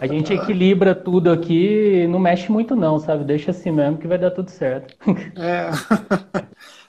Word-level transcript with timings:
A 0.00 0.06
gente 0.06 0.32
equilibra 0.32 0.94
tudo 0.94 1.30
aqui, 1.30 2.06
não 2.08 2.18
mexe 2.18 2.50
muito 2.50 2.74
não, 2.76 2.98
sabe? 2.98 3.24
Deixa 3.24 3.50
assim 3.50 3.70
mesmo 3.70 3.98
que 3.98 4.06
vai 4.06 4.18
dar 4.18 4.30
tudo 4.30 4.50
certo. 4.50 4.94
É. 5.36 5.70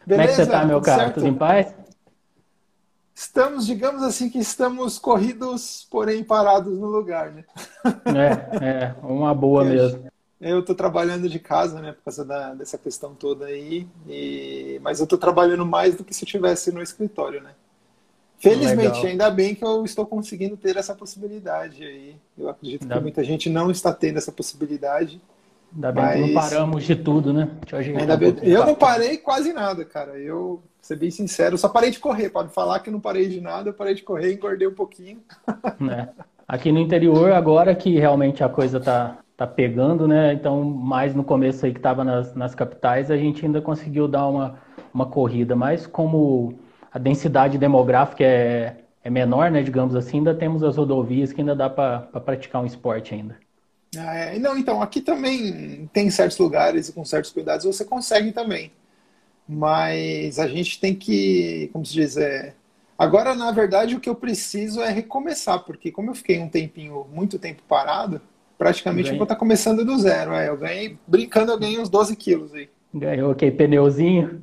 Beleza, 0.06 0.08
Como 0.08 0.22
é 0.22 0.28
que 0.28 0.34
você 0.34 0.46
tá, 0.46 0.66
meu 0.66 0.82
cara? 0.82 1.04
Certo? 1.04 1.16
Tudo 1.16 1.28
em 1.28 1.34
paz? 1.34 1.74
Estamos, 3.16 3.66
digamos 3.66 4.02
assim, 4.02 4.30
que 4.30 4.40
estamos 4.40 4.98
corridos, 4.98 5.88
porém 5.90 6.24
parados 6.24 6.78
no 6.78 6.88
lugar, 6.88 7.32
né? 7.32 7.44
É, 8.06 8.66
é, 8.66 8.96
uma 9.04 9.34
boa 9.34 9.64
mesmo. 9.64 10.12
Eu 10.42 10.60
estou 10.60 10.76
trabalhando 10.76 11.30
de 11.30 11.40
casa, 11.40 11.80
né, 11.80 11.94
por 11.94 12.04
causa 12.04 12.26
da, 12.26 12.54
dessa 12.54 12.78
questão 12.78 13.16
toda 13.16 13.46
aí, 13.46 13.88
e... 14.08 14.78
mas 14.84 15.00
eu 15.00 15.06
estou 15.06 15.18
trabalhando 15.18 15.66
mais 15.66 15.96
do 15.96 16.04
que 16.04 16.14
se 16.14 16.24
eu 16.24 16.26
estivesse 16.26 16.72
no 16.72 16.82
escritório, 16.82 17.42
né? 17.42 17.52
Felizmente, 18.44 18.98
Legal. 18.98 19.06
ainda 19.06 19.32
bem 19.32 19.56
que 19.56 19.64
eu 19.64 19.86
estou 19.86 20.06
conseguindo 20.06 20.58
ter 20.58 20.76
essa 20.76 20.94
possibilidade 20.94 21.82
aí. 21.82 22.18
Eu 22.38 22.50
acredito 22.50 22.82
ainda... 22.82 22.96
que 22.96 23.02
muita 23.02 23.24
gente 23.24 23.50
não 23.50 23.72
está 23.72 23.94
tendo 23.94 24.18
essa 24.18 24.34
possibilidade. 24.34 25.22
Ainda 25.74 25.94
bem 25.94 26.04
mas... 26.04 26.14
que 26.14 26.20
não 26.20 26.42
paramos 26.42 26.84
de 26.84 26.94
tudo, 26.94 27.32
né? 27.32 27.50
Ainda 27.98 28.18
bem... 28.18 28.36
Eu 28.42 28.66
não 28.66 28.76
parei 28.76 29.18
quase 29.18 29.54
nada, 29.54 29.86
cara. 29.86 30.20
Eu, 30.20 30.62
ser 30.82 30.98
bem 30.98 31.10
sincero, 31.10 31.58
só 31.58 31.70
parei 31.70 31.90
de 31.90 32.00
correr. 32.00 32.30
Pode 32.32 32.54
falar 32.54 32.82
que 32.82 32.92
não 32.92 33.00
parei 33.00 33.30
de 33.30 33.40
nada, 33.40 33.70
eu 33.70 33.74
parei 33.74 33.96
de 33.96 34.04
correr 34.04 34.32
e 34.32 34.34
engordei 34.34 34.68
um 34.68 34.76
pouquinho. 34.76 35.22
É. 35.90 36.10
Aqui 36.46 36.72
no 36.72 36.80
interior, 36.80 37.32
agora 37.32 37.74
que 37.74 37.98
realmente 37.98 38.44
a 38.44 38.50
coisa 38.50 38.80
tá, 38.80 39.18
tá 39.38 39.48
pegando, 39.48 40.06
né? 40.06 40.34
Então, 40.34 40.64
mais 40.64 41.16
no 41.16 41.24
começo 41.24 41.66
aí 41.66 41.72
que 41.72 41.80
estava 41.80 42.04
nas, 42.04 42.36
nas 42.36 42.54
capitais, 42.54 43.10
a 43.10 43.16
gente 43.16 43.46
ainda 43.46 43.62
conseguiu 43.62 44.08
dar 44.08 44.28
uma, 44.28 44.60
uma 44.94 45.06
corrida. 45.06 45.56
Mas 45.56 45.88
como 45.88 46.54
a 46.94 47.00
densidade 47.00 47.58
demográfica 47.58 48.24
é, 48.24 48.76
é 49.04 49.10
menor, 49.10 49.50
né? 49.50 49.64
Digamos 49.64 49.96
assim, 49.96 50.18
ainda 50.18 50.36
temos 50.36 50.64
as 50.64 50.78
rodovias 50.78 51.34
que 51.34 51.42
ainda 51.42 51.56
dá 51.56 51.68
para 51.70 52.02
praticar 52.24 52.62
um 52.62 52.66
esporte 52.68 53.16
ainda. 53.16 53.36
Ah, 53.98 54.16
é. 54.16 54.40
Não, 54.40 54.56
então, 54.58 54.82
aqui 54.82 55.02
também 55.02 55.90
tem 55.92 56.10
certos 56.12 56.38
lugares 56.38 56.90
e 56.90 56.94
com 56.94 57.04
certos 57.04 57.32
cuidados 57.32 57.66
você 57.66 57.84
consegue 57.84 58.32
também. 58.32 58.72
Mas 59.50 60.38
a 60.38 60.48
gente 60.48 60.80
tem 60.80 60.94
que, 60.94 61.70
como 61.74 61.86
se 61.86 61.94
diz, 61.94 62.16
é... 62.16 62.54
agora 62.98 63.36
na 63.36 63.52
verdade 63.52 63.96
o 63.96 64.00
que 64.00 64.10
eu 64.10 64.16
preciso 64.16 64.82
é 64.82 64.90
recomeçar, 64.90 65.60
porque 65.66 65.92
como 65.92 66.12
eu 66.12 66.16
fiquei 66.16 66.40
um 66.40 66.48
tempinho, 66.48 67.06
muito 67.12 67.38
tempo 67.38 67.62
parado, 67.68 68.22
praticamente 68.58 69.10
eu 69.10 69.18
vou 69.18 69.24
estar 69.24 69.36
começando 69.36 69.84
do 69.84 69.98
zero. 69.98 70.34
É, 70.34 70.48
eu 70.48 70.58
ganhei, 70.58 70.98
brincando, 71.08 71.52
eu 71.52 71.60
ganhei 71.60 71.80
uns 71.80 71.90
12 71.90 72.16
quilos 72.16 72.54
aí. 72.54 72.70
Ganhou 72.94 73.30
o 73.30 73.32
okay, 73.32 73.50
pneuzinho? 73.52 74.42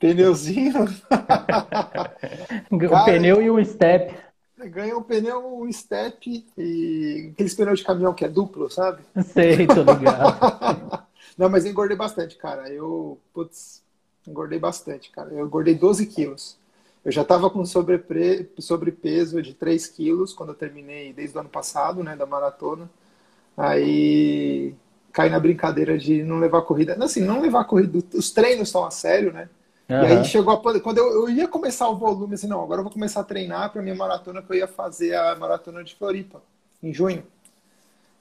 Pneuzinho? 0.00 0.86
um 2.72 3.04
pneu 3.04 3.42
e 3.42 3.50
um 3.50 3.62
step. 3.62 4.16
Ganhei 4.56 4.94
um 4.94 5.02
pneu, 5.02 5.62
um 5.62 5.70
step 5.70 6.46
e 6.56 7.30
aqueles 7.32 7.54
pneus 7.54 7.78
de 7.78 7.84
caminhão 7.84 8.14
que 8.14 8.24
é 8.24 8.28
duplo, 8.28 8.70
sabe? 8.70 9.02
Sei, 9.26 9.66
tô 9.66 9.82
ligado. 9.92 11.06
Não, 11.36 11.48
mas 11.48 11.64
eu 11.64 11.70
engordei 11.70 11.96
bastante, 11.96 12.36
cara. 12.36 12.68
Eu, 12.70 13.18
putz, 13.32 13.82
engordei 14.26 14.58
bastante, 14.58 15.10
cara. 15.10 15.32
Eu 15.32 15.46
engordei 15.46 15.74
12 15.74 16.06
quilos. 16.06 16.58
Eu 17.04 17.12
já 17.12 17.22
estava 17.22 17.48
com 17.50 17.64
sobrepre... 17.64 18.50
sobrepeso 18.58 19.42
de 19.42 19.54
3 19.54 19.86
quilos 19.86 20.32
quando 20.32 20.50
eu 20.50 20.54
terminei 20.54 21.12
desde 21.12 21.36
o 21.36 21.40
ano 21.40 21.48
passado, 21.48 22.02
né, 22.02 22.16
da 22.16 22.26
maratona. 22.26 22.90
Aí 23.56 24.74
caí 25.12 25.28
na 25.28 25.40
brincadeira 25.40 25.98
de 25.98 26.22
não 26.22 26.38
levar 26.38 26.62
corrida. 26.62 26.96
Assim, 27.02 27.22
não 27.22 27.40
levar 27.40 27.64
corrida. 27.64 27.98
Os 28.14 28.30
treinos 28.30 28.68
estão 28.68 28.84
a 28.84 28.90
sério, 28.90 29.32
né? 29.32 29.48
Uhum. 29.90 30.02
E 30.04 30.06
aí 30.06 30.24
chegou 30.24 30.54
a 30.54 30.80
quando 30.80 30.98
eu, 30.98 31.12
eu, 31.12 31.28
ia 31.28 31.48
começar 31.48 31.88
o 31.88 31.96
volume, 31.96 32.34
assim, 32.34 32.46
não, 32.46 32.62
agora 32.62 32.78
eu 32.78 32.84
vou 32.84 32.92
começar 32.92 33.20
a 33.20 33.24
treinar 33.24 33.72
para 33.72 33.82
minha 33.82 33.94
maratona 33.94 34.40
que 34.40 34.52
eu 34.52 34.56
ia 34.56 34.68
fazer 34.68 35.16
a 35.16 35.34
maratona 35.34 35.82
de 35.82 35.96
Floripa 35.96 36.40
em 36.80 36.94
junho. 36.94 37.24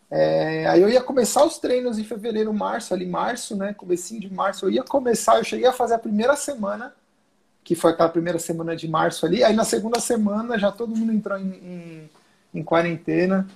É, 0.10 0.66
aí 0.66 0.82
eu 0.82 0.90
ia 0.90 1.02
começar 1.02 1.46
os 1.46 1.60
treinos 1.60 2.00
em 2.00 2.04
fevereiro, 2.04 2.52
março, 2.52 2.92
ali 2.92 3.06
março, 3.06 3.56
né? 3.56 3.72
Comecinho 3.74 4.20
de 4.20 4.34
março, 4.34 4.66
eu 4.66 4.72
ia 4.72 4.84
começar, 4.84 5.38
eu 5.38 5.44
cheguei 5.44 5.68
a 5.68 5.72
fazer 5.72 5.94
a 5.94 6.00
primeira 6.00 6.36
semana, 6.36 6.92
que 7.64 7.76
foi 7.76 7.92
aquela 7.92 8.10
primeira 8.10 8.40
semana 8.40 8.76
de 8.76 8.88
março 8.88 9.24
ali. 9.24 9.44
Aí 9.44 9.56
na 9.56 9.64
segunda 9.64 10.00
semana 10.00 10.58
já 10.58 10.72
todo 10.72 10.96
mundo 10.96 11.14
entrou 11.14 11.38
em, 11.38 11.52
em, 11.54 12.10
em 12.56 12.64
quarentena. 12.64 13.48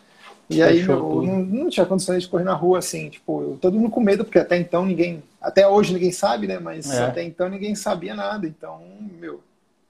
E 0.47 0.61
aí 0.61 0.83
meu, 0.83 1.23
não, 1.23 1.39
não, 1.39 1.69
tinha 1.69 1.85
condições 1.85 2.21
de 2.21 2.29
correr 2.29 2.43
na 2.43 2.53
rua 2.53 2.77
assim, 2.77 3.09
tipo, 3.09 3.41
eu, 3.41 3.57
todo 3.59 3.79
mundo 3.79 3.89
com 3.89 4.01
medo, 4.01 4.23
porque 4.23 4.37
até 4.37 4.55
então 4.59 4.85
ninguém, 4.85 5.23
até 5.43 5.67
hoje 5.67 5.93
ninguém 5.93 6.11
sabe, 6.11 6.47
né? 6.47 6.57
Mas 6.57 6.89
é. 6.89 7.03
até 7.03 7.23
então 7.23 7.49
ninguém 7.49 7.75
sabia 7.75 8.15
nada. 8.15 8.47
Então, 8.47 8.81
meu, 9.19 9.43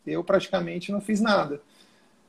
eu 0.05 0.23
praticamente 0.23 0.91
não 0.91 0.99
fiz 0.99 1.21
nada. 1.21 1.61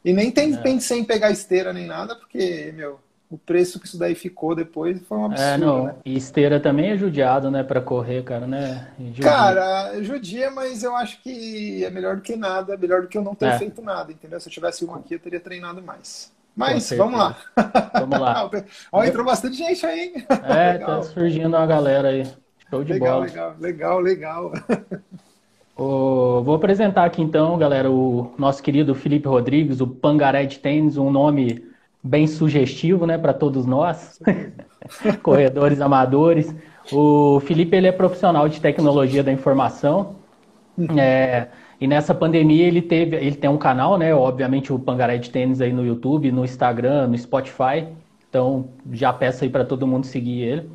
E 0.05 0.13
nem 0.13 0.31
tem, 0.31 0.55
é. 0.55 0.57
pensei 0.59 1.01
em 1.01 1.05
pegar 1.05 1.31
esteira 1.31 1.73
nem 1.73 1.87
nada, 1.87 2.15
porque, 2.15 2.73
meu, 2.77 3.01
o 3.31 3.39
preço 3.39 3.81
que 3.81 3.87
isso 3.87 3.99
daí 3.99 4.15
ficou 4.15 4.55
depois 4.55 5.01
foi 5.09 5.17
um 5.17 5.23
é, 5.23 5.27
absurdo. 5.27 5.49
É, 5.49 5.57
não. 5.57 5.85
Né? 5.87 5.95
E 6.05 6.17
esteira 6.17 6.61
também 6.61 6.91
é 6.91 6.97
judiado, 6.99 7.51
né, 7.51 7.63
para 7.63 7.81
correr, 7.81 8.23
cara, 8.23 8.47
né? 8.47 8.89
Judia. 8.99 9.25
Cara, 9.25 10.03
judia, 10.03 10.51
mas 10.51 10.83
eu 10.83 10.95
acho 10.95 11.23
que 11.23 11.83
é 11.83 11.91
melhor 11.91 12.17
do 12.17 12.23
que 12.23 12.37
nada, 12.37 12.77
melhor 12.77 13.01
do 13.01 13.09
que 13.09 13.17
eu 13.17 13.23
não 13.23 13.35
ter 13.35 13.47
é. 13.47 13.59
feito 13.59 13.81
nada, 13.81 14.13
entendeu? 14.13 14.39
Se 14.39 14.49
eu 14.49 14.53
tivesse 14.53 14.85
uma 14.85 14.99
aqui, 14.99 15.15
eu 15.15 15.19
teria 15.19 15.41
treinado 15.41 15.83
mais. 15.83 16.31
Mas 16.55 16.89
vamos 16.91 17.19
lá. 17.19 17.37
Vamos 17.95 18.21
lá. 18.21 18.51
Ó, 18.93 19.03
entrou 19.03 19.25
bastante 19.25 19.57
gente 19.57 19.85
aí, 19.85 20.01
hein? 20.01 20.27
É, 20.45 20.73
legal. 20.79 21.01
tá 21.01 21.03
surgindo 21.03 21.57
uma 21.57 21.67
galera 21.67 22.11
aí. 22.11 22.25
Show 22.75 22.83
de 22.83 22.93
legal, 22.95 23.21
bola. 23.21 23.27
Legal, 23.27 23.55
legal, 23.61 24.01
legal. 24.01 24.53
Oh, 25.77 26.41
vou 26.45 26.55
apresentar 26.55 27.05
aqui 27.05 27.21
então, 27.21 27.59
galera, 27.59 27.91
o 27.91 28.33
nosso 28.39 28.63
querido 28.63 28.95
Felipe 28.95 29.27
Rodrigues, 29.27 29.81
o 29.81 29.89
Pangaré 29.89 30.45
de 30.47 30.61
Tênis, 30.61 30.97
um 30.97 31.11
nome 31.11 31.65
bem 32.01 32.29
sugestivo, 32.29 33.09
né, 33.09 33.19
para 33.19 33.35
todos 33.35 33.67
nós, 33.67 34.21
corredores 35.21 35.81
amadores. 35.81 36.55
O 36.93 37.41
Felipe 37.41 37.77
ele 37.77 37.89
é 37.89 37.93
profissional 37.93 38.49
de 38.49 38.61
tecnologia 38.61 39.25
da 39.25 39.33
informação. 39.33 40.15
Uhum. 40.79 40.97
É, 40.97 41.49
e 41.81 41.89
nessa 41.89 42.15
pandemia 42.15 42.69
ele 42.69 42.81
teve, 42.81 43.17
ele 43.17 43.35
tem 43.35 43.51
um 43.51 43.59
canal, 43.59 43.99
né? 43.99 44.15
Obviamente 44.15 44.73
o 44.73 44.79
Pangaré 44.79 45.19
de 45.19 45.29
Tênis 45.29 45.61
aí 45.61 45.73
no 45.73 45.85
YouTube, 45.85 46.31
no 46.31 46.45
Instagram, 46.45 47.09
no 47.09 47.19
Spotify. 47.19 47.89
Então 48.29 48.69
já 48.93 49.13
peço 49.13 49.43
aí 49.43 49.51
para 49.51 49.65
todo 49.65 49.89
mundo 49.89 50.07
seguir 50.07 50.43
ele. 50.43 50.71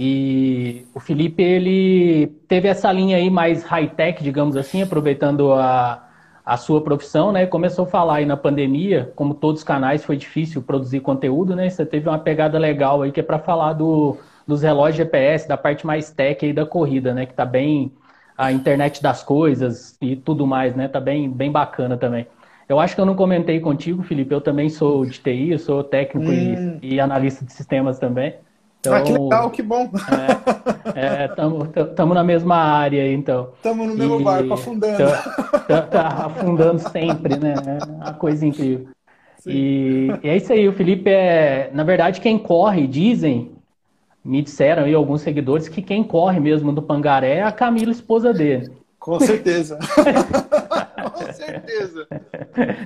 E 0.00 0.86
o 0.94 1.00
Felipe 1.00 1.42
ele 1.42 2.28
teve 2.46 2.68
essa 2.68 2.92
linha 2.92 3.16
aí 3.16 3.28
mais 3.28 3.64
high-tech, 3.64 4.22
digamos 4.22 4.56
assim, 4.56 4.80
aproveitando 4.80 5.52
a, 5.52 6.08
a 6.46 6.56
sua 6.56 6.80
profissão, 6.80 7.32
né? 7.32 7.46
Começou 7.46 7.84
a 7.84 7.88
falar 7.88 8.14
aí 8.18 8.24
na 8.24 8.36
pandemia, 8.36 9.12
como 9.16 9.34
todos 9.34 9.62
os 9.62 9.64
canais 9.64 10.04
foi 10.04 10.16
difícil 10.16 10.62
produzir 10.62 11.00
conteúdo, 11.00 11.56
né? 11.56 11.68
Você 11.68 11.84
teve 11.84 12.08
uma 12.08 12.18
pegada 12.20 12.56
legal 12.60 13.02
aí 13.02 13.10
que 13.10 13.18
é 13.18 13.24
para 13.24 13.40
falar 13.40 13.72
do, 13.72 14.16
dos 14.46 14.62
relógios 14.62 14.98
GPS, 14.98 15.48
da 15.48 15.56
parte 15.56 15.84
mais 15.84 16.12
tech 16.12 16.46
aí 16.46 16.52
da 16.52 16.64
corrida, 16.64 17.12
né? 17.12 17.26
Que 17.26 17.34
tá 17.34 17.44
bem 17.44 17.90
a 18.36 18.52
internet 18.52 19.02
das 19.02 19.24
coisas 19.24 19.98
e 20.00 20.14
tudo 20.14 20.46
mais, 20.46 20.76
né? 20.76 20.86
Tá 20.86 21.00
bem, 21.00 21.28
bem 21.28 21.50
bacana 21.50 21.96
também. 21.96 22.24
Eu 22.68 22.78
acho 22.78 22.94
que 22.94 23.00
eu 23.00 23.06
não 23.06 23.16
comentei 23.16 23.58
contigo, 23.58 24.04
Felipe. 24.04 24.32
Eu 24.32 24.40
também 24.40 24.68
sou 24.68 25.04
de 25.04 25.18
TI, 25.18 25.50
eu 25.50 25.58
sou 25.58 25.82
técnico 25.82 26.30
hum. 26.30 26.78
e, 26.80 26.94
e, 26.94 27.00
analista 27.00 27.44
de 27.44 27.52
sistemas 27.52 27.98
também. 27.98 28.34
Então, 28.80 28.94
ah, 28.94 29.02
que 29.02 29.12
legal, 29.12 29.50
que 29.50 29.62
bom. 29.62 29.90
Estamos 31.30 31.66
é, 31.66 32.00
é 32.00 32.14
na 32.14 32.24
mesma 32.24 32.56
área, 32.56 33.12
então. 33.12 33.50
Estamos 33.56 33.88
no 33.88 33.94
mesmo 33.94 34.20
e, 34.20 34.24
barco, 34.24 34.54
afundando. 34.54 34.98
Tá, 34.98 35.62
tá, 35.66 35.82
tá, 35.82 36.26
afundando 36.26 36.78
sempre, 36.90 37.36
né? 37.36 37.54
É 37.80 37.84
uma 37.84 38.14
coisa 38.14 38.46
incrível. 38.46 38.88
E, 39.44 40.08
e, 40.22 40.28
é 40.28 40.36
isso 40.36 40.52
aí, 40.52 40.68
o 40.68 40.72
Felipe 40.72 41.10
é, 41.10 41.70
na 41.72 41.82
verdade, 41.82 42.20
quem 42.20 42.38
corre, 42.38 42.86
dizem, 42.86 43.52
me 44.24 44.42
disseram 44.42 44.84
aí 44.84 44.94
alguns 44.94 45.22
seguidores 45.22 45.68
que 45.68 45.82
quem 45.82 46.04
corre 46.04 46.38
mesmo 46.38 46.72
do 46.72 46.82
Pangaré 46.82 47.36
é 47.36 47.42
a 47.42 47.52
Camila, 47.52 47.90
esposa 47.90 48.32
dele. 48.32 48.70
Com 48.98 49.18
certeza. 49.18 49.78
Com 51.14 51.32
certeza. 51.32 52.06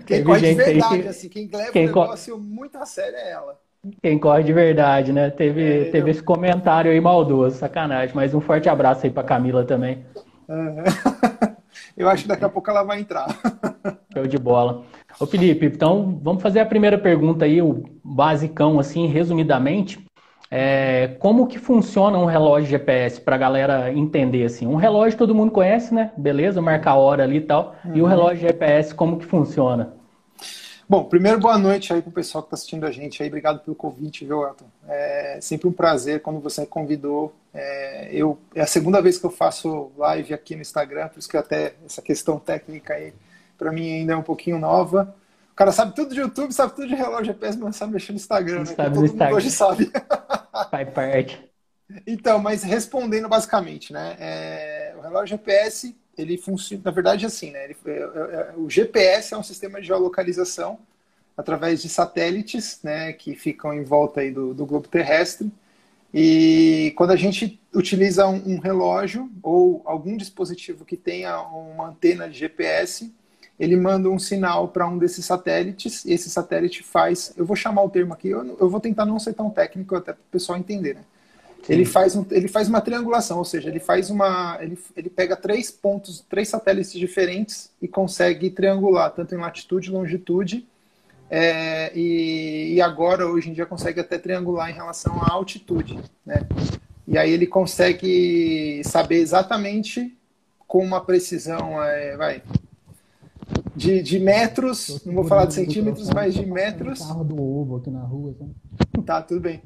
Quem 0.06 0.24
corre 0.24 0.40
de 0.40 0.54
verdade, 0.54 1.02
que... 1.02 1.08
assim, 1.08 1.28
quem 1.28 1.50
leva 1.52 1.72
quem 1.72 1.84
o 1.84 1.86
negócio 1.88 2.34
cor... 2.34 2.42
muito 2.42 2.78
a 2.78 2.86
sério 2.86 3.16
é 3.16 3.32
ela. 3.32 3.58
Quem 4.00 4.18
corre 4.18 4.44
de 4.44 4.52
verdade, 4.52 5.12
né? 5.12 5.30
Teve, 5.30 5.88
é, 5.88 5.90
teve 5.90 6.10
esse 6.10 6.22
comentário 6.22 6.90
aí 6.90 7.00
maldoso, 7.00 7.56
sacanagem. 7.56 8.14
Mas 8.14 8.32
um 8.32 8.40
forte 8.40 8.68
abraço 8.68 9.04
aí 9.04 9.10
pra 9.10 9.24
Camila 9.24 9.64
também. 9.64 10.04
Eu 11.96 12.08
acho 12.08 12.22
que 12.22 12.28
daqui 12.28 12.44
a 12.44 12.48
pouco 12.48 12.70
ela 12.70 12.82
vai 12.82 13.00
entrar. 13.00 13.26
Show 14.12 14.26
de 14.26 14.38
bola. 14.38 14.82
Ô 15.18 15.26
Felipe, 15.26 15.66
então 15.66 16.18
vamos 16.22 16.42
fazer 16.42 16.60
a 16.60 16.66
primeira 16.66 16.96
pergunta 16.96 17.44
aí, 17.44 17.60
o 17.60 17.84
basicão, 18.04 18.78
assim, 18.78 19.06
resumidamente. 19.06 20.04
É, 20.50 21.16
como 21.18 21.46
que 21.46 21.58
funciona 21.58 22.18
um 22.18 22.26
relógio 22.26 22.68
GPS 22.68 23.20
para 23.20 23.36
a 23.36 23.38
galera 23.38 23.92
entender 23.92 24.44
assim? 24.44 24.66
Um 24.66 24.76
relógio 24.76 25.18
todo 25.18 25.34
mundo 25.34 25.50
conhece, 25.50 25.94
né? 25.94 26.12
Beleza, 26.16 26.60
marca 26.60 26.90
a 26.90 26.94
hora 26.94 27.22
ali 27.22 27.38
e 27.38 27.40
tal. 27.40 27.74
Uhum. 27.84 27.96
E 27.96 28.00
o 28.00 28.04
uhum. 28.04 28.10
relógio 28.10 28.48
GPS 28.48 28.94
como 28.94 29.18
que 29.18 29.24
funciona? 29.24 29.94
Bom, 30.92 31.04
primeiro 31.04 31.40
boa 31.40 31.56
noite 31.56 31.90
aí 31.90 32.02
para 32.02 32.10
o 32.10 32.12
pessoal 32.12 32.42
que 32.42 32.48
está 32.48 32.54
assistindo 32.54 32.84
a 32.84 32.90
gente 32.90 33.22
aí. 33.22 33.28
Obrigado 33.30 33.60
pelo 33.60 33.74
convite, 33.74 34.26
viu, 34.26 34.46
Elton? 34.46 34.66
É 34.86 35.38
sempre 35.40 35.66
um 35.66 35.72
prazer 35.72 36.20
quando 36.20 36.38
você 36.38 36.66
convidou. 36.66 37.34
É, 37.54 38.10
eu, 38.12 38.38
é 38.54 38.60
a 38.60 38.66
segunda 38.66 39.00
vez 39.00 39.16
que 39.16 39.24
eu 39.24 39.30
faço 39.30 39.90
live 39.96 40.34
aqui 40.34 40.54
no 40.54 40.60
Instagram, 40.60 41.08
por 41.08 41.18
isso 41.18 41.30
que 41.30 41.36
até 41.38 41.76
essa 41.86 42.02
questão 42.02 42.38
técnica 42.38 42.92
aí 42.92 43.14
para 43.56 43.72
mim 43.72 44.00
ainda 44.00 44.12
é 44.12 44.16
um 44.16 44.22
pouquinho 44.22 44.58
nova. 44.58 45.16
O 45.50 45.54
cara 45.54 45.72
sabe 45.72 45.94
tudo 45.94 46.12
de 46.12 46.20
YouTube, 46.20 46.52
sabe 46.52 46.76
tudo 46.76 46.88
de 46.88 46.94
relógio 46.94 47.32
GPS, 47.32 47.56
mas 47.56 47.74
sabe 47.74 47.94
mexer 47.94 48.12
no 48.12 48.16
Instagram. 48.16 48.58
Né? 48.58 48.64
Sabe 48.66 48.94
Todo 48.94 49.06
Instagram. 49.06 49.34
hoje 49.34 49.50
sabe. 49.50 49.90
Faz 50.70 50.90
parte. 50.90 51.42
Então, 52.06 52.38
mas 52.38 52.62
respondendo 52.62 53.30
basicamente, 53.30 53.94
né? 53.94 54.14
É, 54.20 54.94
o 54.98 55.00
relógio 55.00 55.38
GPS, 55.38 55.96
ele 56.16 56.36
funciona, 56.36 56.82
na 56.84 56.90
verdade, 56.90 57.26
assim, 57.26 57.50
né? 57.50 57.64
Ele, 57.64 57.76
é, 57.86 57.90
é, 57.90 57.94
é, 57.94 58.54
o 58.56 58.68
GPS 58.68 59.34
é 59.34 59.38
um 59.38 59.42
sistema 59.42 59.80
de 59.80 59.86
geolocalização 59.86 60.78
através 61.36 61.82
de 61.82 61.88
satélites, 61.88 62.80
né? 62.82 63.12
Que 63.12 63.34
ficam 63.34 63.72
em 63.72 63.84
volta 63.84 64.20
aí 64.20 64.30
do, 64.30 64.52
do 64.54 64.66
globo 64.66 64.88
terrestre. 64.88 65.50
E 66.12 66.92
quando 66.96 67.12
a 67.12 67.16
gente 67.16 67.60
utiliza 67.74 68.26
um, 68.26 68.54
um 68.54 68.58
relógio 68.58 69.30
ou 69.42 69.80
algum 69.84 70.16
dispositivo 70.16 70.84
que 70.84 70.96
tenha 70.96 71.40
uma 71.40 71.88
antena 71.88 72.28
de 72.28 72.38
GPS, 72.38 73.10
ele 73.58 73.76
manda 73.76 74.10
um 74.10 74.18
sinal 74.18 74.68
para 74.68 74.86
um 74.86 74.98
desses 74.98 75.24
satélites, 75.24 76.04
e 76.04 76.12
esse 76.12 76.28
satélite 76.28 76.82
faz, 76.82 77.32
eu 77.36 77.46
vou 77.46 77.56
chamar 77.56 77.82
o 77.82 77.88
termo 77.88 78.12
aqui, 78.12 78.28
eu, 78.28 78.56
eu 78.58 78.68
vou 78.68 78.80
tentar 78.80 79.06
não 79.06 79.18
ser 79.18 79.34
tão 79.34 79.48
técnico 79.48 79.94
até 79.94 80.12
para 80.12 80.20
o 80.20 80.30
pessoal 80.32 80.58
entender, 80.58 80.94
né? 80.94 81.04
Ele 81.68 81.84
faz, 81.84 82.16
um, 82.16 82.24
ele 82.30 82.48
faz 82.48 82.68
uma 82.68 82.80
triangulação, 82.80 83.38
ou 83.38 83.44
seja, 83.44 83.68
ele 83.68 83.78
faz 83.78 84.10
uma. 84.10 84.58
Ele, 84.60 84.76
ele 84.96 85.08
pega 85.08 85.36
três 85.36 85.70
pontos, 85.70 86.24
três 86.28 86.48
satélites 86.48 86.92
diferentes 86.92 87.70
e 87.80 87.86
consegue 87.86 88.50
triangular, 88.50 89.10
tanto 89.10 89.34
em 89.34 89.38
latitude 89.38 89.88
e 89.88 89.92
longitude. 89.92 90.66
É, 91.30 91.90
e, 91.94 92.74
e, 92.74 92.80
agora, 92.82 93.26
hoje 93.26 93.48
em 93.48 93.52
dia, 93.54 93.64
consegue 93.64 94.00
até 94.00 94.18
triangular 94.18 94.68
em 94.68 94.74
relação 94.74 95.22
à 95.22 95.32
altitude. 95.32 95.98
Né? 96.26 96.46
E 97.06 97.16
aí 97.16 97.30
ele 97.30 97.46
consegue 97.46 98.82
saber 98.84 99.16
exatamente 99.16 100.14
com 100.66 100.84
uma 100.84 101.00
precisão, 101.00 101.82
é, 101.82 102.16
vai, 102.16 102.42
de, 103.74 104.02
de 104.02 104.18
metros, 104.18 105.04
não 105.04 105.14
vou 105.14 105.24
falar 105.24 105.46
de 105.46 105.54
centímetros, 105.54 106.10
mas 106.10 106.34
de 106.34 106.44
metros. 106.44 106.98
carro 106.98 107.24
do 107.24 107.40
ovo 107.40 107.76
aqui 107.76 107.90
na 107.90 108.02
rua. 108.02 108.34
Tá, 109.04 109.22
tudo 109.22 109.40
bem. 109.40 109.62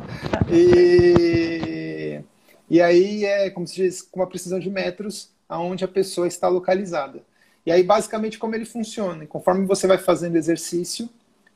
e, 0.50 2.20
e 2.68 2.80
aí 2.80 3.24
é, 3.24 3.50
como 3.50 3.66
se 3.66 3.76
diz, 3.76 4.02
com 4.02 4.20
uma 4.20 4.26
precisão 4.26 4.58
de 4.58 4.70
metros 4.70 5.30
aonde 5.48 5.84
a 5.84 5.88
pessoa 5.88 6.28
está 6.28 6.48
localizada. 6.48 7.22
E 7.66 7.72
aí, 7.72 7.82
basicamente, 7.82 8.38
como 8.38 8.54
ele 8.54 8.64
funciona? 8.64 9.26
Conforme 9.26 9.66
você 9.66 9.86
vai 9.86 9.98
fazendo 9.98 10.36
exercício, 10.36 11.08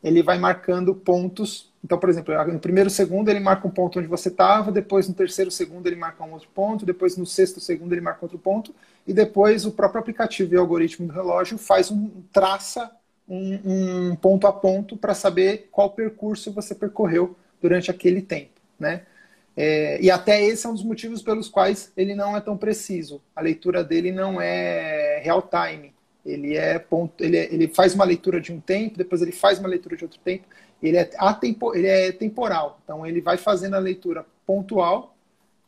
ele 0.03 0.23
vai 0.23 0.39
marcando 0.39 0.95
pontos. 0.95 1.73
Então, 1.85 1.99
por 1.99 2.09
exemplo, 2.09 2.35
no 2.51 2.59
primeiro 2.59 2.89
segundo 2.89 3.29
ele 3.29 3.41
marca 3.41 3.69
um 3.69 3.71
ponto 3.71 3.99
onde 3.99 4.09
você 4.09 4.31
estava, 4.31 4.73
depois 4.73 5.07
no 5.07 5.13
terceiro 5.15 5.51
segundo 5.51 5.87
ele 5.87 5.97
marca 5.97 6.25
um 6.25 6.33
outro 6.33 6.49
ponto, 6.55 6.87
depois 6.87 7.15
no 7.19 7.27
sexto 7.27 7.61
segundo 7.61 7.93
ele 7.93 8.01
marca 8.01 8.21
outro 8.23 8.39
ponto, 8.39 8.75
e 9.07 9.13
depois 9.13 9.67
o 9.67 9.71
próprio 9.71 10.01
aplicativo 10.01 10.55
e 10.55 10.57
o 10.57 10.61
algoritmo 10.61 11.07
do 11.07 11.13
relógio 11.13 11.59
faz 11.59 11.91
um 11.91 12.11
traça 12.33 12.91
um, 13.29 14.11
um 14.13 14.17
ponto 14.17 14.47
a 14.47 14.53
ponto 14.53 14.97
para 14.97 15.15
saber 15.15 15.69
qual 15.71 15.91
percurso 15.91 16.51
você 16.53 16.75
percorreu 16.75 17.37
durante 17.61 17.91
aquele 17.91 18.23
tempo, 18.23 18.61
né? 18.79 19.03
É, 19.57 20.01
e 20.03 20.11
até 20.11 20.43
esse 20.43 20.67
é 20.67 20.69
um 20.69 20.75
dos 20.75 20.83
motivos 20.83 21.23
pelos 21.23 21.49
quais 21.49 21.93
ele 21.97 22.15
não 22.15 22.37
é 22.37 22.41
tão 22.41 22.57
preciso. 22.57 23.23
A 23.37 23.41
leitura 23.41 23.85
dele 23.85 24.11
não 24.11 24.41
é 24.41 25.21
real 25.23 25.43
time. 25.43 25.95
Ele 26.27 26.57
é 26.57 26.79
ponto, 26.79 27.23
ele, 27.23 27.37
é, 27.37 27.53
ele 27.53 27.69
faz 27.69 27.95
uma 27.95 28.05
leitura 28.05 28.41
de 28.41 28.53
um 28.53 28.59
tempo, 28.59 28.97
depois 28.97 29.21
ele 29.23 29.31
faz 29.33 29.59
uma 29.59 29.69
leitura 29.69 29.97
de 29.97 30.05
outro 30.05 30.19
tempo. 30.25 30.47
Ele 30.83 30.97
é, 30.97 31.11
atempo, 31.19 31.75
ele 31.75 31.87
é 31.87 32.13
temporal. 32.13 32.81
Então 32.85 33.07
ele 33.07 33.21
vai 33.21 33.37
fazendo 33.37 33.75
a 33.75 33.79
leitura 33.79 34.25
pontual 34.47 35.17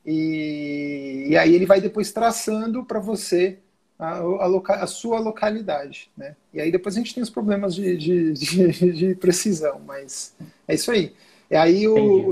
e, 0.04 1.26
e 1.28 1.36
aí 1.36 1.54
ele 1.54 1.66
vai 1.66 1.80
depois 1.80 2.12
traçando 2.12 2.84
para 2.84 3.00
você 3.00 3.58
a, 3.98 4.18
a, 4.18 4.46
loca, 4.46 4.74
a, 4.74 4.86
sua 4.86 5.18
localidade. 5.18 6.10
Né? 6.16 6.36
E 6.52 6.60
aí 6.60 6.70
depois 6.70 6.94
a 6.94 6.98
gente 6.98 7.14
tem 7.14 7.22
os 7.22 7.30
problemas 7.30 7.74
de, 7.74 7.96
de, 7.96 8.32
de, 8.32 8.92
de 8.92 9.14
precisão, 9.14 9.80
mas 9.84 10.34
é 10.68 10.74
isso 10.74 10.90
aí. 10.90 11.14
E 11.50 11.56
aí 11.56 11.88
o, 11.88 12.28
o, 12.28 12.30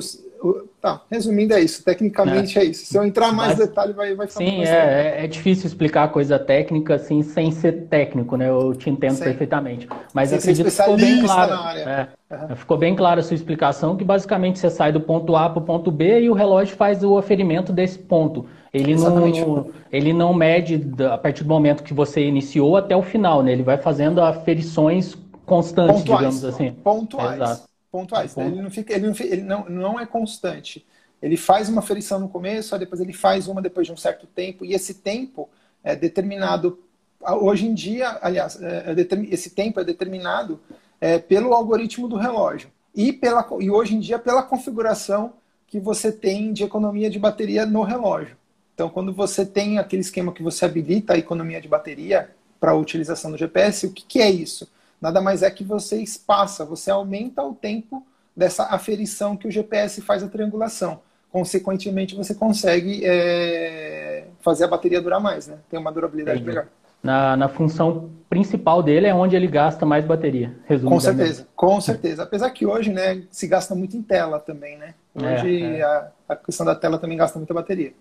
tá, 0.80 1.00
resumindo 1.10 1.54
é 1.54 1.60
isso. 1.60 1.82
Tecnicamente 1.84 2.58
é, 2.58 2.62
é 2.62 2.64
isso. 2.66 2.86
Se 2.86 2.96
eu 2.96 3.04
entrar 3.04 3.32
mais 3.32 3.58
mas, 3.58 3.68
detalhe, 3.68 3.92
vai, 3.92 4.14
vai 4.14 4.26
ficar 4.26 4.38
Sim, 4.38 4.62
é, 4.62 5.18
é, 5.18 5.24
é 5.24 5.26
difícil 5.26 5.66
explicar 5.66 6.08
coisa 6.08 6.38
técnica 6.38 6.94
assim 6.94 7.22
sem 7.22 7.50
ser 7.50 7.86
técnico, 7.88 8.36
né? 8.36 8.48
Eu 8.48 8.74
te 8.74 8.90
entendo 8.90 9.14
Sim. 9.14 9.24
perfeitamente. 9.24 9.88
Mas 10.12 10.28
sem 10.28 10.38
acredito 10.38 10.64
que 10.64 10.70
ficou 10.70 10.96
bem 10.96 11.22
claro. 11.22 11.78
É, 11.78 12.08
uhum. 12.30 12.56
Ficou 12.56 12.76
bem 12.76 12.94
clara 12.94 13.20
a 13.20 13.22
sua 13.22 13.34
explicação, 13.34 13.96
que 13.96 14.04
basicamente 14.04 14.58
você 14.58 14.68
sai 14.68 14.92
do 14.92 15.00
ponto 15.00 15.34
A 15.36 15.48
para 15.48 15.60
o 15.60 15.64
ponto 15.64 15.90
B 15.90 16.20
e 16.20 16.30
o 16.30 16.34
relógio 16.34 16.76
faz 16.76 17.02
o 17.02 17.16
aferimento 17.16 17.72
desse 17.72 17.98
ponto. 17.98 18.46
Ele 18.72 18.96
não, 18.96 19.70
ele 19.92 20.12
não 20.12 20.34
mede 20.34 20.84
a 21.08 21.16
partir 21.16 21.44
do 21.44 21.48
momento 21.48 21.84
que 21.84 21.94
você 21.94 22.26
iniciou 22.26 22.76
até 22.76 22.96
o 22.96 23.02
final, 23.02 23.42
né? 23.42 23.52
Ele 23.52 23.62
vai 23.62 23.78
fazendo 23.78 24.20
aferições 24.20 25.16
constantes, 25.46 26.00
pontuais, 26.00 26.18
digamos 26.18 26.44
assim. 26.44 26.72
Pontuais. 26.72 27.40
Exato. 27.40 27.73
Pontuais. 27.94 28.36
Ele, 28.36 28.60
não, 28.60 28.70
fica, 28.72 28.92
ele, 28.92 29.06
não, 29.06 29.14
ele 29.20 29.42
não, 29.42 29.68
não 29.68 30.00
é 30.00 30.04
constante. 30.04 30.84
Ele 31.22 31.36
faz 31.36 31.68
uma 31.68 31.78
aferição 31.78 32.18
no 32.18 32.28
começo, 32.28 32.74
aí 32.74 32.80
depois 32.80 33.00
ele 33.00 33.12
faz 33.12 33.46
uma 33.46 33.62
depois 33.62 33.86
de 33.86 33.92
um 33.92 33.96
certo 33.96 34.26
tempo, 34.26 34.64
e 34.64 34.74
esse 34.74 34.94
tempo 34.94 35.48
é 35.84 35.94
determinado. 35.94 36.80
Hoje 37.40 37.66
em 37.66 37.72
dia, 37.72 38.18
aliás, 38.20 38.60
é, 38.60 38.90
é 38.90 39.32
esse 39.32 39.50
tempo 39.50 39.78
é 39.78 39.84
determinado 39.84 40.58
é, 41.00 41.20
pelo 41.20 41.54
algoritmo 41.54 42.08
do 42.08 42.16
relógio 42.16 42.68
e, 42.92 43.12
pela, 43.12 43.46
e 43.60 43.70
hoje 43.70 43.94
em 43.94 44.00
dia 44.00 44.18
pela 44.18 44.42
configuração 44.42 45.34
que 45.68 45.78
você 45.78 46.10
tem 46.10 46.52
de 46.52 46.64
economia 46.64 47.08
de 47.08 47.20
bateria 47.20 47.64
no 47.64 47.82
relógio. 47.82 48.36
Então, 48.74 48.88
quando 48.88 49.12
você 49.12 49.46
tem 49.46 49.78
aquele 49.78 50.02
esquema 50.02 50.32
que 50.32 50.42
você 50.42 50.64
habilita 50.64 51.12
a 51.12 51.18
economia 51.18 51.60
de 51.60 51.68
bateria 51.68 52.28
para 52.58 52.72
a 52.72 52.74
utilização 52.74 53.30
do 53.30 53.38
GPS, 53.38 53.86
o 53.86 53.92
que, 53.92 54.04
que 54.04 54.20
é 54.20 54.28
isso? 54.28 54.68
Nada 55.04 55.20
mais 55.20 55.42
é 55.42 55.50
que 55.50 55.62
você 55.62 56.00
espaça, 56.00 56.64
você 56.64 56.90
aumenta 56.90 57.42
o 57.42 57.54
tempo 57.54 58.02
dessa 58.34 58.62
aferição 58.74 59.36
que 59.36 59.46
o 59.46 59.50
GPS 59.50 60.00
faz 60.00 60.22
a 60.22 60.28
triangulação. 60.28 61.00
Consequentemente, 61.30 62.16
você 62.16 62.34
consegue 62.34 63.02
é, 63.04 64.24
fazer 64.40 64.64
a 64.64 64.66
bateria 64.66 65.02
durar 65.02 65.20
mais, 65.20 65.46
né? 65.46 65.58
Tem 65.68 65.78
uma 65.78 65.92
durabilidade 65.92 66.42
melhor. 66.42 66.68
Na, 67.02 67.36
na 67.36 67.48
função 67.50 68.08
principal 68.30 68.82
dele 68.82 69.06
é 69.06 69.14
onde 69.14 69.36
ele 69.36 69.46
gasta 69.46 69.84
mais 69.84 70.06
bateria. 70.06 70.56
Com 70.82 70.98
certeza, 70.98 71.46
com 71.54 71.78
certeza. 71.82 72.22
Apesar 72.22 72.48
que 72.48 72.64
hoje, 72.64 72.90
né, 72.90 73.24
se 73.30 73.46
gasta 73.46 73.74
muito 73.74 73.94
em 73.98 74.02
tela 74.02 74.40
também, 74.40 74.78
né? 74.78 74.94
Hoje 75.14 75.62
é, 75.62 75.80
é. 75.80 75.82
A, 75.82 76.08
a 76.30 76.36
questão 76.36 76.64
da 76.64 76.74
tela 76.74 76.96
também 76.96 77.18
gasta 77.18 77.38
muita 77.38 77.52
bateria. 77.52 77.92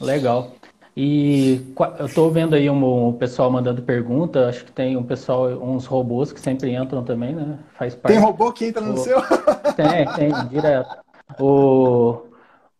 Legal. 0.00 0.52
E 0.94 1.74
eu 1.98 2.06
estou 2.06 2.30
vendo 2.30 2.54
aí 2.54 2.68
um, 2.68 3.08
um, 3.08 3.12
pessoal 3.14 3.50
mandando 3.50 3.80
pergunta. 3.80 4.48
Acho 4.48 4.64
que 4.64 4.72
tem 4.72 4.96
um 4.96 5.02
pessoal, 5.02 5.46
uns 5.48 5.86
robôs 5.86 6.32
que 6.32 6.40
sempre 6.40 6.74
entram 6.74 7.02
também, 7.02 7.34
né? 7.34 7.58
Faz 7.78 7.94
parte. 7.94 8.14
Tem 8.14 8.22
robô 8.22 8.52
que 8.52 8.66
entra 8.66 8.82
no 8.82 8.94
o... 8.94 8.98
seu? 8.98 9.20
Tem, 9.74 10.04
tem, 10.14 10.48
direto. 10.48 10.94
O, 11.40 12.24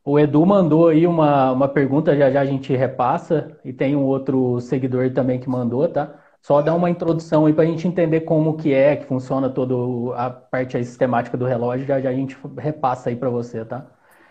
o 0.04 0.18
Edu 0.18 0.44
mandou 0.44 0.88
aí 0.88 1.06
uma, 1.06 1.52
uma 1.52 1.68
pergunta, 1.68 2.14
já 2.14 2.30
já 2.30 2.42
a 2.42 2.44
gente 2.44 2.76
repassa. 2.76 3.56
E 3.64 3.72
tem 3.72 3.96
um 3.96 4.04
outro 4.04 4.60
seguidor 4.60 5.10
também 5.12 5.40
que 5.40 5.48
mandou, 5.48 5.88
tá? 5.88 6.14
Só 6.42 6.60
dar 6.60 6.74
uma 6.74 6.90
introdução 6.90 7.46
aí 7.46 7.54
para 7.54 7.64
a 7.64 7.66
gente 7.66 7.88
entender 7.88 8.22
como 8.22 8.58
que 8.58 8.74
é, 8.74 8.96
que 8.96 9.06
funciona 9.06 9.48
toda 9.48 10.14
a 10.16 10.28
parte 10.28 10.76
sistemática 10.84 11.36
do 11.38 11.46
relógio. 11.46 11.86
Já 11.86 11.98
já 11.98 12.10
a 12.10 12.14
gente 12.14 12.36
repassa 12.58 13.08
aí 13.08 13.16
para 13.16 13.30
você, 13.30 13.64
tá? 13.64 13.86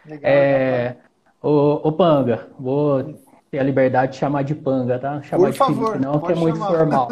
Legal, 0.06 0.32
é... 0.32 0.98
Ô, 1.42 1.88
ô, 1.88 1.92
Panga, 1.92 2.48
vou 2.60 3.20
ter 3.52 3.60
a 3.60 3.64
liberdade 3.64 4.14
de 4.14 4.18
chamar 4.18 4.44
de 4.44 4.56
Panga, 4.56 4.98
tá? 4.98 5.22
Chamar 5.24 5.44
Por 5.44 5.52
de 5.52 5.58
favor, 5.58 5.92
Felipe, 5.92 6.06
não, 6.06 6.20
que 6.22 6.32
é 6.32 6.36
muito 6.36 6.58
chamar. 6.58 6.72
formal. 6.72 7.10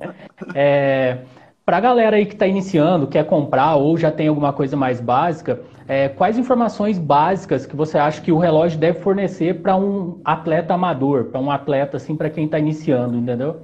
é, 0.54 1.18
Para 1.62 1.76
a 1.76 1.80
galera 1.80 2.16
aí 2.16 2.24
que 2.24 2.32
está 2.32 2.46
iniciando, 2.46 3.06
quer 3.06 3.26
comprar 3.26 3.76
ou 3.76 3.94
já 3.98 4.10
tem 4.10 4.28
alguma 4.28 4.50
coisa 4.50 4.78
mais 4.78 4.98
básica, 4.98 5.60
é, 5.86 6.08
quais 6.08 6.38
informações 6.38 6.98
básicas 6.98 7.66
que 7.66 7.76
você 7.76 7.98
acha 7.98 8.22
que 8.22 8.32
o 8.32 8.38
relógio 8.38 8.78
deve 8.78 9.00
fornecer 9.00 9.60
para 9.60 9.76
um 9.76 10.22
atleta 10.24 10.72
amador, 10.72 11.26
para 11.26 11.38
um 11.38 11.50
atleta 11.50 11.98
assim, 11.98 12.16
para 12.16 12.30
quem 12.30 12.46
está 12.46 12.58
iniciando, 12.58 13.18
entendeu? 13.18 13.60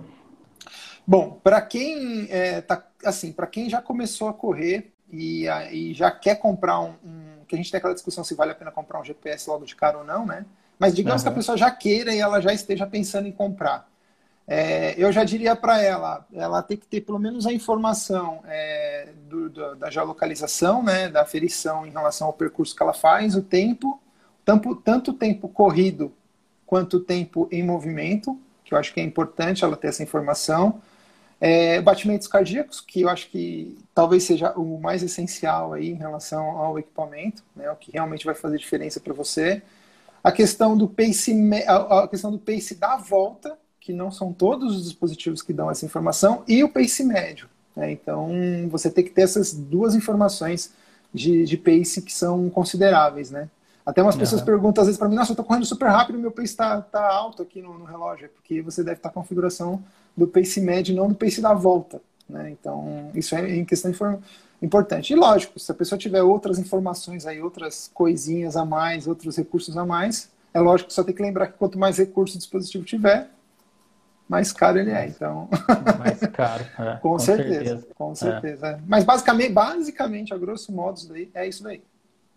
Bom, 1.06 1.40
para 1.42 1.62
quem 1.62 2.26
é, 2.30 2.60
tá, 2.60 2.84
assim, 3.02 3.32
para 3.32 3.46
quem 3.46 3.70
já 3.70 3.80
começou 3.80 4.28
a 4.28 4.34
correr 4.34 4.92
e, 5.10 5.46
e 5.72 5.94
já 5.94 6.10
quer 6.10 6.34
comprar 6.34 6.80
um, 6.80 6.92
um 7.02 7.44
que 7.48 7.54
a 7.54 7.58
gente 7.58 7.70
tem 7.70 7.78
aquela 7.78 7.94
discussão 7.94 8.22
se 8.22 8.34
vale 8.34 8.52
a 8.52 8.54
pena 8.54 8.70
comprar 8.70 9.00
um 9.00 9.04
GPS 9.04 9.48
logo 9.48 9.64
de 9.64 9.74
cara 9.74 9.96
ou 9.96 10.04
não, 10.04 10.26
né? 10.26 10.44
Mas 10.80 10.94
digamos 10.94 11.20
uhum. 11.20 11.28
que 11.28 11.32
a 11.32 11.36
pessoa 11.36 11.58
já 11.58 11.70
queira 11.70 12.14
e 12.14 12.18
ela 12.18 12.40
já 12.40 12.54
esteja 12.54 12.86
pensando 12.86 13.28
em 13.28 13.32
comprar. 13.32 13.86
É, 14.48 14.94
eu 14.96 15.12
já 15.12 15.22
diria 15.22 15.54
para 15.54 15.80
ela, 15.80 16.26
ela 16.32 16.62
tem 16.62 16.76
que 16.76 16.86
ter 16.86 17.02
pelo 17.02 17.18
menos 17.18 17.46
a 17.46 17.52
informação 17.52 18.40
é, 18.48 19.10
do, 19.28 19.50
do, 19.50 19.76
da 19.76 19.90
geolocalização, 19.90 20.82
né, 20.82 21.08
da 21.08 21.20
aferição 21.22 21.86
em 21.86 21.90
relação 21.90 22.26
ao 22.26 22.32
percurso 22.32 22.74
que 22.74 22.82
ela 22.82 22.94
faz, 22.94 23.36
o 23.36 23.42
tempo, 23.42 24.00
tanto, 24.44 24.74
tanto 24.74 25.12
tempo 25.12 25.48
corrido 25.48 26.12
quanto 26.66 26.98
tempo 26.98 27.46
em 27.52 27.62
movimento, 27.62 28.40
que 28.64 28.74
eu 28.74 28.78
acho 28.78 28.92
que 28.92 29.00
é 29.00 29.04
importante 29.04 29.62
ela 29.62 29.76
ter 29.76 29.88
essa 29.88 30.02
informação. 30.02 30.80
É, 31.40 31.80
batimentos 31.80 32.26
cardíacos, 32.26 32.80
que 32.80 33.02
eu 33.02 33.08
acho 33.08 33.28
que 33.30 33.78
talvez 33.94 34.24
seja 34.24 34.52
o 34.52 34.80
mais 34.80 35.02
essencial 35.02 35.74
aí 35.74 35.90
em 35.90 35.94
relação 35.94 36.58
ao 36.58 36.78
equipamento, 36.78 37.44
né, 37.54 37.70
o 37.70 37.76
que 37.76 37.92
realmente 37.92 38.24
vai 38.24 38.34
fazer 38.34 38.58
diferença 38.58 38.98
para 38.98 39.12
você. 39.12 39.62
A 40.22 40.30
questão 40.30 40.76
do 40.76 40.86
pace, 40.88 41.34
a 41.66 42.08
questão 42.08 42.30
do 42.30 42.38
pace 42.38 42.74
da 42.74 42.96
volta, 42.96 43.58
que 43.80 43.92
não 43.92 44.10
são 44.10 44.32
todos 44.32 44.76
os 44.76 44.84
dispositivos 44.84 45.42
que 45.42 45.52
dão 45.52 45.70
essa 45.70 45.86
informação, 45.86 46.44
e 46.46 46.62
o 46.62 46.68
pace 46.68 47.02
médio. 47.04 47.48
Né? 47.74 47.92
Então, 47.92 48.28
você 48.68 48.90
tem 48.90 49.04
que 49.04 49.10
ter 49.10 49.22
essas 49.22 49.54
duas 49.54 49.94
informações 49.94 50.72
de, 51.12 51.44
de 51.44 51.56
pace 51.56 52.02
que 52.02 52.12
são 52.12 52.48
consideráveis, 52.50 53.30
né? 53.30 53.48
Até 53.84 54.02
umas 54.02 54.14
pessoas 54.14 54.42
uhum. 54.42 54.46
perguntam 54.46 54.82
às 54.82 54.86
vezes 54.86 54.98
para 54.98 55.08
mim, 55.08 55.16
nossa, 55.16 55.30
eu 55.30 55.34
estou 55.34 55.44
correndo 55.44 55.64
super 55.64 55.88
rápido, 55.88 56.18
meu 56.18 56.30
pace 56.30 56.48
está 56.48 56.80
tá 56.80 57.12
alto 57.12 57.42
aqui 57.42 57.62
no, 57.62 57.78
no, 57.78 57.84
relógio, 57.84 58.26
é 58.26 58.28
porque 58.28 58.60
você 58.60 58.84
deve 58.84 58.98
estar 58.98 59.08
tá 59.08 59.12
com 59.12 59.20
a 59.20 59.22
configuração 59.22 59.82
do 60.16 60.28
pace 60.28 60.60
médio, 60.60 60.94
não 60.94 61.08
do 61.08 61.14
pace 61.14 61.40
da 61.40 61.54
volta, 61.54 62.00
né? 62.28 62.50
Então, 62.50 63.10
isso 63.14 63.34
é 63.34 63.56
em 63.56 63.64
questão 63.64 63.90
importante. 64.62 65.12
E 65.12 65.16
lógico, 65.16 65.58
se 65.58 65.70
a 65.70 65.74
pessoa 65.74 65.98
tiver 65.98 66.22
outras 66.22 66.58
informações 66.58 67.26
aí, 67.26 67.40
outras 67.40 67.90
coisinhas 67.92 68.56
a 68.56 68.64
mais, 68.64 69.06
outros 69.06 69.36
recursos 69.36 69.76
a 69.76 69.84
mais, 69.84 70.30
é 70.52 70.60
lógico 70.60 70.88
que 70.88 70.94
só 70.94 71.02
tem 71.02 71.14
que 71.14 71.22
lembrar 71.22 71.48
que 71.48 71.58
quanto 71.58 71.78
mais 71.78 71.98
recurso 71.98 72.36
o 72.36 72.38
dispositivo 72.38 72.84
tiver, 72.84 73.30
mais 74.28 74.52
caro 74.52 74.78
ele 74.78 74.92
é. 74.92 75.08
Então. 75.08 75.48
Mais 75.98 76.20
caro. 76.20 76.64
É, 76.78 76.96
com, 76.98 77.10
com, 77.10 77.18
certeza, 77.18 77.52
certeza. 77.52 77.88
Com 77.96 78.14
certeza. 78.14 78.66
É. 78.68 78.78
Mas 78.86 79.02
basicamente, 79.02 79.52
basicamente, 79.52 80.32
a 80.32 80.38
grosso 80.38 80.70
modo, 80.72 80.98
isso 80.98 81.08
daí, 81.08 81.28
é 81.34 81.48
isso 81.48 81.64
daí. 81.64 81.82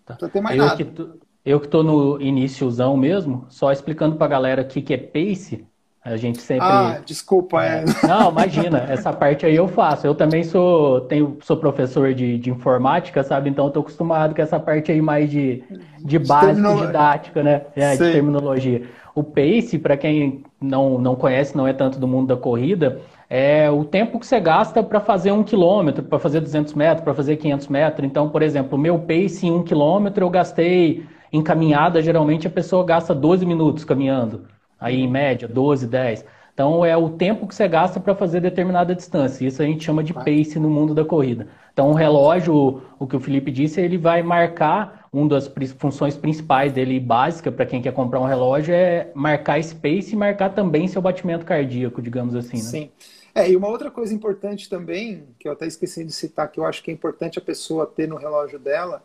Tá. 0.03 0.17
Não 0.19 0.27
ter 0.27 0.41
mais 0.41 0.57
eu 0.57 0.65
nada. 0.65 0.75
Que 0.75 0.85
tô, 0.85 1.09
eu 1.45 1.59
que 1.59 1.67
estou 1.67 1.83
no 1.83 2.19
iníciozão 2.19 2.97
mesmo, 2.97 3.45
só 3.47 3.71
explicando 3.71 4.15
para 4.15 4.25
a 4.25 4.29
galera 4.29 4.61
o 4.63 4.65
que, 4.65 4.81
que 4.81 4.93
é 4.93 4.97
pace, 4.97 5.67
a 6.05 6.17
gente 6.17 6.41
sempre. 6.41 6.67
Ah, 6.67 6.99
desculpa, 7.05 7.63
é. 7.63 7.85
é. 7.85 8.07
Não, 8.07 8.29
imagina, 8.29 8.79
essa 8.89 9.13
parte 9.13 9.45
aí 9.45 9.55
eu 9.55 9.69
faço. 9.69 10.05
Eu 10.05 10.13
também 10.13 10.43
sou, 10.43 11.01
tenho, 11.01 11.37
sou 11.41 11.55
professor 11.55 12.13
de, 12.13 12.37
de 12.37 12.49
informática, 12.49 13.23
sabe? 13.23 13.49
Então 13.49 13.67
estou 13.67 13.81
acostumado 13.81 14.35
com 14.35 14.41
essa 14.41 14.59
parte 14.59 14.91
aí 14.91 15.01
mais 15.01 15.31
de, 15.31 15.63
de 16.03 16.19
básico, 16.19 16.75
didática, 16.75 17.41
né? 17.41 17.61
É, 17.73 17.93
de 17.95 18.11
terminologia. 18.11 18.83
O 19.15 19.23
pace, 19.23 19.79
para 19.79 19.95
quem 19.95 20.43
não, 20.59 20.97
não 20.97 21.15
conhece, 21.15 21.55
não 21.55 21.65
é 21.65 21.71
tanto 21.71 21.97
do 21.97 22.07
mundo 22.07 22.35
da 22.35 22.35
corrida, 22.35 22.99
é 23.29 23.71
o 23.71 23.85
tempo 23.85 24.19
que 24.19 24.27
você 24.27 24.41
gasta 24.41 24.83
para 24.83 24.99
fazer 24.99 25.31
um 25.31 25.43
quilômetro, 25.43 26.03
para 26.03 26.19
fazer 26.19 26.41
200 26.41 26.73
metros, 26.73 27.03
para 27.03 27.13
fazer 27.13 27.37
500 27.37 27.67
metros. 27.69 28.05
Então, 28.05 28.27
por 28.27 28.41
exemplo, 28.41 28.77
o 28.77 28.81
meu 28.81 28.99
pace 28.99 29.47
em 29.47 29.51
um 29.51 29.63
quilômetro 29.63 30.25
eu 30.25 30.29
gastei 30.29 31.05
em 31.31 31.41
caminhada, 31.41 32.01
geralmente 32.01 32.45
a 32.45 32.49
pessoa 32.49 32.83
gasta 32.83 33.15
12 33.15 33.45
minutos 33.45 33.85
caminhando 33.85 34.41
aí 34.83 35.01
em 35.01 35.09
média, 35.09 35.47
12, 35.47 35.87
10. 35.87 36.25
Então 36.53 36.85
é 36.85 36.95
o 36.95 37.09
tempo 37.09 37.47
que 37.47 37.55
você 37.55 37.67
gasta 37.67 37.99
para 37.99 38.13
fazer 38.13 38.39
determinada 38.39 38.93
distância. 38.93 39.47
Isso 39.47 39.61
a 39.61 39.65
gente 39.65 39.83
chama 39.83 40.03
de 40.03 40.13
pace 40.13 40.59
no 40.59 40.69
mundo 40.69 40.93
da 40.93 41.03
corrida. 41.03 41.47
Então 41.73 41.89
o 41.89 41.93
relógio, 41.93 42.83
o 42.99 43.07
que 43.07 43.15
o 43.15 43.19
Felipe 43.19 43.49
disse, 43.49 43.81
ele 43.81 43.97
vai 43.97 44.21
marcar 44.21 45.07
uma 45.11 45.29
das 45.29 45.51
funções 45.77 46.15
principais 46.15 46.71
dele 46.71 46.99
básica 46.99 47.51
para 47.51 47.65
quem 47.65 47.81
quer 47.81 47.93
comprar 47.93 48.19
um 48.19 48.25
relógio 48.25 48.73
é 48.73 49.09
marcar 49.15 49.59
esse 49.59 49.73
pace 49.73 50.13
e 50.13 50.15
marcar 50.15 50.49
também 50.49 50.87
seu 50.87 51.01
batimento 51.01 51.45
cardíaco, 51.45 52.01
digamos 52.01 52.35
assim. 52.35 52.57
Né? 52.57 52.63
Sim. 52.63 52.91
É, 53.35 53.49
e 53.49 53.55
uma 53.55 53.67
outra 53.67 53.89
coisa 53.89 54.13
importante 54.13 54.69
também, 54.69 55.23
que 55.39 55.47
eu 55.47 55.53
até 55.53 55.65
esqueci 55.65 56.03
de 56.03 56.11
citar, 56.11 56.51
que 56.51 56.59
eu 56.59 56.65
acho 56.65 56.83
que 56.83 56.91
é 56.91 56.93
importante 56.93 57.39
a 57.39 57.41
pessoa 57.41 57.87
ter 57.87 58.07
no 58.07 58.15
relógio 58.15 58.59
dela, 58.59 59.03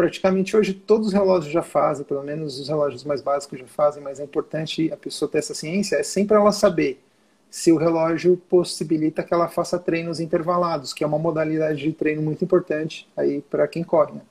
praticamente 0.00 0.56
hoje 0.56 0.72
todos 0.72 1.08
os 1.08 1.12
relógios 1.12 1.52
já 1.52 1.62
fazem, 1.62 2.06
pelo 2.06 2.22
menos 2.22 2.58
os 2.58 2.68
relógios 2.68 3.04
mais 3.04 3.20
básicos 3.20 3.58
já 3.58 3.66
fazem, 3.66 4.02
mas 4.02 4.18
é 4.18 4.24
importante 4.24 4.90
a 4.90 4.96
pessoa 4.96 5.30
ter 5.30 5.38
essa 5.38 5.52
ciência, 5.52 5.96
é 5.96 6.02
sempre 6.02 6.34
ela 6.34 6.52
saber 6.52 7.04
se 7.50 7.70
o 7.70 7.76
relógio 7.76 8.38
possibilita 8.48 9.22
que 9.22 9.34
ela 9.34 9.46
faça 9.46 9.78
treinos 9.78 10.18
intervalados, 10.18 10.94
que 10.94 11.04
é 11.04 11.06
uma 11.06 11.18
modalidade 11.18 11.82
de 11.82 11.92
treino 11.92 12.22
muito 12.22 12.42
importante 12.42 13.06
aí 13.14 13.42
para 13.42 13.68
quem 13.68 13.84
corre. 13.84 14.14
Né? 14.14 14.22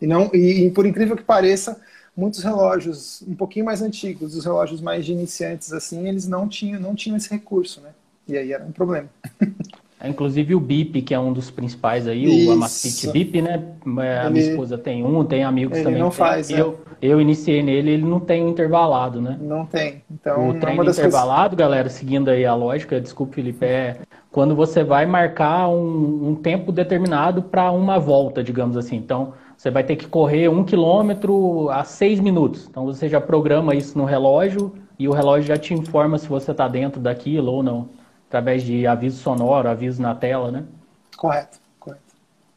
E 0.00 0.06
não 0.06 0.30
e, 0.32 0.64
e, 0.64 0.70
por 0.70 0.86
incrível 0.86 1.14
que 1.14 1.24
pareça, 1.24 1.78
muitos 2.16 2.42
relógios 2.42 3.20
um 3.28 3.34
pouquinho 3.34 3.66
mais 3.66 3.82
antigos, 3.82 4.34
os 4.34 4.46
relógios 4.46 4.80
mais 4.80 5.04
de 5.04 5.12
iniciantes 5.12 5.74
assim, 5.74 6.08
eles 6.08 6.26
não 6.26 6.48
tinham 6.48 6.80
não 6.80 6.94
tinham 6.94 7.18
esse 7.18 7.28
recurso, 7.28 7.82
né? 7.82 7.90
E 8.26 8.38
aí 8.38 8.50
era 8.50 8.64
um 8.64 8.72
problema. 8.72 9.10
É, 9.98 10.08
inclusive 10.08 10.54
o 10.54 10.60
BIP, 10.60 11.00
que 11.00 11.14
é 11.14 11.18
um 11.18 11.32
dos 11.32 11.50
principais 11.50 12.06
aí, 12.06 12.24
Isso. 12.24 12.50
o 12.50 12.52
Amazfit 12.52 13.10
BIP, 13.10 13.40
né? 13.40 13.64
É, 13.98 14.18
a 14.18 14.24
ele... 14.24 14.30
minha 14.34 14.50
esposa 14.50 14.76
tem 14.76 15.02
um, 15.02 15.24
tem 15.24 15.42
amigos 15.42 15.78
ele 15.78 15.84
também. 15.84 16.00
não 16.00 16.10
faz, 16.10 16.50
né? 16.50 16.60
eu, 16.60 16.78
eu 17.00 17.18
iniciei 17.18 17.62
nele, 17.62 17.92
ele 17.92 18.04
não 18.04 18.20
tem 18.20 18.46
intervalado, 18.46 19.22
né? 19.22 19.38
Não 19.40 19.64
tem. 19.64 20.02
Então, 20.10 20.50
o 20.50 20.60
treino 20.60 20.82
intervalado, 20.82 21.56
coisas... 21.56 21.58
galera, 21.58 21.88
seguindo 21.88 22.28
aí 22.28 22.44
a 22.44 22.54
lógica, 22.54 23.00
desculpe, 23.00 23.36
Felipe, 23.36 23.64
é 23.64 23.96
quando 24.30 24.54
você 24.54 24.84
vai 24.84 25.06
marcar 25.06 25.68
um, 25.68 26.28
um 26.28 26.34
tempo 26.34 26.70
determinado 26.70 27.42
para 27.42 27.72
uma 27.72 27.98
volta, 27.98 28.44
digamos 28.44 28.76
assim. 28.76 28.96
Então, 28.96 29.32
você 29.56 29.70
vai 29.70 29.82
ter 29.82 29.96
que 29.96 30.06
correr 30.06 30.48
um 30.48 30.62
quilômetro 30.62 31.70
a 31.70 31.84
seis 31.84 32.20
minutos. 32.20 32.66
Então, 32.68 32.84
você 32.84 33.08
já 33.08 33.18
programa 33.18 33.74
isso 33.74 33.96
no 33.96 34.04
relógio 34.04 34.74
e 34.98 35.08
o 35.08 35.12
relógio 35.12 35.48
já 35.48 35.56
te 35.56 35.72
informa 35.72 36.18
se 36.18 36.28
você 36.28 36.50
está 36.50 36.68
dentro 36.68 37.00
daquilo 37.00 37.50
ou 37.50 37.62
não 37.62 37.88
através 38.28 38.62
de 38.62 38.86
aviso 38.86 39.22
sonoro, 39.22 39.68
aviso 39.68 40.02
na 40.02 40.14
tela, 40.14 40.50
né? 40.50 40.64
Correto, 41.16 41.58
correto. 41.78 42.02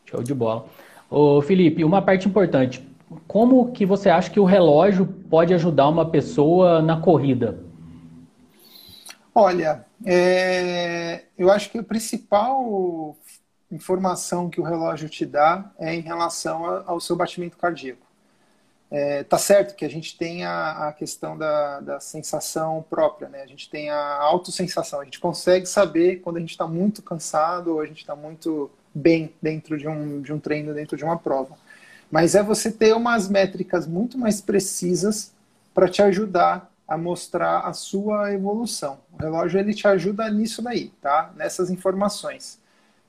Show 0.06 0.24
de 0.24 0.34
bola. 0.34 0.66
Ô, 1.10 1.42
Felipe, 1.42 1.84
uma 1.84 2.02
parte 2.02 2.28
importante. 2.28 2.88
Como 3.28 3.72
que 3.72 3.86
você 3.86 4.10
acha 4.10 4.30
que 4.30 4.40
o 4.40 4.46
relógio 4.46 5.06
pode 5.06 5.54
ajudar 5.54 5.88
uma 5.88 6.10
pessoa 6.10 6.82
na 6.82 7.00
corrida? 7.00 7.60
Olha, 9.34 9.86
é... 10.06 11.24
eu 11.38 11.52
acho 11.52 11.72
que 11.72 11.78
a 11.78 11.84
principal 11.84 13.16
informação 13.72 14.50
que 14.50 14.60
o 14.60 14.64
relógio 14.64 15.08
te 15.08 15.26
dá 15.26 15.72
é 15.80 15.94
em 15.94 16.02
relação 16.02 16.84
ao 16.86 17.00
seu 17.00 17.16
batimento 17.16 17.58
cardíaco. 17.58 18.09
É, 18.92 19.24
tá 19.24 19.38
certo 19.38 19.76
que 19.76 19.86
a 19.86 19.90
gente 19.90 20.18
tem 20.18 20.44
a, 20.44 20.88
a 20.88 20.94
questão 20.94 21.38
da, 21.38 21.80
da, 21.80 22.00
sensação 22.00 22.84
própria, 22.90 23.30
né? 23.30 23.44
A 23.44 23.46
gente 23.46 23.70
tem 23.70 23.92
a 23.92 24.18
autossensação, 24.18 25.00
a 25.00 25.04
gente 25.04 25.20
consegue 25.20 25.68
saber 25.68 26.22
quando 26.22 26.38
a 26.38 26.40
gente 26.40 26.52
está 26.52 26.66
muito 26.66 27.04
cansado 27.04 27.74
ou 27.74 27.82
a 27.82 27.86
gente 27.86 28.00
está 28.00 28.16
muito 28.16 28.72
bem 28.94 29.32
dentro 29.40 29.78
de 29.78 29.88
um, 29.88 30.22
de 30.22 30.34
um 30.34 30.40
treino, 30.40 30.74
dentro 30.74 30.98
de 30.98 31.04
uma 31.04 31.20
prova. 31.20 31.56
Mas 32.10 32.34
é 32.34 32.42
você 32.42 32.72
ter 32.72 32.96
umas 32.96 33.30
métricas 33.30 33.86
muito 33.86 34.18
mais 34.18 34.42
precisas 34.42 35.32
para 35.74 35.88
te 35.88 36.02
ajudar 36.02 36.72
a 36.88 36.98
mostrar 36.98 37.60
a 37.60 37.74
sua 37.74 38.34
evolução. 38.34 38.98
O 39.14 39.22
relógio 39.22 39.60
ele 39.60 39.76
te 39.76 39.88
ajuda 39.88 40.28
nisso 40.32 40.64
daí, 40.64 40.92
tá? 41.00 41.32
Nessas 41.36 41.70
informações. 41.70 42.60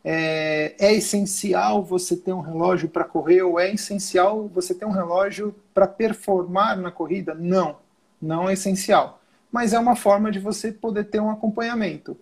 É, 0.02 0.74
é, 0.78 0.94
essencial 0.94 1.84
você 1.84 2.16
ter 2.16 2.32
um 2.32 2.40
relógio 2.40 2.88
para 2.88 3.04
correr 3.04 3.42
ou 3.42 3.60
é 3.60 3.70
essencial 3.72 4.48
você 4.48 4.74
ter 4.74 4.86
um 4.86 4.90
relógio 4.90 5.54
para 5.74 5.86
performar 5.86 6.78
na 6.78 6.90
corrida? 6.90 7.34
Não, 7.34 7.76
não 8.20 8.48
é 8.48 8.54
essencial. 8.54 9.20
Mas 9.52 9.72
é 9.72 9.78
uma 9.78 9.96
forma 9.96 10.30
de 10.30 10.38
você 10.38 10.72
poder 10.72 11.04
ter 11.04 11.20
um 11.20 11.30
acompanhamento. 11.30 12.16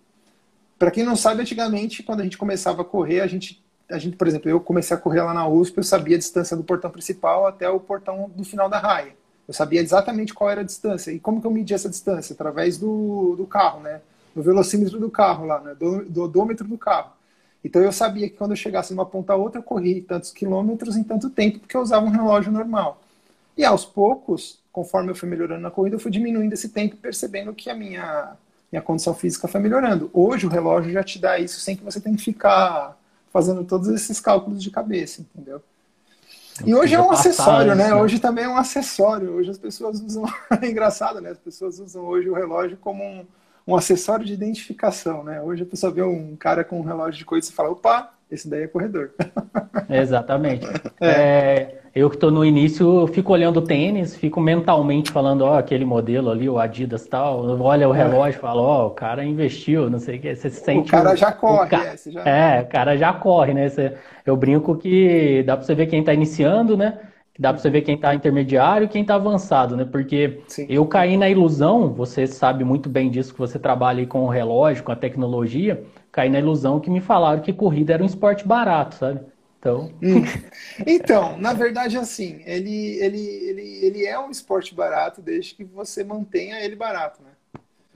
Para 0.77 0.91
quem 0.91 1.03
não 1.03 1.15
sabe, 1.15 1.41
antigamente, 1.41 2.03
quando 2.03 2.21
a 2.21 2.23
gente 2.23 2.37
começava 2.37 2.81
a 2.81 2.85
correr, 2.85 3.21
a 3.21 3.27
gente, 3.27 3.63
a 3.89 3.97
gente, 3.97 4.17
por 4.17 4.27
exemplo, 4.27 4.49
eu 4.49 4.59
comecei 4.59 4.95
a 4.95 4.99
correr 4.99 5.21
lá 5.21 5.33
na 5.33 5.47
USP, 5.47 5.77
eu 5.77 5.83
sabia 5.83 6.15
a 6.15 6.19
distância 6.19 6.57
do 6.57 6.63
portão 6.63 6.89
principal 6.89 7.45
até 7.45 7.69
o 7.69 7.79
portão 7.79 8.31
do 8.35 8.43
final 8.43 8.69
da 8.69 8.79
raia. 8.79 9.13
Eu 9.47 9.53
sabia 9.53 9.81
exatamente 9.81 10.33
qual 10.33 10.49
era 10.49 10.61
a 10.61 10.63
distância. 10.63 11.11
E 11.11 11.19
como 11.19 11.41
que 11.41 11.47
eu 11.47 11.51
media 11.51 11.75
essa 11.75 11.89
distância? 11.89 12.33
Através 12.33 12.77
do, 12.77 13.35
do 13.35 13.45
carro, 13.45 13.81
né? 13.81 14.01
Do 14.35 14.43
velocímetro 14.43 14.99
do 14.99 15.09
carro 15.09 15.45
lá, 15.45 15.59
né? 15.59 15.75
do, 15.75 16.05
do 16.05 16.23
odômetro 16.23 16.67
do 16.67 16.77
carro. 16.77 17.11
Então 17.63 17.81
eu 17.81 17.91
sabia 17.91 18.29
que 18.29 18.37
quando 18.37 18.51
eu 18.51 18.57
chegasse 18.57 18.89
de 18.89 18.93
uma 18.93 19.05
ponta 19.05 19.33
a 19.33 19.35
outra, 19.35 19.59
eu 19.59 19.63
corria 19.63 20.01
tantos 20.03 20.31
quilômetros 20.31 20.95
em 20.95 21.03
tanto 21.03 21.29
tempo, 21.29 21.59
porque 21.59 21.75
eu 21.75 21.81
usava 21.81 22.05
um 22.05 22.09
relógio 22.09 22.51
normal. 22.51 23.01
E 23.57 23.65
aos 23.65 23.83
poucos, 23.85 24.59
conforme 24.71 25.11
eu 25.11 25.15
fui 25.15 25.27
melhorando 25.27 25.61
na 25.61 25.71
corrida, 25.71 25.97
eu 25.97 25.99
fui 25.99 26.11
diminuindo 26.11 26.53
esse 26.53 26.69
tempo, 26.69 26.95
percebendo 26.95 27.53
que 27.53 27.69
a 27.69 27.75
minha, 27.75 28.37
minha 28.71 28.81
condição 28.81 29.13
física 29.13 29.47
foi 29.47 29.59
melhorando. 29.59 30.09
Hoje 30.13 30.45
o 30.45 30.49
relógio 30.49 30.91
já 30.93 31.03
te 31.03 31.19
dá 31.19 31.37
isso 31.37 31.59
sem 31.59 31.75
que 31.75 31.83
você 31.83 31.99
tenha 31.99 32.15
que 32.15 32.23
ficar 32.23 32.97
fazendo 33.31 33.63
todos 33.63 33.89
esses 33.89 34.19
cálculos 34.19 34.63
de 34.63 34.71
cabeça, 34.71 35.21
entendeu? 35.21 35.61
E 36.65 36.75
hoje 36.75 36.95
é 36.95 37.01
um 37.01 37.11
acessório, 37.11 37.75
né? 37.75 37.93
Hoje 37.93 38.19
também 38.19 38.43
é 38.45 38.49
um 38.49 38.57
acessório. 38.57 39.33
Hoje 39.33 39.49
as 39.49 39.57
pessoas 39.57 40.01
usam. 40.01 40.25
é 40.61 40.65
engraçado, 40.67 41.21
né? 41.21 41.31
As 41.31 41.37
pessoas 41.37 41.79
usam 41.79 42.03
hoje 42.03 42.29
o 42.29 42.33
relógio 42.33 42.77
como 42.77 43.03
um, 43.03 43.25
um 43.69 43.75
acessório 43.75 44.25
de 44.25 44.33
identificação, 44.33 45.23
né? 45.23 45.39
Hoje 45.41 45.61
a 45.61 45.65
pessoa 45.65 45.91
vê 45.91 46.01
um 46.01 46.35
cara 46.35 46.63
com 46.63 46.79
um 46.79 46.83
relógio 46.83 47.19
de 47.19 47.25
coisa 47.25 47.47
e 47.49 47.53
fala, 47.53 47.69
opa, 47.69 48.09
esse 48.31 48.49
daí 48.49 48.63
é 48.63 48.67
corredor. 48.67 49.11
Exatamente. 49.87 50.65
É. 50.99 51.07
É, 51.07 51.79
eu 51.95 52.09
que 52.09 52.15
estou 52.15 52.31
no 52.31 52.43
início, 52.43 53.05
fico 53.07 53.31
olhando 53.31 53.57
o 53.57 53.61
tênis, 53.61 54.15
fico 54.15 54.41
mentalmente 54.41 55.11
falando, 55.11 55.41
ó, 55.43 55.59
aquele 55.59 55.85
modelo 55.85 56.31
ali, 56.31 56.49
o 56.49 56.57
Adidas 56.57 57.05
tal, 57.05 57.45
olha 57.61 57.87
o 57.87 57.93
é. 57.93 57.97
relógio 57.97 58.39
e 58.39 58.41
falo, 58.41 58.61
ó, 58.61 58.87
o 58.87 58.91
cara 58.91 59.23
investiu, 59.23 59.87
não 59.87 59.99
sei 59.99 60.17
o 60.17 60.19
que, 60.19 60.35
você 60.35 60.49
se 60.49 60.61
sente... 60.61 60.87
O 60.87 60.91
cara 60.91 61.15
já 61.15 61.31
corre, 61.31 61.65
o 61.65 61.69
ca... 61.69 61.85
é, 61.85 61.95
já... 62.11 62.23
é, 62.23 62.61
o 62.61 62.67
cara 62.67 62.97
já 62.97 63.13
corre, 63.13 63.53
né? 63.53 63.67
Eu 64.25 64.35
brinco 64.35 64.75
que 64.77 65.43
dá 65.43 65.55
para 65.55 65.65
você 65.65 65.75
ver 65.75 65.85
quem 65.85 65.99
está 65.99 66.13
iniciando, 66.13 66.75
né? 66.75 66.97
Dá 67.39 67.53
para 67.53 67.61
você 67.61 67.69
ver 67.69 67.83
quem 67.83 67.95
está 67.95 68.13
intermediário 68.13 68.83
e 68.83 68.89
quem 68.89 69.01
está 69.01 69.15
avançado, 69.15 69.77
né? 69.77 69.85
Porque 69.85 70.41
Sim. 70.45 70.65
eu 70.67 70.85
caí 70.85 71.15
na 71.15 71.29
ilusão, 71.29 71.93
você 71.93 72.27
sabe 72.27 72.65
muito 72.65 72.89
bem 72.89 73.09
disso, 73.09 73.31
que 73.31 73.39
você 73.39 73.57
trabalha 73.57 74.01
aí 74.01 74.05
com 74.05 74.25
o 74.25 74.27
relógio, 74.27 74.83
com 74.83 74.91
a 74.91 74.95
tecnologia, 74.95 75.81
caí 76.11 76.29
na 76.29 76.37
ilusão 76.37 76.81
que 76.81 76.89
me 76.89 76.99
falaram 76.99 77.41
que 77.41 77.53
corrida 77.53 77.93
era 77.93 78.03
um 78.03 78.05
esporte 78.05 78.45
barato, 78.45 78.95
sabe? 78.95 79.21
Então, 79.57 79.89
hum. 80.03 80.21
então 80.85 81.37
na 81.37 81.53
verdade, 81.53 81.97
assim, 81.97 82.41
ele, 82.45 82.97
ele, 82.99 83.19
ele, 83.19 83.85
ele 83.85 84.05
é 84.05 84.19
um 84.19 84.29
esporte 84.29 84.75
barato 84.75 85.21
desde 85.21 85.55
que 85.55 85.63
você 85.63 86.03
mantenha 86.03 86.59
ele 86.59 86.75
barato, 86.75 87.21
né? 87.23 87.29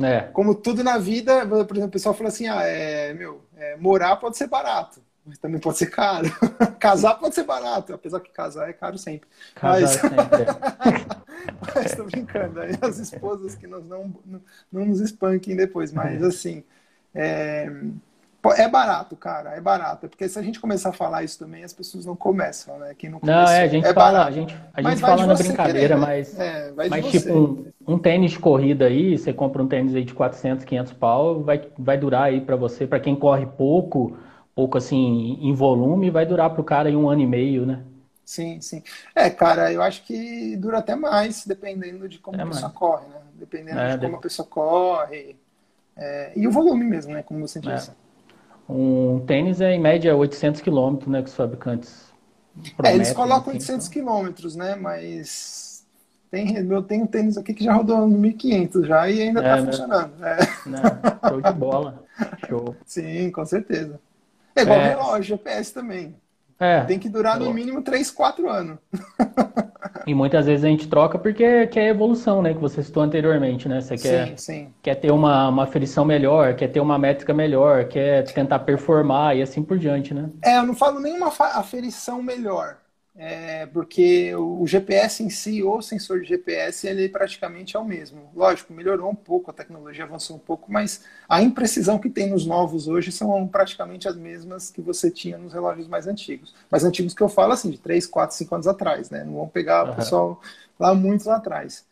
É. 0.07 0.21
Como 0.31 0.55
tudo 0.55 0.85
na 0.85 0.97
vida, 0.97 1.45
por 1.45 1.75
exemplo, 1.75 1.87
o 1.87 1.91
pessoal 1.91 2.15
fala 2.15 2.29
assim, 2.29 2.47
ah, 2.47 2.63
é, 2.63 3.13
meu, 3.13 3.41
é, 3.57 3.75
morar 3.75 4.15
pode 4.15 4.37
ser 4.37 4.47
barato, 4.47 5.01
mas 5.25 5.37
também 5.37 5.59
pode 5.59 5.77
ser 5.77 5.87
caro. 5.87 6.27
casar 6.79 7.15
pode 7.15 7.35
ser 7.35 7.43
barato, 7.43 7.93
apesar 7.93 8.19
que 8.19 8.31
casar 8.31 8.69
é 8.69 8.73
caro 8.73 8.97
sempre. 8.97 9.27
Casar 9.55 9.81
mas... 9.81 9.91
sempre. 9.91 11.15
mas 11.75 11.95
tô 11.95 12.03
brincando, 12.03 12.59
aí 12.59 12.77
as 12.81 12.97
esposas 12.97 13.55
que 13.55 13.67
nós 13.67 13.85
não, 13.85 14.13
não, 14.25 14.41
não 14.71 14.85
nos 14.85 14.99
espanquem 14.99 15.55
depois, 15.55 15.91
mas 15.93 16.21
é. 16.21 16.25
assim, 16.25 16.63
é, 17.15 17.69
é 18.57 18.67
barato, 18.67 19.15
cara, 19.15 19.51
é 19.51 19.61
barato. 19.61 20.09
Porque 20.09 20.27
se 20.27 20.37
a 20.37 20.41
gente 20.41 20.59
começar 20.59 20.89
a 20.89 20.93
falar 20.93 21.23
isso 21.23 21.39
também, 21.39 21.63
as 21.63 21.71
pessoas 21.71 22.05
não 22.05 22.15
começam, 22.15 22.77
né? 22.77 22.93
Quem 22.97 23.09
não, 23.09 23.19
começou, 23.19 23.43
não 23.43 23.51
é, 23.51 23.61
a 23.61 23.67
gente 23.67 23.87
é 23.87 23.93
fala, 23.93 24.11
barato. 24.11 24.27
a 24.27 24.31
gente, 24.31 24.57
a 24.73 24.81
gente 24.81 24.99
fala 24.99 25.25
na 25.25 25.33
brincadeira, 25.35 25.79
querer, 25.79 25.95
né? 25.95 26.05
mas, 26.05 26.39
é, 26.39 26.73
mas 26.89 27.05
tipo, 27.07 27.33
um, 27.33 27.93
um, 27.93 27.97
tênis 27.97 28.31
de 28.31 28.39
corrida 28.39 28.87
aí, 28.87 29.17
você 29.17 29.31
compra 29.31 29.63
um 29.63 29.67
tênis 29.67 29.95
aí 29.95 30.03
de 30.03 30.13
400, 30.13 30.65
500 30.65 30.93
pau, 30.93 31.41
vai, 31.41 31.61
vai 31.77 31.97
durar 31.97 32.23
aí 32.23 32.41
para 32.41 32.57
você, 32.57 32.85
para 32.85 32.99
quem 32.99 33.15
corre 33.15 33.45
pouco, 33.45 34.17
pouco 34.55 34.77
assim, 34.77 35.37
em 35.41 35.53
volume, 35.53 36.09
vai 36.09 36.25
durar 36.25 36.53
pro 36.53 36.63
cara 36.63 36.89
aí 36.89 36.95
um 36.95 37.09
ano 37.09 37.21
e 37.21 37.27
meio, 37.27 37.65
né? 37.65 37.83
Sim, 38.25 38.61
sim. 38.61 38.81
É, 39.13 39.29
cara, 39.29 39.71
eu 39.71 39.81
acho 39.81 40.03
que 40.05 40.55
dura 40.57 40.79
até 40.79 40.95
mais, 40.95 41.45
dependendo 41.45 42.07
de 42.07 42.19
como 42.19 42.39
é 42.39 42.43
a 42.43 42.47
pessoa 42.47 42.69
mais. 42.69 42.77
corre, 42.77 43.07
né? 43.07 43.21
Dependendo 43.33 43.79
é, 43.79 43.97
de 43.97 44.05
como 44.05 44.15
a 44.15 44.19
pessoa 44.19 44.47
corre. 44.47 45.35
É, 45.95 46.31
e 46.35 46.47
o 46.47 46.51
volume 46.51 46.85
mesmo, 46.85 47.13
né? 47.13 47.21
Como 47.23 47.45
você 47.45 47.59
é. 47.59 47.61
disse. 47.61 47.91
Um 48.67 49.19
tênis 49.25 49.59
é 49.59 49.73
em 49.73 49.79
média 49.79 50.15
800 50.15 50.61
quilômetros, 50.61 51.09
né, 51.11 51.21
que 51.21 51.27
os 51.27 51.35
fabricantes 51.35 52.13
prometem, 52.77 52.91
É, 52.91 52.95
eles 52.95 53.11
colocam 53.11 53.49
assim, 53.49 53.59
800 53.59 53.87
então. 53.87 53.93
quilômetros, 53.93 54.55
né, 54.55 54.75
mas 54.75 55.85
tem, 56.31 56.55
eu 56.55 56.81
tenho 56.81 57.03
um 57.03 57.07
tênis 57.07 57.37
aqui 57.37 57.53
que 57.53 57.63
já 57.63 57.73
rodou 57.73 58.07
1.500 58.07 58.85
já 58.85 59.09
e 59.09 59.21
ainda 59.21 59.41
é, 59.41 59.61
né? 59.61 59.65
funcionando. 59.65 60.25
É. 60.25 60.37
Não, 60.65 61.29
show 61.29 61.41
de 61.41 61.53
bola. 61.53 62.03
Show. 62.47 62.75
Sim, 62.85 63.31
com 63.31 63.45
certeza. 63.45 63.99
É 64.55 64.61
igual 64.61 64.79
é. 64.79 64.89
relógio, 64.89 65.23
GPS 65.23 65.73
também. 65.73 66.15
É. 66.59 66.81
Tem 66.81 66.99
que 66.99 67.09
durar 67.09 67.39
no 67.39 67.53
mínimo 67.53 67.81
3, 67.81 68.09
4 68.11 68.49
anos. 68.49 68.77
E 70.05 70.13
muitas 70.13 70.45
vezes 70.45 70.65
a 70.65 70.67
gente 70.67 70.87
troca 70.87 71.17
porque 71.17 71.67
quer 71.67 71.87
evolução, 71.87 72.41
né? 72.41 72.53
Que 72.53 72.59
você 72.59 72.83
citou 72.83 73.03
anteriormente, 73.03 73.69
né? 73.69 73.79
Você 73.79 73.95
quer, 73.95 74.27
sim, 74.29 74.37
sim. 74.37 74.73
quer 74.81 74.95
ter 74.95 75.11
uma, 75.11 75.47
uma 75.47 75.63
aferição 75.63 76.03
melhor, 76.03 76.55
quer 76.55 76.67
ter 76.67 76.81
uma 76.81 76.97
métrica 76.97 77.33
melhor, 77.33 77.85
quer 77.85 78.23
tentar 78.25 78.59
performar 78.59 79.37
e 79.37 79.41
assim 79.41 79.63
por 79.63 79.77
diante, 79.77 80.13
né? 80.13 80.29
É, 80.43 80.57
eu 80.57 80.65
não 80.65 80.75
falo 80.75 80.99
nenhuma 80.99 81.27
aferição 81.27 82.21
melhor 82.21 82.77
é, 83.15 83.67
porque 83.67 84.33
o 84.35 84.65
GPS 84.65 85.21
em 85.21 85.29
si, 85.29 85.61
ou 85.61 85.77
o 85.77 85.81
sensor 85.83 86.21
de 86.21 86.27
GPS, 86.27 86.87
ele 86.87 87.07
praticamente 87.07 87.75
é 87.75 87.79
o 87.79 87.85
mesmo. 87.85 88.31
Lógico, 88.35 88.73
melhorou 88.73 89.09
um 89.11 89.15
pouco, 89.15 89.51
a 89.51 89.53
tecnologia 89.53 90.03
avançou 90.03 90.35
um 90.35 90.39
pouco, 90.39 90.71
mas 90.71 91.03
a 91.29 91.41
imprecisão 91.41 91.99
que 91.99 92.09
tem 92.09 92.29
nos 92.29 92.45
novos 92.45 92.87
hoje 92.87 93.11
são 93.11 93.47
praticamente 93.47 94.07
as 94.07 94.15
mesmas 94.15 94.71
que 94.71 94.81
você 94.81 95.11
tinha 95.11 95.37
nos 95.37 95.53
relógios 95.53 95.87
mais 95.87 96.07
antigos. 96.07 96.55
Mais 96.71 96.83
antigos 96.83 97.13
que 97.13 97.21
eu 97.21 97.29
falo 97.29 97.53
assim, 97.53 97.69
de 97.69 97.77
3, 97.77 98.07
4, 98.07 98.35
5 98.35 98.55
anos 98.55 98.67
atrás, 98.67 99.09
né? 99.11 99.23
Não 99.23 99.33
vão 99.33 99.47
pegar 99.47 99.83
o 99.91 99.95
pessoal 99.95 100.41
lá 100.79 100.95
muito 100.95 101.27
lá 101.27 101.35
atrás. 101.37 101.85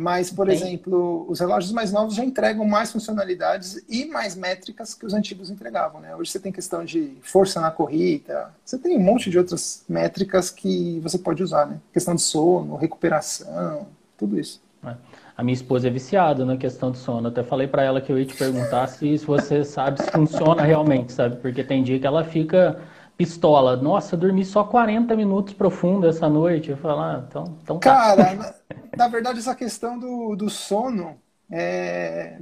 Mas, 0.00 0.30
por 0.30 0.46
Tem. 0.46 0.56
exemplo, 0.56 1.26
os 1.28 1.40
relógios 1.40 1.72
mais 1.72 1.92
novos 1.92 2.14
já 2.14 2.24
entregam 2.24 2.64
mais 2.64 2.90
funcionalidades 2.90 3.84
e 3.86 4.06
mais 4.06 4.34
métricas 4.34 4.94
que 4.94 5.04
os 5.04 5.12
antigos 5.12 5.50
entregavam. 5.50 6.00
Né? 6.00 6.16
Hoje 6.16 6.30
você 6.30 6.40
tem 6.40 6.50
questão 6.50 6.82
de 6.82 7.18
força 7.20 7.60
na 7.60 7.70
corrida, 7.70 8.50
você 8.64 8.78
tem 8.78 8.96
um 8.96 9.00
monte 9.00 9.28
de 9.28 9.36
outras 9.36 9.84
métricas 9.86 10.48
que 10.48 10.98
você 11.00 11.18
pode 11.18 11.42
usar. 11.42 11.66
Né? 11.66 11.78
Questão 11.92 12.14
de 12.14 12.22
sono, 12.22 12.76
recuperação, 12.76 13.88
tudo 14.16 14.40
isso. 14.40 14.62
É. 14.82 14.94
A 15.36 15.42
minha 15.42 15.54
esposa 15.54 15.88
é 15.88 15.90
viciada 15.90 16.46
na 16.46 16.56
questão 16.56 16.90
de 16.90 16.96
sono. 16.96 17.26
Eu 17.26 17.30
até 17.32 17.42
falei 17.42 17.66
para 17.66 17.82
ela 17.82 18.00
que 18.00 18.10
eu 18.10 18.18
ia 18.18 18.24
te 18.24 18.34
perguntar 18.34 18.86
se, 18.86 19.18
se 19.18 19.26
você 19.26 19.62
sabe 19.64 20.02
se 20.02 20.10
funciona 20.10 20.62
realmente, 20.62 21.12
sabe? 21.12 21.36
Porque 21.36 21.62
tem 21.62 21.82
dia 21.82 22.00
que 22.00 22.06
ela 22.06 22.24
fica 22.24 22.80
pistola. 23.20 23.76
Nossa, 23.76 24.16
dormi 24.16 24.46
só 24.46 24.64
40 24.64 25.14
minutos 25.14 25.52
profundo 25.52 26.06
essa 26.06 26.26
noite. 26.26 26.70
Eu 26.70 26.78
falo, 26.78 27.00
ah, 27.02 27.24
então, 27.28 27.58
então 27.62 27.78
tá. 27.78 27.90
Cara, 27.90 28.32
na, 28.34 28.54
na, 28.96 29.08
verdade, 29.08 29.38
essa 29.38 29.54
questão 29.54 29.98
do, 29.98 30.34
do 30.34 30.48
sono, 30.48 31.18
é, 31.50 32.38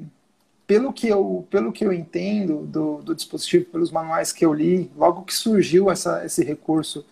pelo, 0.68 0.92
que 0.92 1.08
eu, 1.08 1.44
pelo 1.50 1.72
que 1.72 1.84
eu 1.84 1.92
entendo 1.92 2.64
do, 2.64 3.02
do 3.02 3.12
dispositivo, 3.12 3.64
pelos 3.64 3.90
manuais 3.90 4.32
que 4.32 4.46
eu 4.46 4.54
li, 4.54 4.88
logo 4.96 5.22
que 5.22 5.34
surgiu 5.34 5.90
essa, 5.90 6.24
esse 6.24 6.44
recurso 6.44 7.04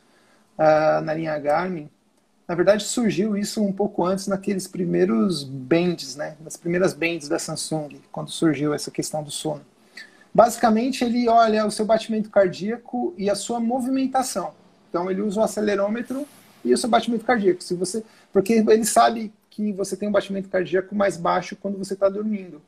uh, 0.57 1.01
na 1.01 1.13
linha 1.13 1.37
Garmin, 1.37 1.91
na 2.47 2.55
verdade 2.55 2.85
surgiu 2.85 3.37
isso 3.37 3.61
um 3.61 3.73
pouco 3.73 4.05
antes 4.05 4.29
naqueles 4.29 4.69
primeiros 4.69 5.43
bands, 5.43 6.15
né? 6.15 6.37
Nas 6.41 6.57
primeiras 6.57 6.95
bands 6.95 7.29
da 7.29 7.41
Samsung, 7.41 8.01
quando 8.13 8.31
surgiu 8.31 8.73
essa 8.73 8.93
questão 8.93 9.25
do 9.25 9.31
sono. 9.33 9.63
Basicamente, 10.37 11.03
ele 11.03 11.27
olha 11.31 11.65
o 11.65 11.71
seu 11.71 11.87
batimento 11.87 12.29
cardíaco 12.29 13.15
e 13.17 13.31
a 13.31 13.35
sua 13.35 13.59
movimentação. 13.59 14.53
Então, 14.91 15.11
ele 15.11 15.23
usa 15.23 15.41
o 15.41 15.43
acelerômetro 15.43 16.29
e 16.63 16.75
o 16.75 16.77
seu 16.77 16.91
batimento 16.91 17.25
cardíaco. 17.25 17.65
Se 17.65 17.75
você, 17.75 18.05
porque 18.35 18.53
ele 18.53 18.85
sabe 18.85 19.33
que 19.49 19.73
você 19.73 19.97
tem 19.97 20.11
um 20.11 20.13
batimento 20.13 20.51
cardíaco 20.51 20.95
mais 20.95 21.17
baixo 21.17 21.57
quando 21.57 21.79
você 21.79 21.95
está 21.95 22.11
dormindo. 22.11 22.61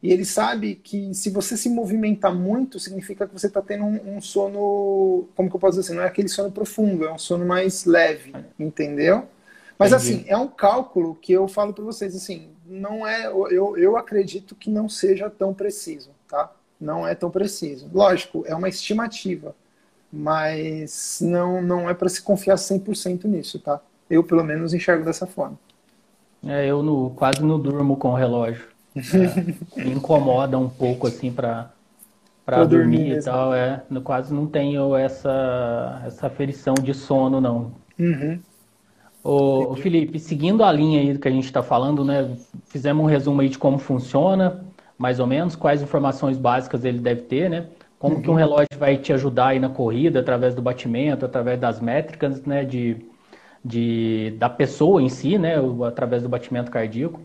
E 0.00 0.12
ele 0.12 0.24
sabe 0.24 0.76
que 0.76 1.12
se 1.14 1.30
você 1.30 1.56
se 1.56 1.68
movimentar 1.68 2.32
muito, 2.32 2.78
significa 2.78 3.26
que 3.26 3.32
você 3.32 3.48
está 3.48 3.60
tendo 3.60 3.82
um, 3.82 4.16
um, 4.16 4.20
sono, 4.20 5.26
como 5.34 5.50
que 5.50 5.56
eu 5.56 5.60
posso 5.60 5.78
dizer 5.78 5.88
assim, 5.88 5.96
não 5.96 6.04
é 6.04 6.06
aquele 6.06 6.28
sono 6.28 6.52
profundo, 6.52 7.06
é 7.06 7.12
um 7.12 7.18
sono 7.18 7.44
mais 7.44 7.86
leve, 7.86 8.32
entendeu? 8.56 9.26
Mas 9.76 9.92
Entendi. 9.92 10.14
assim, 10.14 10.24
é 10.28 10.36
um 10.36 10.46
cálculo 10.46 11.16
que 11.16 11.32
eu 11.32 11.48
falo 11.48 11.72
para 11.72 11.82
vocês, 11.82 12.14
assim, 12.14 12.50
não 12.64 13.04
é, 13.04 13.26
eu, 13.26 13.76
eu 13.76 13.96
acredito 13.96 14.54
que 14.54 14.70
não 14.70 14.88
seja 14.88 15.28
tão 15.28 15.52
preciso, 15.52 16.10
tá? 16.28 16.52
Não 16.80 17.06
é 17.06 17.14
tão 17.14 17.30
preciso. 17.30 17.88
Lógico, 17.92 18.44
é 18.46 18.54
uma 18.54 18.68
estimativa, 18.68 19.54
mas 20.12 21.18
não, 21.20 21.62
não 21.62 21.88
é 21.88 21.94
para 21.94 22.08
se 22.08 22.22
confiar 22.22 22.56
100% 22.56 23.24
nisso, 23.24 23.58
tá? 23.58 23.80
Eu, 24.08 24.24
pelo 24.24 24.42
menos, 24.42 24.72
enxergo 24.72 25.04
dessa 25.04 25.26
forma. 25.26 25.58
É, 26.46 26.66
eu 26.66 26.82
no, 26.82 27.10
quase 27.10 27.42
não 27.42 27.58
durmo 27.58 27.96
com 27.96 28.10
o 28.10 28.14
relógio. 28.14 28.66
É, 28.96 29.82
me 29.84 29.92
incomoda 29.92 30.58
um 30.58 30.68
pouco, 30.68 31.06
assim, 31.06 31.32
para 31.32 31.70
para 32.48 32.64
dormir, 32.64 32.96
dormir 32.96 33.18
e 33.18 33.22
tal. 33.22 33.52
É, 33.52 33.82
quase 34.02 34.32
não 34.32 34.46
tenho 34.46 34.96
essa, 34.96 36.02
essa 36.06 36.28
aferição 36.28 36.72
de 36.74 36.94
sono, 36.94 37.42
não. 37.42 37.72
Uhum. 37.98 38.40
Ô, 39.22 39.76
Felipe, 39.76 40.18
seguindo 40.18 40.64
a 40.64 40.72
linha 40.72 41.00
aí 41.00 41.12
do 41.12 41.18
que 41.18 41.28
a 41.28 41.30
gente 41.30 41.44
está 41.44 41.62
falando, 41.62 42.02
né? 42.02 42.34
Fizemos 42.64 43.04
um 43.04 43.06
resumo 43.06 43.42
aí 43.42 43.50
de 43.50 43.58
como 43.58 43.78
funciona, 43.78 44.64
mais 44.98 45.20
ou 45.20 45.26
menos, 45.26 45.54
quais 45.54 45.80
informações 45.80 46.36
básicas 46.36 46.84
ele 46.84 46.98
deve 46.98 47.22
ter, 47.22 47.48
né? 47.48 47.66
Como 47.98 48.16
uhum. 48.16 48.22
que 48.22 48.28
um 48.28 48.32
uhum. 48.32 48.38
relógio 48.38 48.78
vai 48.78 48.96
te 48.96 49.12
ajudar 49.12 49.48
aí 49.48 49.60
na 49.60 49.68
corrida, 49.68 50.20
através 50.20 50.54
do 50.54 50.60
batimento, 50.60 51.24
através 51.24 51.58
das 51.58 51.80
métricas, 51.80 52.42
né, 52.44 52.64
de, 52.64 52.96
de, 53.64 54.34
da 54.38 54.50
pessoa 54.50 55.00
em 55.00 55.08
si, 55.08 55.38
né, 55.38 55.54
através 55.86 56.22
do 56.22 56.28
batimento 56.28 56.70
cardíaco. 56.70 57.20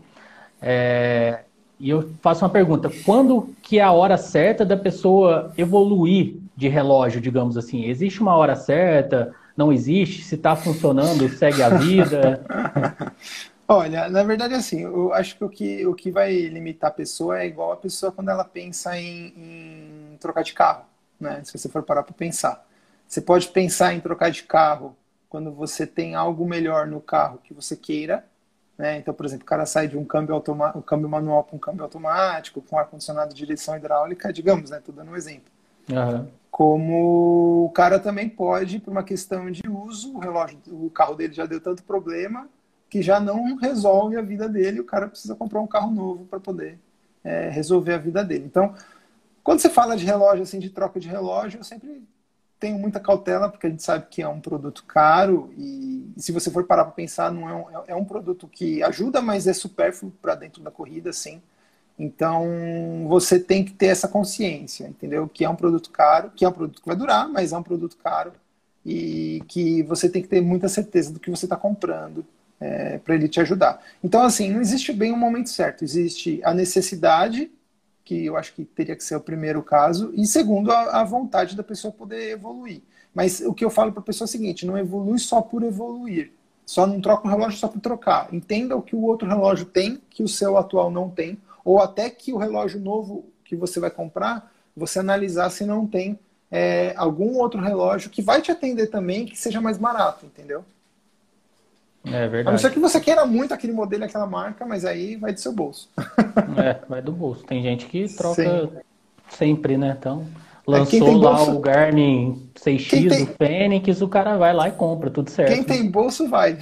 É, 0.62 1.40
e 1.78 1.90
eu 1.90 2.10
faço 2.22 2.44
uma 2.44 2.50
pergunta, 2.50 2.90
quando 3.04 3.54
que 3.62 3.78
é 3.78 3.82
a 3.82 3.92
hora 3.92 4.16
certa 4.16 4.64
da 4.64 4.76
pessoa 4.76 5.52
evoluir 5.58 6.36
de 6.56 6.68
relógio, 6.68 7.20
digamos 7.20 7.56
assim? 7.56 7.84
Existe 7.84 8.20
uma 8.20 8.36
hora 8.36 8.54
certa? 8.54 9.32
Não 9.56 9.72
existe? 9.72 10.22
Se 10.22 10.36
está 10.36 10.54
funcionando, 10.54 11.28
segue 11.28 11.62
a 11.62 11.68
vida? 11.70 12.40
Olha, 13.66 14.08
na 14.10 14.22
verdade, 14.22 14.54
assim, 14.54 14.82
eu 14.82 15.12
acho 15.14 15.36
que 15.36 15.44
o 15.44 15.48
que, 15.48 15.86
o 15.86 15.94
que 15.94 16.10
vai 16.10 16.34
limitar 16.48 16.90
a 16.90 16.94
pessoa 16.94 17.40
é 17.40 17.46
igual 17.46 17.72
a 17.72 17.76
pessoa 17.76 18.12
quando 18.12 18.30
ela 18.30 18.44
pensa 18.44 18.98
em, 18.98 19.32
em 19.36 20.16
trocar 20.18 20.42
de 20.42 20.52
carro, 20.52 20.84
né? 21.18 21.42
Se 21.44 21.56
você 21.56 21.68
for 21.68 21.82
parar 21.82 22.02
para 22.02 22.14
pensar. 22.14 22.66
Você 23.08 23.20
pode 23.20 23.48
pensar 23.48 23.94
em 23.94 24.00
trocar 24.00 24.30
de 24.30 24.42
carro 24.42 24.96
quando 25.28 25.50
você 25.50 25.86
tem 25.86 26.14
algo 26.14 26.46
melhor 26.46 26.86
no 26.86 27.00
carro 27.00 27.40
que 27.42 27.54
você 27.54 27.74
queira, 27.74 28.24
né? 28.76 28.98
Então, 28.98 29.14
por 29.14 29.24
exemplo, 29.24 29.44
o 29.44 29.48
cara 29.48 29.64
sai 29.64 29.88
de 29.88 29.96
um 29.96 30.04
câmbio, 30.04 30.34
automa 30.34 30.76
um 30.76 30.82
câmbio 30.82 31.08
manual 31.08 31.42
para 31.44 31.56
um 31.56 31.58
câmbio 31.58 31.84
automático, 31.84 32.60
com 32.60 32.78
ar-condicionado 32.78 33.32
de 33.32 33.36
direção 33.36 33.76
hidráulica, 33.76 34.32
digamos, 34.32 34.70
né? 34.70 34.78
Estou 34.78 34.94
dando 34.94 35.10
um 35.10 35.16
exemplo. 35.16 35.50
Uhum. 35.90 36.28
Como 36.50 37.64
o 37.64 37.70
cara 37.70 37.98
também 37.98 38.28
pode, 38.28 38.78
por 38.78 38.90
uma 38.90 39.02
questão 39.02 39.50
de 39.50 39.62
uso, 39.68 40.14
o 40.14 40.18
relógio, 40.18 40.58
o 40.66 40.90
carro 40.90 41.14
dele 41.14 41.32
já 41.32 41.46
deu 41.46 41.60
tanto 41.60 41.82
problema, 41.82 42.48
que 42.88 43.02
já 43.02 43.18
não 43.18 43.56
resolve 43.56 44.16
a 44.16 44.22
vida 44.22 44.48
dele, 44.48 44.80
o 44.80 44.84
cara 44.84 45.08
precisa 45.08 45.34
comprar 45.34 45.60
um 45.60 45.66
carro 45.66 45.90
novo 45.90 46.24
para 46.26 46.40
poder 46.40 46.78
é, 47.22 47.48
resolver 47.48 47.94
a 47.94 47.98
vida 47.98 48.24
dele. 48.24 48.44
Então, 48.46 48.74
quando 49.42 49.60
você 49.60 49.68
fala 49.68 49.96
de 49.96 50.04
relógio, 50.04 50.42
assim, 50.42 50.58
de 50.58 50.70
troca 50.70 51.00
de 51.00 51.08
relógio, 51.08 51.60
eu 51.60 51.64
sempre 51.64 52.02
tenho 52.58 52.78
muita 52.78 53.00
cautela, 53.00 53.48
porque 53.48 53.66
a 53.66 53.70
gente 53.70 53.82
sabe 53.82 54.06
que 54.08 54.22
é 54.22 54.28
um 54.28 54.40
produto 54.40 54.84
caro 54.84 55.52
e, 55.58 56.12
se 56.16 56.32
você 56.32 56.50
for 56.50 56.64
parar 56.64 56.84
para 56.84 56.92
pensar, 56.92 57.30
não 57.30 57.48
é 57.48 57.54
um, 57.54 57.70
é, 57.70 57.84
é 57.88 57.94
um 57.94 58.04
produto 58.04 58.48
que 58.48 58.82
ajuda, 58.82 59.20
mas 59.20 59.46
é 59.46 59.52
supérfluo 59.52 60.12
para 60.22 60.34
dentro 60.34 60.62
da 60.62 60.70
corrida, 60.70 61.12
sim. 61.12 61.42
Então, 61.98 63.06
você 63.08 63.38
tem 63.38 63.64
que 63.64 63.72
ter 63.72 63.86
essa 63.86 64.08
consciência, 64.08 64.86
entendeu? 64.86 65.28
Que 65.28 65.44
é 65.44 65.48
um 65.48 65.54
produto 65.54 65.90
caro, 65.90 66.30
que 66.34 66.44
é 66.44 66.48
um 66.48 66.52
produto 66.52 66.80
que 66.80 66.88
vai 66.88 66.96
durar, 66.96 67.28
mas 67.28 67.52
é 67.52 67.58
um 67.58 67.62
produto 67.62 67.96
caro 67.96 68.32
e 68.84 69.42
que 69.48 69.82
você 69.84 70.08
tem 70.08 70.20
que 70.20 70.28
ter 70.28 70.40
muita 70.40 70.68
certeza 70.68 71.12
do 71.12 71.20
que 71.20 71.30
você 71.30 71.46
está 71.46 71.56
comprando 71.56 72.24
é, 72.60 72.98
para 72.98 73.14
ele 73.14 73.28
te 73.28 73.40
ajudar. 73.40 73.82
Então, 74.02 74.22
assim, 74.22 74.50
não 74.50 74.60
existe 74.60 74.92
bem 74.92 75.12
um 75.12 75.18
momento 75.18 75.50
certo. 75.50 75.84
Existe 75.84 76.40
a 76.44 76.54
necessidade, 76.54 77.50
que 78.04 78.26
eu 78.26 78.36
acho 78.36 78.54
que 78.54 78.64
teria 78.64 78.96
que 78.96 79.04
ser 79.04 79.16
o 79.16 79.20
primeiro 79.20 79.62
caso, 79.62 80.12
e 80.14 80.26
segundo, 80.26 80.70
a, 80.70 81.00
a 81.00 81.04
vontade 81.04 81.56
da 81.56 81.62
pessoa 81.62 81.92
poder 81.92 82.30
evoluir. 82.30 82.82
Mas 83.14 83.40
o 83.40 83.54
que 83.54 83.64
eu 83.64 83.70
falo 83.70 83.92
para 83.92 84.00
a 84.00 84.04
pessoa 84.04 84.26
é 84.26 84.28
o 84.28 84.32
seguinte: 84.32 84.66
não 84.66 84.76
evolui 84.76 85.18
só 85.18 85.40
por 85.40 85.62
evoluir. 85.62 86.32
Só 86.66 86.86
não 86.86 87.00
troca 87.00 87.28
um 87.28 87.30
relógio 87.30 87.58
só 87.58 87.68
por 87.68 87.80
trocar. 87.80 88.32
Entenda 88.32 88.74
o 88.74 88.82
que 88.82 88.96
o 88.96 89.02
outro 89.02 89.28
relógio 89.28 89.66
tem, 89.66 90.00
que 90.08 90.22
o 90.22 90.28
seu 90.28 90.56
atual 90.56 90.90
não 90.90 91.10
tem, 91.10 91.38
ou 91.64 91.78
até 91.78 92.08
que 92.08 92.32
o 92.32 92.38
relógio 92.38 92.80
novo 92.80 93.26
que 93.44 93.54
você 93.54 93.78
vai 93.78 93.90
comprar, 93.90 94.50
você 94.74 94.98
analisar 94.98 95.50
se 95.50 95.64
não 95.64 95.86
tem 95.86 96.18
é, 96.50 96.94
algum 96.96 97.36
outro 97.36 97.60
relógio 97.60 98.10
que 98.10 98.22
vai 98.22 98.40
te 98.40 98.50
atender 98.50 98.86
também, 98.86 99.26
que 99.26 99.36
seja 99.38 99.60
mais 99.60 99.76
barato, 99.76 100.24
entendeu? 100.24 100.64
É 102.06 102.28
verdade. 102.28 102.48
A 102.48 102.50
não 102.52 102.58
ser 102.58 102.70
que 102.70 102.78
você 102.78 103.00
queira 103.00 103.24
muito 103.24 103.54
aquele 103.54 103.72
modelo, 103.72 104.04
aquela 104.04 104.26
marca, 104.26 104.66
mas 104.66 104.84
aí 104.84 105.16
vai 105.16 105.32
do 105.32 105.40
seu 105.40 105.52
bolso. 105.52 105.88
é, 106.62 106.78
vai 106.88 107.00
do 107.00 107.12
bolso. 107.12 107.44
Tem 107.44 107.62
gente 107.62 107.86
que 107.86 108.06
troca 108.14 108.42
Sim. 108.42 108.70
sempre, 109.30 109.76
né? 109.76 109.96
Então, 109.98 110.26
é, 110.66 110.70
lançou 110.70 111.08
é, 111.08 111.16
lá 111.16 111.36
bolso... 111.36 111.52
o 111.52 111.60
Garmin 111.60 112.50
6X 112.54 112.88
tem... 113.08 113.24
do 113.24 113.32
Fênix, 113.34 114.02
o 114.02 114.08
cara 114.08 114.36
vai 114.36 114.52
lá 114.52 114.68
e 114.68 114.72
compra, 114.72 115.10
tudo 115.10 115.30
certo. 115.30 115.52
Quem 115.52 115.62
tem 115.62 115.90
bolso 115.90 116.28
vai. 116.28 116.58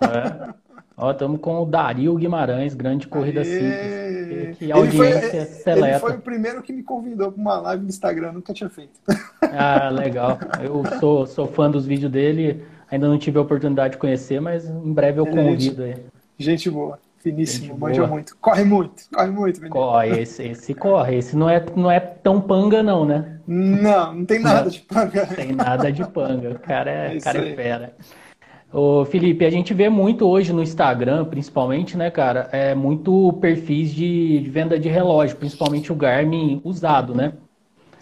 É. 0.00 0.54
Ó, 0.96 1.10
estamos 1.10 1.40
com 1.40 1.60
o 1.60 1.64
Dario 1.64 2.14
Guimarães, 2.14 2.72
grande 2.72 3.08
corrida 3.08 3.40
Aê. 3.40 3.44
simples. 3.44 4.58
Que 4.58 4.70
audiência 4.70 5.36
ele 5.36 5.46
foi, 5.46 5.54
seleta. 5.56 5.88
Ele 5.88 5.98
foi 5.98 6.12
o 6.12 6.20
primeiro 6.20 6.62
que 6.62 6.72
me 6.72 6.84
convidou 6.84 7.32
para 7.32 7.40
uma 7.40 7.60
live 7.60 7.82
no 7.82 7.88
Instagram, 7.88 8.32
nunca 8.32 8.54
tinha 8.54 8.70
feito. 8.70 8.92
Ah, 9.42 9.88
legal. 9.90 10.38
Eu 10.62 10.82
sou, 11.00 11.26
sou 11.26 11.46
fã 11.48 11.68
dos 11.68 11.84
vídeos 11.84 12.10
dele. 12.10 12.64
Ainda 12.90 13.08
não 13.08 13.18
tive 13.18 13.38
a 13.38 13.42
oportunidade 13.42 13.94
de 13.94 13.98
conhecer, 13.98 14.40
mas 14.40 14.68
em 14.68 14.92
breve 14.92 15.20
eu 15.20 15.26
convido 15.26 15.82
aí. 15.82 15.96
Gente 16.38 16.70
boa, 16.70 16.98
finíssimo, 17.18 17.68
gente 17.68 17.78
manja 17.78 18.02
boa. 18.02 18.08
muito. 18.08 18.36
Corre 18.40 18.64
muito, 18.64 19.04
corre 19.12 19.30
muito, 19.30 19.56
menino. 19.56 19.74
Corre, 19.74 20.20
esse, 20.20 20.42
esse 20.42 20.74
corre. 20.74 21.16
Esse 21.16 21.36
não 21.36 21.48
é, 21.48 21.64
não 21.74 21.90
é 21.90 22.00
tão 22.00 22.40
panga, 22.40 22.82
não, 22.82 23.04
né? 23.04 23.38
Não, 23.46 24.14
não 24.14 24.24
tem 24.24 24.40
nada 24.40 24.62
não, 24.62 24.70
de 24.70 24.80
panga. 24.80 25.26
Tem 25.26 25.52
nada 25.52 25.92
de 25.92 26.06
panga. 26.06 26.50
O 26.50 26.58
cara 26.58 26.90
é, 26.90 27.16
é 27.16 27.20
cara 27.20 27.38
é 27.38 27.54
fera. 27.54 27.94
Ô, 28.72 29.04
Felipe, 29.04 29.44
a 29.44 29.50
gente 29.50 29.72
vê 29.72 29.88
muito 29.88 30.26
hoje 30.26 30.52
no 30.52 30.60
Instagram, 30.60 31.24
principalmente, 31.26 31.96
né, 31.96 32.10
cara, 32.10 32.48
é 32.50 32.74
muito 32.74 33.32
perfis 33.34 33.94
de, 33.94 34.40
de 34.40 34.50
venda 34.50 34.76
de 34.76 34.88
relógio, 34.88 35.36
principalmente 35.36 35.92
o 35.92 35.94
Garmin 35.94 36.60
usado, 36.64 37.14
né? 37.14 37.34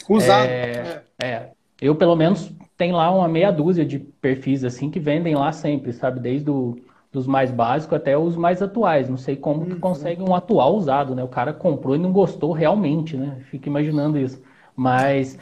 Usado. 0.09 0.47
É, 0.49 1.03
é. 1.23 1.27
é. 1.27 1.49
Eu, 1.79 1.95
pelo 1.95 2.16
menos, 2.16 2.51
tem 2.83 2.90
lá 2.90 3.14
uma 3.14 3.29
meia 3.29 3.53
dúzia 3.53 3.85
de 3.87 3.97
perfis 3.97 4.64
assim 4.64 4.90
que 4.90 4.99
vendem 4.99 5.37
lá 5.37 5.53
sempre, 5.53 5.92
sabe? 5.92 6.18
Desde 6.18 6.51
o, 6.51 6.75
dos 7.12 7.29
mais 7.29 7.53
básicos 7.53 7.97
até 7.97 8.18
os 8.18 8.35
mais 8.35 8.61
atuais. 8.61 9.09
Não 9.09 9.16
sei 9.16 9.37
como 9.37 9.61
uhum. 9.61 9.66
que 9.66 9.77
consegue 9.77 10.21
um 10.21 10.35
atual 10.35 10.75
usado, 10.75 11.14
né? 11.14 11.23
O 11.23 11.29
cara 11.29 11.53
comprou 11.53 11.95
e 11.95 11.99
não 12.01 12.11
gostou 12.11 12.51
realmente, 12.51 13.16
né? 13.16 13.38
Fico 13.42 13.68
imaginando 13.68 14.18
isso. 14.18 14.42
Mas 14.75 15.38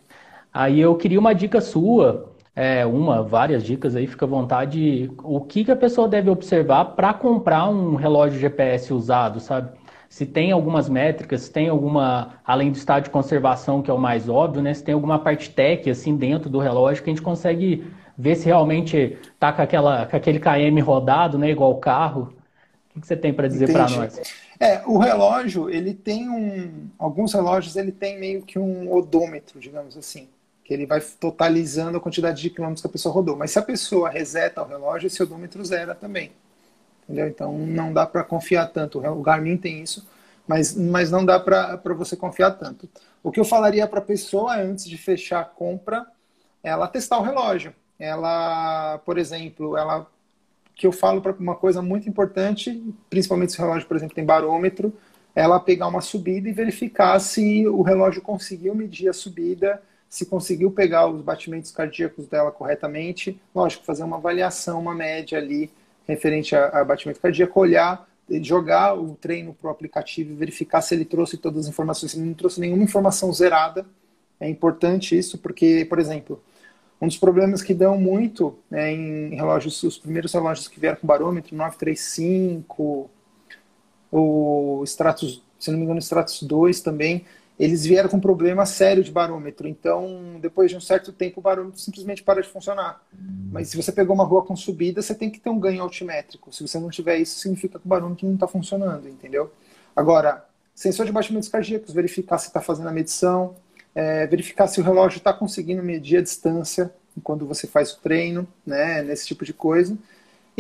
aí 0.53 0.81
eu 0.81 0.95
queria 0.97 1.19
uma 1.19 1.35
dica 1.35 1.63
sua, 1.63 2.31
é, 2.55 2.85
uma, 2.85 3.23
várias 3.23 3.65
dicas 3.65 3.97
aí, 3.97 4.07
fica 4.07 4.27
à 4.27 4.29
vontade. 4.29 5.11
O 5.23 5.41
que, 5.41 5.65
que 5.65 5.71
a 5.71 5.77
pessoa 5.77 6.07
deve 6.07 6.29
observar 6.29 6.85
para 6.95 7.15
comprar 7.15 7.71
um 7.71 7.95
relógio 7.95 8.39
GPS 8.39 8.93
usado, 8.93 9.41
sabe? 9.41 9.80
Se 10.11 10.27
tem 10.27 10.51
algumas 10.51 10.89
métricas, 10.89 11.43
se 11.43 11.53
tem 11.53 11.69
alguma, 11.69 12.35
além 12.45 12.73
do 12.73 12.77
estado 12.77 13.05
de 13.05 13.11
conservação, 13.11 13.81
que 13.81 13.89
é 13.89 13.95
o 13.95 13.99
mais 13.99 14.29
óbvio, 14.29 14.61
né? 14.61 14.75
Se 14.75 14.83
tem 14.83 14.93
alguma 14.93 15.21
parte 15.21 15.49
tech, 15.51 15.89
assim, 15.89 16.17
dentro 16.17 16.51
do 16.51 16.59
relógio 16.59 17.05
que 17.05 17.11
a 17.11 17.13
gente 17.15 17.23
consegue 17.23 17.87
ver 18.19 18.35
se 18.35 18.45
realmente 18.45 19.17
tá 19.39 19.53
com, 19.53 19.63
aquela, 19.63 20.07
com 20.07 20.17
aquele 20.17 20.41
KM 20.41 20.81
rodado, 20.81 21.39
né? 21.39 21.51
Igual 21.51 21.71
o 21.71 21.79
carro. 21.79 22.35
O 22.95 23.01
que 23.01 23.07
você 23.07 23.17
tem 23.17 23.33
para 23.33 23.47
dizer 23.47 23.71
para 23.71 23.89
nós? 23.89 24.21
É, 24.59 24.83
o 24.85 24.99
relógio, 24.99 25.71
ele 25.71 25.95
tem 25.95 26.29
um... 26.29 26.89
Alguns 26.99 27.33
relógios, 27.33 27.77
ele 27.77 27.93
tem 27.93 28.19
meio 28.19 28.43
que 28.43 28.59
um 28.59 28.93
odômetro, 28.93 29.61
digamos 29.61 29.97
assim. 29.97 30.29
Que 30.65 30.75
ele 30.75 30.87
vai 30.87 31.01
totalizando 31.01 31.99
a 31.99 32.01
quantidade 32.01 32.43
de 32.43 32.51
quilômetros 32.51 32.83
que 32.83 32.89
a 32.89 32.91
pessoa 32.91 33.15
rodou. 33.15 33.37
Mas 33.37 33.53
se 33.53 33.61
a 33.61 33.63
pessoa 33.63 34.11
reseta 34.11 34.61
o 34.61 34.67
relógio, 34.67 35.07
esse 35.07 35.23
odômetro 35.23 35.65
zera 35.65 35.95
também 35.95 36.33
entendeu? 37.11 37.27
Então 37.27 37.59
não 37.59 37.93
dá 37.93 38.07
para 38.07 38.23
confiar 38.23 38.67
tanto. 38.69 38.99
O 38.99 39.23
Garmin 39.23 39.57
tem 39.57 39.83
isso, 39.83 40.07
mas, 40.47 40.75
mas 40.77 41.11
não 41.11 41.25
dá 41.25 41.41
para 41.41 41.95
você 41.95 42.17
confiar 42.17 42.53
tanto. 42.53 42.89
O 43.23 43.31
que 43.31 43.41
eu 43.41 43.45
falaria 43.45 43.87
para 43.87 43.99
a 43.99 44.03
pessoa 44.03 44.57
antes 44.57 44.89
de 44.89 44.97
fechar 44.97 45.41
a 45.41 45.45
compra, 45.45 46.07
ela 46.63 46.87
testar 46.87 47.19
o 47.19 47.23
relógio. 47.23 47.75
Ela, 47.99 48.99
por 49.05 49.19
exemplo, 49.19 49.77
ela 49.77 50.07
que 50.75 50.87
eu 50.87 50.93
falo 50.93 51.21
para 51.21 51.33
uma 51.33 51.55
coisa 51.55 51.83
muito 51.83 52.09
importante, 52.09 52.83
principalmente 53.11 53.53
se 53.53 53.59
o 53.59 53.63
relógio, 53.63 53.87
por 53.87 53.97
exemplo, 53.99 54.15
tem 54.15 54.25
barômetro, 54.25 54.95
ela 55.35 55.61
pegar 55.61 55.89
uma 55.89 56.01
subida 56.01 56.49
e 56.49 56.53
verificar 56.53 57.19
se 57.19 57.67
o 57.67 57.83
relógio 57.83 58.23
conseguiu 58.23 58.75
medir 58.75 59.09
a 59.11 59.13
subida, 59.13 59.83
se 60.09 60.25
conseguiu 60.25 60.71
pegar 60.71 61.07
os 61.07 61.21
batimentos 61.21 61.71
cardíacos 61.71 62.27
dela 62.27 62.51
corretamente. 62.51 63.39
Lógico, 63.55 63.85
fazer 63.85 64.05
uma 64.05 64.17
avaliação, 64.17 64.81
uma 64.81 64.95
média 64.95 65.37
ali 65.39 65.71
referente 66.07 66.55
a, 66.55 66.69
a 66.69 66.85
batimento 66.85 67.21
cardíaco, 67.21 67.59
olhar, 67.61 68.09
jogar 68.43 68.95
o 68.95 69.15
treino 69.17 69.55
para 69.55 69.69
o 69.69 69.71
aplicativo 69.71 70.33
e 70.33 70.37
verificar 70.37 70.81
se 70.83 70.95
ele 70.95 71.05
trouxe 71.05 71.37
todas 71.37 71.65
as 71.65 71.71
informações. 71.71 72.13
Se 72.13 72.19
ele 72.19 72.27
não 72.27 72.35
trouxe 72.35 72.61
nenhuma 72.61 72.85
informação 72.85 73.33
zerada, 73.33 73.87
é 74.39 74.49
importante 74.49 75.19
isso, 75.19 75.39
porque, 75.39 75.85
por 75.89 75.99
exemplo, 75.99 76.43
um 77.01 77.07
dos 77.07 77.17
problemas 77.17 77.63
que 77.63 77.75
dão 77.75 77.99
muito 77.99 78.59
né, 78.71 78.93
em 78.93 79.35
relógios, 79.35 79.83
os 79.83 79.99
primeiros 79.99 80.33
relógios 80.33 80.69
que 80.69 80.79
vieram 80.79 80.99
com 80.99 81.07
barômetro, 81.07 81.57
935, 81.57 83.11
o 84.13 84.83
Stratus, 84.85 85.43
se 85.59 85.71
não 85.71 85.79
me 85.79 85.85
engano, 85.85 85.99
o 85.99 86.03
Stratus 86.03 86.43
2 86.43 86.81
também, 86.81 87.25
eles 87.61 87.85
vieram 87.85 88.09
com 88.09 88.17
um 88.17 88.21
problema 88.21 88.65
sério 88.65 89.05
de 89.05 89.13
barômetro. 89.13 89.69
Então, 89.69 90.39
depois 90.41 90.71
de 90.71 90.79
um 90.79 90.81
certo 90.81 91.13
tempo, 91.13 91.41
o 91.41 91.43
barômetro 91.43 91.79
simplesmente 91.79 92.23
para 92.23 92.41
de 92.41 92.49
funcionar. 92.49 93.05
Mas 93.53 93.69
se 93.69 93.77
você 93.77 93.93
pegou 93.93 94.15
uma 94.15 94.25
rua 94.25 94.43
com 94.43 94.57
subida, 94.57 95.03
você 95.03 95.15
tem 95.15 95.29
que 95.29 95.39
ter 95.39 95.51
um 95.51 95.61
ganho 95.61 95.83
altimétrico. 95.83 96.51
Se 96.51 96.67
você 96.67 96.81
não 96.81 96.89
tiver 96.89 97.19
isso, 97.19 97.39
significa 97.39 97.79
que 97.79 97.85
o 97.85 97.89
barômetro 97.89 98.27
não 98.27 98.33
está 98.33 98.49
funcionando, 98.49 99.07
entendeu? 99.07 99.53
Agora, 99.95 100.43
sensor 100.75 101.05
de 101.05 101.13
batimentos 101.13 101.51
cardíacos, 101.51 101.93
verificar 101.93 102.39
se 102.39 102.47
está 102.47 102.63
fazendo 102.63 102.89
a 102.89 102.93
medição, 102.93 103.55
é, 103.95 104.27
verificar 104.27 104.67
se 104.67 104.81
o 104.81 104.83
relógio 104.83 105.19
está 105.19 105.31
conseguindo 105.31 105.83
medir 105.83 106.17
a 106.17 106.23
distância 106.23 106.91
quando 107.23 107.45
você 107.45 107.67
faz 107.67 107.93
o 107.93 108.01
treino, 108.01 108.49
né, 108.65 109.03
nesse 109.03 109.27
tipo 109.27 109.45
de 109.45 109.53
coisa. 109.53 109.99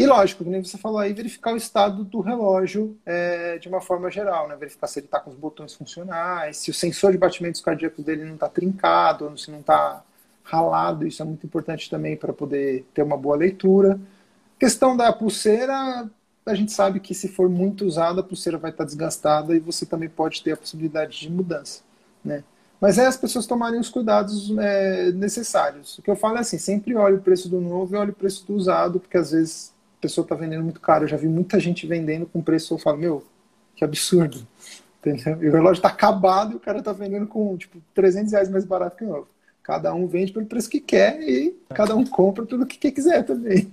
E 0.01 0.07
lógico, 0.07 0.43
como 0.43 0.65
você 0.65 0.79
falou 0.79 0.99
aí, 0.99 1.13
verificar 1.13 1.53
o 1.53 1.59
estado 1.59 2.05
do 2.05 2.21
relógio 2.21 2.97
é, 3.05 3.59
de 3.59 3.69
uma 3.69 3.83
forma 3.83 4.11
geral, 4.11 4.49
né? 4.49 4.57
Verificar 4.57 4.87
se 4.87 4.99
ele 4.99 5.07
está 5.07 5.21
com 5.21 5.29
os 5.29 5.37
botões 5.37 5.75
funcionais, 5.75 6.57
se 6.57 6.71
o 6.71 6.75
sensor 6.75 7.13
de 7.13 7.19
batimentos 7.19 7.61
cardíacos 7.61 8.03
dele 8.03 8.25
não 8.25 8.33
está 8.33 8.49
trincado, 8.49 9.37
se 9.37 9.51
não 9.51 9.61
está 9.61 10.03
ralado, 10.43 11.07
isso 11.07 11.21
é 11.21 11.25
muito 11.27 11.45
importante 11.45 11.91
também 11.91 12.17
para 12.17 12.33
poder 12.33 12.87
ter 12.95 13.03
uma 13.03 13.15
boa 13.15 13.37
leitura. 13.37 14.01
Questão 14.59 14.97
da 14.97 15.13
pulseira, 15.13 16.09
a 16.47 16.55
gente 16.55 16.73
sabe 16.73 16.99
que 16.99 17.13
se 17.15 17.29
for 17.29 17.51
muito 17.51 17.85
usada, 17.85 18.23
a 18.23 18.25
pulseira 18.25 18.57
vai 18.57 18.71
estar 18.71 18.85
tá 18.85 18.87
desgastada 18.87 19.55
e 19.55 19.61
você 19.61 19.85
também 19.85 20.09
pode 20.09 20.43
ter 20.43 20.53
a 20.53 20.57
possibilidade 20.57 21.21
de 21.21 21.31
mudança, 21.31 21.83
né? 22.25 22.43
Mas 22.81 22.97
é 22.97 23.05
as 23.05 23.19
pessoas 23.19 23.47
tomarem 23.47 23.79
os 23.79 23.91
cuidados 23.91 24.51
é, 24.57 25.13
necessários. 25.13 25.99
O 25.99 26.03
que 26.03 26.11
eu 26.11 26.17
falo 26.17 26.39
é 26.39 26.41
assim, 26.41 26.57
sempre 26.57 26.97
olhe 26.97 27.17
o 27.17 27.21
preço 27.21 27.51
do 27.51 27.61
novo 27.61 27.95
e 27.95 27.99
olhe 27.99 28.13
o 28.13 28.15
preço 28.15 28.47
do 28.47 28.55
usado, 28.55 28.99
porque 28.99 29.19
às 29.19 29.33
vezes 29.33 29.79
pessoa 30.01 30.25
está 30.25 30.35
vendendo 30.35 30.65
muito 30.65 30.81
caro. 30.81 31.05
Eu 31.05 31.09
já 31.09 31.17
vi 31.17 31.29
muita 31.29 31.61
gente 31.61 31.87
vendendo 31.87 32.27
com 32.27 32.41
preço, 32.41 32.75
eu 32.75 32.79
falo, 32.79 32.99
meu, 32.99 33.25
que 33.77 33.85
absurdo. 33.85 34.47
Entendeu? 34.99 35.43
E 35.43 35.49
o 35.49 35.53
relógio 35.53 35.79
está 35.79 35.89
acabado 35.89 36.53
e 36.53 36.57
o 36.57 36.61
cara 36.61 36.79
está 36.79 36.93
vendendo 36.93 37.27
com, 37.27 37.57
tipo, 37.57 37.79
300 37.95 38.33
reais 38.33 38.51
mais 38.51 38.65
barato 38.65 38.97
que 38.97 39.05
o 39.05 39.09
novo. 39.09 39.29
Cada 39.63 39.95
um 39.95 40.07
vende 40.07 40.33
pelo 40.33 40.47
preço 40.47 40.69
que 40.69 40.81
quer 40.81 41.21
e 41.21 41.57
cada 41.71 41.95
um 41.95 42.05
compra 42.05 42.45
pelo 42.45 42.67
que 42.67 42.91
quiser 42.91 43.25
também. 43.25 43.71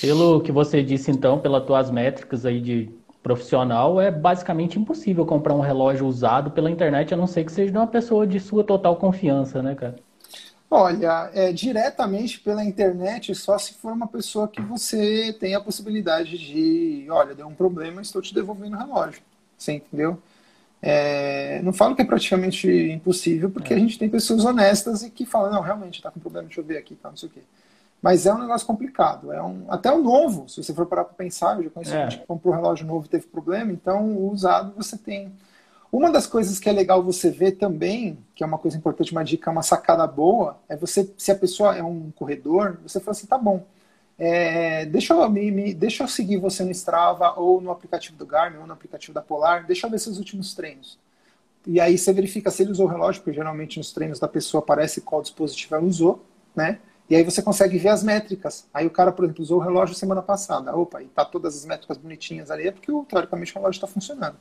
Pelo 0.00 0.40
que 0.40 0.50
você 0.50 0.82
disse, 0.82 1.10
então, 1.10 1.38
pelas 1.38 1.64
tuas 1.64 1.90
métricas 1.90 2.46
aí 2.46 2.60
de 2.60 2.90
profissional, 3.22 4.00
é 4.00 4.10
basicamente 4.10 4.78
impossível 4.78 5.24
comprar 5.24 5.54
um 5.54 5.60
relógio 5.60 6.06
usado 6.06 6.50
pela 6.50 6.70
internet, 6.70 7.14
a 7.14 7.16
não 7.16 7.26
ser 7.26 7.44
que 7.44 7.52
seja 7.52 7.70
de 7.70 7.78
uma 7.78 7.86
pessoa 7.86 8.26
de 8.26 8.40
sua 8.40 8.64
total 8.64 8.96
confiança, 8.96 9.62
né, 9.62 9.74
cara? 9.74 9.96
Olha, 10.74 11.30
é, 11.34 11.52
diretamente 11.52 12.40
pela 12.40 12.64
internet, 12.64 13.34
só 13.34 13.58
se 13.58 13.74
for 13.74 13.92
uma 13.92 14.06
pessoa 14.06 14.48
que 14.48 14.62
você 14.62 15.30
tem 15.38 15.54
a 15.54 15.60
possibilidade 15.60 16.38
de, 16.38 17.06
olha, 17.10 17.34
deu 17.34 17.46
um 17.46 17.54
problema, 17.54 18.00
estou 18.00 18.22
te 18.22 18.32
devolvendo 18.32 18.74
o 18.74 18.78
relógio. 18.78 19.20
Você 19.58 19.72
entendeu? 19.72 20.18
É, 20.80 21.60
não 21.62 21.74
falo 21.74 21.94
que 21.94 22.00
é 22.00 22.06
praticamente 22.06 22.66
impossível, 22.90 23.50
porque 23.50 23.74
é. 23.74 23.76
a 23.76 23.78
gente 23.78 23.98
tem 23.98 24.08
pessoas 24.08 24.46
honestas 24.46 25.02
e 25.02 25.10
que 25.10 25.26
falam, 25.26 25.52
não, 25.52 25.60
realmente 25.60 25.96
está 25.96 26.10
com 26.10 26.18
problema, 26.18 26.46
deixa 26.46 26.62
eu 26.62 26.64
ver 26.64 26.78
aqui, 26.78 26.94
tá, 26.94 27.10
não 27.10 27.18
sei 27.18 27.28
o 27.28 27.32
quê. 27.32 27.42
Mas 28.00 28.24
é 28.24 28.32
um 28.32 28.38
negócio 28.38 28.66
complicado. 28.66 29.30
É 29.30 29.42
um, 29.42 29.66
até 29.68 29.92
o 29.92 30.00
novo, 30.00 30.48
se 30.48 30.64
você 30.64 30.72
for 30.72 30.86
parar 30.86 31.04
para 31.04 31.12
pensar, 31.12 31.58
eu 31.58 31.64
já 31.64 31.70
conheci 31.70 31.94
é. 31.94 32.04
gente 32.04 32.20
que 32.20 32.26
comprou 32.26 32.54
um 32.54 32.56
relógio 32.56 32.86
novo 32.86 33.04
e 33.04 33.10
teve 33.10 33.26
problema, 33.26 33.70
então 33.70 34.06
o 34.06 34.32
usado 34.32 34.72
você 34.74 34.96
tem 34.96 35.30
uma 35.92 36.10
das 36.10 36.26
coisas 36.26 36.58
que 36.58 36.70
é 36.70 36.72
legal 36.72 37.02
você 37.02 37.30
ver 37.30 37.52
também, 37.52 38.18
que 38.34 38.42
é 38.42 38.46
uma 38.46 38.56
coisa 38.56 38.78
importante, 38.78 39.12
uma 39.12 39.22
dica, 39.22 39.50
uma 39.50 39.62
sacada 39.62 40.06
boa, 40.06 40.58
é 40.66 40.74
você, 40.74 41.12
se 41.18 41.30
a 41.30 41.34
pessoa 41.34 41.76
é 41.76 41.82
um 41.82 42.10
corredor, 42.12 42.80
você 42.82 42.98
fala 42.98 43.12
assim, 43.12 43.26
tá 43.26 43.36
bom, 43.36 43.66
é, 44.18 44.86
deixa, 44.86 45.12
eu, 45.12 45.28
me, 45.28 45.50
me, 45.50 45.74
deixa 45.74 46.02
eu 46.02 46.08
seguir 46.08 46.38
você 46.38 46.64
no 46.64 46.70
Strava 46.70 47.38
ou 47.38 47.60
no 47.60 47.70
aplicativo 47.70 48.16
do 48.16 48.24
Garmin 48.24 48.58
ou 48.58 48.66
no 48.66 48.72
aplicativo 48.72 49.12
da 49.12 49.20
Polar, 49.20 49.66
deixa 49.66 49.86
eu 49.86 49.90
ver 49.90 49.98
seus 49.98 50.16
últimos 50.16 50.54
treinos. 50.54 50.98
E 51.66 51.78
aí 51.78 51.98
você 51.98 52.12
verifica 52.12 52.50
se 52.50 52.62
ele 52.62 52.72
usou 52.72 52.86
o 52.86 52.88
relógio, 52.88 53.22
porque 53.22 53.36
geralmente 53.36 53.78
nos 53.78 53.92
treinos 53.92 54.18
da 54.18 54.26
pessoa 54.26 54.62
aparece 54.62 55.02
qual 55.02 55.20
dispositivo 55.22 55.74
ela 55.74 55.84
usou, 55.84 56.24
né? 56.56 56.78
E 57.08 57.14
aí 57.14 57.22
você 57.22 57.42
consegue 57.42 57.78
ver 57.78 57.90
as 57.90 58.02
métricas. 58.02 58.66
Aí 58.72 58.86
o 58.86 58.90
cara, 58.90 59.12
por 59.12 59.24
exemplo, 59.24 59.42
usou 59.42 59.58
o 59.58 59.62
relógio 59.62 59.94
semana 59.94 60.22
passada. 60.22 60.74
Opa, 60.74 61.02
e 61.02 61.06
tá 61.06 61.24
todas 61.24 61.56
as 61.56 61.64
métricas 61.66 61.98
bonitinhas 61.98 62.50
ali, 62.50 62.68
é 62.68 62.72
porque 62.72 62.90
teoricamente 63.08 63.52
o 63.52 63.54
relógio 63.56 63.78
está 63.78 63.86
funcionando. 63.86 64.36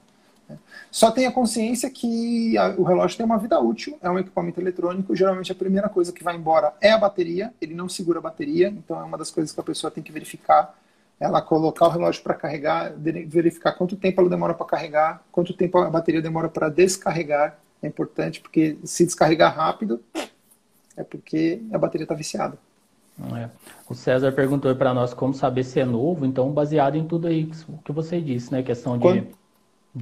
Só 0.89 1.11
tenha 1.11 1.31
consciência 1.31 1.89
que 1.89 2.57
a, 2.57 2.69
o 2.77 2.83
relógio 2.83 3.17
tem 3.17 3.25
uma 3.25 3.37
vida 3.37 3.59
útil, 3.59 3.97
é 4.01 4.09
um 4.09 4.19
equipamento 4.19 4.59
eletrônico, 4.59 5.15
geralmente 5.15 5.51
a 5.51 5.55
primeira 5.55 5.87
coisa 5.87 6.11
que 6.11 6.23
vai 6.23 6.35
embora 6.35 6.73
é 6.81 6.91
a 6.91 6.97
bateria, 6.97 7.53
ele 7.61 7.73
não 7.73 7.87
segura 7.87 8.19
a 8.19 8.21
bateria, 8.21 8.67
então 8.67 8.99
é 8.99 9.03
uma 9.03 9.17
das 9.17 9.31
coisas 9.31 9.53
que 9.53 9.59
a 9.59 9.63
pessoa 9.63 9.89
tem 9.89 10.03
que 10.03 10.11
verificar, 10.11 10.77
ela 11.19 11.41
colocar 11.41 11.87
o 11.87 11.89
relógio 11.89 12.21
para 12.23 12.33
carregar, 12.33 12.93
verificar 12.97 13.73
quanto 13.73 13.95
tempo 13.95 14.19
ela 14.19 14.29
demora 14.29 14.53
para 14.53 14.65
carregar, 14.65 15.23
quanto 15.31 15.53
tempo 15.53 15.77
a 15.77 15.89
bateria 15.89 16.21
demora 16.21 16.49
para 16.49 16.67
descarregar, 16.67 17.57
é 17.81 17.87
importante, 17.87 18.41
porque 18.41 18.77
se 18.83 19.05
descarregar 19.05 19.55
rápido, 19.55 20.01
é 20.97 21.03
porque 21.03 21.61
a 21.71 21.77
bateria 21.77 22.03
está 22.03 22.15
viciada. 22.15 22.57
É. 23.35 23.49
O 23.87 23.93
César 23.93 24.31
perguntou 24.31 24.75
para 24.75 24.93
nós 24.93 25.13
como 25.13 25.33
saber 25.33 25.63
se 25.63 25.79
é 25.79 25.85
novo, 25.85 26.25
então 26.25 26.51
baseado 26.51 26.95
em 26.95 27.05
tudo 27.05 27.27
aí 27.27 27.49
que 27.85 27.91
você 27.91 28.19
disse, 28.19 28.51
né? 28.51 28.63
Questão 28.63 28.97
de 28.97 29.03
Quando 29.03 29.27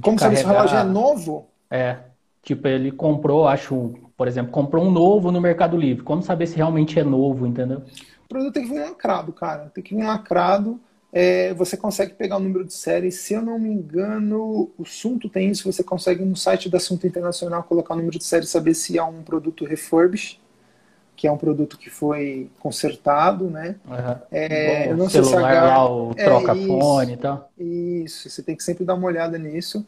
como 0.00 0.16
carregar... 0.16 0.18
saber 0.18 0.36
se 0.36 0.44
o 0.44 0.48
relógio 0.48 0.78
é 0.78 0.84
novo? 0.84 1.46
É. 1.70 1.96
Tipo, 2.42 2.68
ele 2.68 2.90
comprou, 2.90 3.46
acho, 3.46 3.94
por 4.16 4.26
exemplo, 4.26 4.50
comprou 4.50 4.84
um 4.84 4.90
novo 4.90 5.30
no 5.30 5.40
Mercado 5.40 5.76
Livre. 5.76 6.02
Como 6.02 6.22
saber 6.22 6.46
se 6.46 6.56
realmente 6.56 6.98
é 6.98 7.04
novo, 7.04 7.46
entendeu? 7.46 7.82
O 8.24 8.28
produto 8.28 8.54
tem 8.54 8.64
que 8.64 8.72
vir 8.72 8.80
lacrado, 8.80 9.32
cara. 9.32 9.70
Tem 9.74 9.84
que 9.84 9.94
vir 9.94 10.04
lacrado. 10.04 10.80
É, 11.12 11.52
você 11.54 11.76
consegue 11.76 12.14
pegar 12.14 12.36
o 12.36 12.40
número 12.40 12.64
de 12.64 12.72
série. 12.72 13.10
Se 13.10 13.34
eu 13.34 13.42
não 13.42 13.58
me 13.58 13.68
engano, 13.68 14.70
o 14.78 14.84
Sunto 14.84 15.28
tem 15.28 15.50
isso. 15.50 15.70
Você 15.70 15.82
consegue 15.82 16.24
no 16.24 16.36
site 16.36 16.68
da 16.68 16.78
Assunto 16.78 17.06
Internacional 17.06 17.62
colocar 17.64 17.94
o 17.94 17.96
número 17.96 18.16
de 18.16 18.24
série 18.24 18.44
e 18.44 18.48
saber 18.48 18.74
se 18.74 18.96
é 18.96 19.02
um 19.02 19.22
produto 19.22 19.64
refurbished, 19.64 20.40
que 21.20 21.26
é 21.26 21.32
um 21.32 21.36
produto 21.36 21.76
que 21.76 21.90
foi 21.90 22.48
consertado, 22.58 23.50
né? 23.50 23.76
Uhum. 23.86 24.16
É, 24.30 24.86
Bom, 24.86 24.90
eu 24.92 24.96
não 24.96 25.10
sei 25.10 25.22
se 25.22 25.36
lá, 25.36 25.86
o 25.86 26.12
é 26.16 26.24
troca-fone 26.24 27.12
e 27.12 27.16
tal. 27.18 27.50
Isso, 27.58 28.30
você 28.30 28.42
tem 28.42 28.56
que 28.56 28.64
sempre 28.64 28.86
dar 28.86 28.94
uma 28.94 29.06
olhada 29.06 29.36
nisso. 29.36 29.86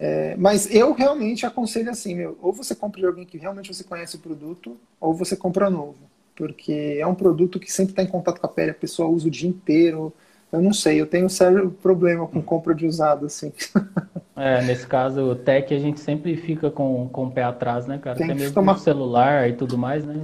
É, 0.00 0.34
mas 0.38 0.74
eu 0.74 0.94
realmente 0.94 1.44
aconselho 1.44 1.90
assim, 1.90 2.14
meu, 2.14 2.38
ou 2.40 2.54
você 2.54 2.74
compra 2.74 3.02
de 3.02 3.06
alguém 3.06 3.26
que 3.26 3.36
realmente 3.36 3.72
você 3.72 3.84
conhece 3.84 4.16
o 4.16 4.18
produto, 4.18 4.78
ou 4.98 5.12
você 5.12 5.36
compra 5.36 5.68
novo. 5.68 5.98
Porque 6.34 6.96
é 6.98 7.06
um 7.06 7.14
produto 7.14 7.60
que 7.60 7.70
sempre 7.70 7.92
está 7.92 8.02
em 8.02 8.06
contato 8.06 8.40
com 8.40 8.46
a 8.46 8.50
pele, 8.50 8.70
a 8.70 8.74
pessoa 8.74 9.10
usa 9.10 9.28
o 9.28 9.30
dia 9.30 9.50
inteiro. 9.50 10.10
Eu 10.50 10.62
não 10.62 10.72
sei, 10.72 10.98
eu 10.98 11.06
tenho 11.06 11.26
um 11.26 11.28
sério 11.28 11.70
problema 11.82 12.26
com 12.26 12.40
compra 12.40 12.74
de 12.74 12.86
usado, 12.86 13.26
assim. 13.26 13.52
É, 14.34 14.62
nesse 14.62 14.86
caso, 14.86 15.20
o 15.20 15.36
tech 15.36 15.72
a 15.74 15.78
gente 15.78 16.00
sempre 16.00 16.34
fica 16.36 16.70
com, 16.70 17.06
com 17.10 17.26
o 17.26 17.30
pé 17.30 17.44
atrás, 17.44 17.86
né, 17.86 17.98
cara? 17.98 18.16
Tem 18.16 18.24
Até 18.24 18.34
mesmo 18.34 18.54
tomar... 18.54 18.78
celular 18.78 19.48
e 19.48 19.52
tudo 19.52 19.76
mais, 19.76 20.06
né? 20.06 20.22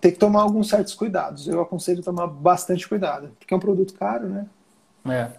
Tem 0.00 0.12
que 0.12 0.18
tomar 0.18 0.42
alguns 0.42 0.68
certos 0.68 0.94
cuidados. 0.94 1.48
Eu 1.48 1.60
aconselho 1.60 2.02
tomar 2.02 2.26
bastante 2.26 2.88
cuidado, 2.88 3.30
porque 3.38 3.52
é 3.52 3.56
um 3.56 3.60
produto 3.60 3.94
caro, 3.94 4.28
né? 4.28 4.46
É. 5.08 5.30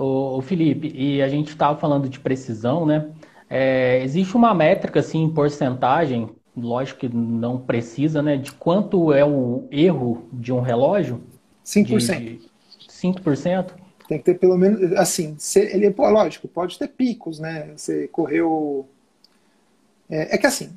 O, 0.00 0.40
Felipe, 0.42 0.92
e 0.94 1.20
a 1.22 1.28
gente 1.28 1.48
estava 1.48 1.78
falando 1.78 2.08
de 2.08 2.20
precisão, 2.20 2.86
né? 2.86 3.10
É, 3.50 4.02
existe 4.02 4.36
uma 4.36 4.54
métrica, 4.54 5.00
assim, 5.00 5.22
em 5.22 5.30
porcentagem, 5.30 6.30
lógico 6.56 7.00
que 7.00 7.08
não 7.08 7.58
precisa, 7.58 8.22
né? 8.22 8.36
De 8.36 8.52
quanto 8.52 9.12
é 9.12 9.24
o 9.24 9.64
erro 9.70 10.28
de 10.32 10.52
um 10.52 10.60
relógio? 10.60 11.20
5%. 11.64 12.18
De 12.20 12.40
5%? 12.88 13.70
Tem 14.06 14.18
que 14.18 14.24
ter 14.24 14.38
pelo 14.38 14.56
menos, 14.56 14.92
assim, 14.92 15.34
se, 15.38 15.60
ele, 15.60 15.92
lógico, 15.96 16.48
pode 16.48 16.78
ter 16.78 16.88
picos, 16.88 17.38
né? 17.38 17.72
Você 17.76 18.08
correu... 18.08 18.88
É, 20.08 20.36
é 20.36 20.38
que 20.38 20.46
assim, 20.46 20.70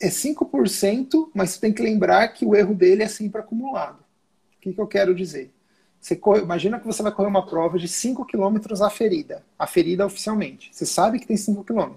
é 0.00 0.08
5%, 0.08 1.30
mas 1.34 1.50
você 1.50 1.60
tem 1.60 1.72
que 1.72 1.82
lembrar 1.82 2.28
que 2.28 2.44
o 2.44 2.56
erro 2.56 2.74
dele 2.74 3.02
é 3.02 3.08
sempre 3.08 3.40
acumulado. 3.40 4.00
O 4.56 4.60
que, 4.60 4.72
que 4.72 4.80
eu 4.80 4.86
quero 4.86 5.14
dizer? 5.14 5.52
Você 6.00 6.16
corre, 6.16 6.40
imagina 6.40 6.80
que 6.80 6.86
você 6.86 7.02
vai 7.02 7.12
correr 7.12 7.28
uma 7.28 7.44
prova 7.44 7.78
de 7.78 7.86
5 7.86 8.24
km 8.24 8.56
ferida, 8.90 9.44
a 9.58 9.66
ferida 9.66 10.06
oficialmente. 10.06 10.70
Você 10.72 10.86
sabe 10.86 11.18
que 11.18 11.26
tem 11.26 11.36
5 11.36 11.62
km. 11.62 11.92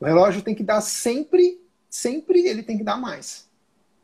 O 0.00 0.04
relógio 0.04 0.42
tem 0.42 0.54
que 0.54 0.64
dar 0.64 0.80
sempre, 0.80 1.60
sempre 1.88 2.40
ele 2.40 2.64
tem 2.64 2.76
que 2.76 2.82
dar 2.82 2.96
mais. 2.96 3.48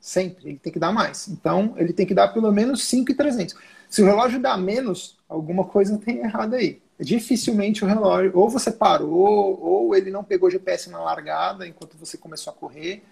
Sempre, 0.01 0.51
ele 0.51 0.59
tem 0.59 0.73
que 0.73 0.79
dar 0.79 0.93
mais. 0.93 1.27
Então, 1.27 1.75
ele 1.77 1.93
tem 1.93 2.07
que 2.07 2.15
dar 2.15 2.29
pelo 2.29 2.53
menos 2.53 2.85
5,300. 2.85 3.57
Se 3.91 4.01
o 4.01 4.05
relógio 4.05 4.39
dá 4.39 4.57
menos, 4.57 5.19
alguma 5.29 5.65
coisa 5.65 5.99
tem 5.99 6.19
errado 6.19 6.55
aí. 6.55 6.81
Dificilmente 7.01 7.85
o 7.85 7.87
relógio, 7.87 8.33
ou 8.35 8.49
você 8.49 8.73
parou, 8.73 9.61
ou 9.63 9.95
ele 9.95 10.11
não 10.11 10.25
pegou 10.25 10.51
GPS 10.51 10.91
na 10.91 11.01
largada 11.01 11.67
enquanto 11.67 11.97
você 11.97 12.19
começou 12.19 12.53
a 12.53 12.57
correr. 12.57 13.03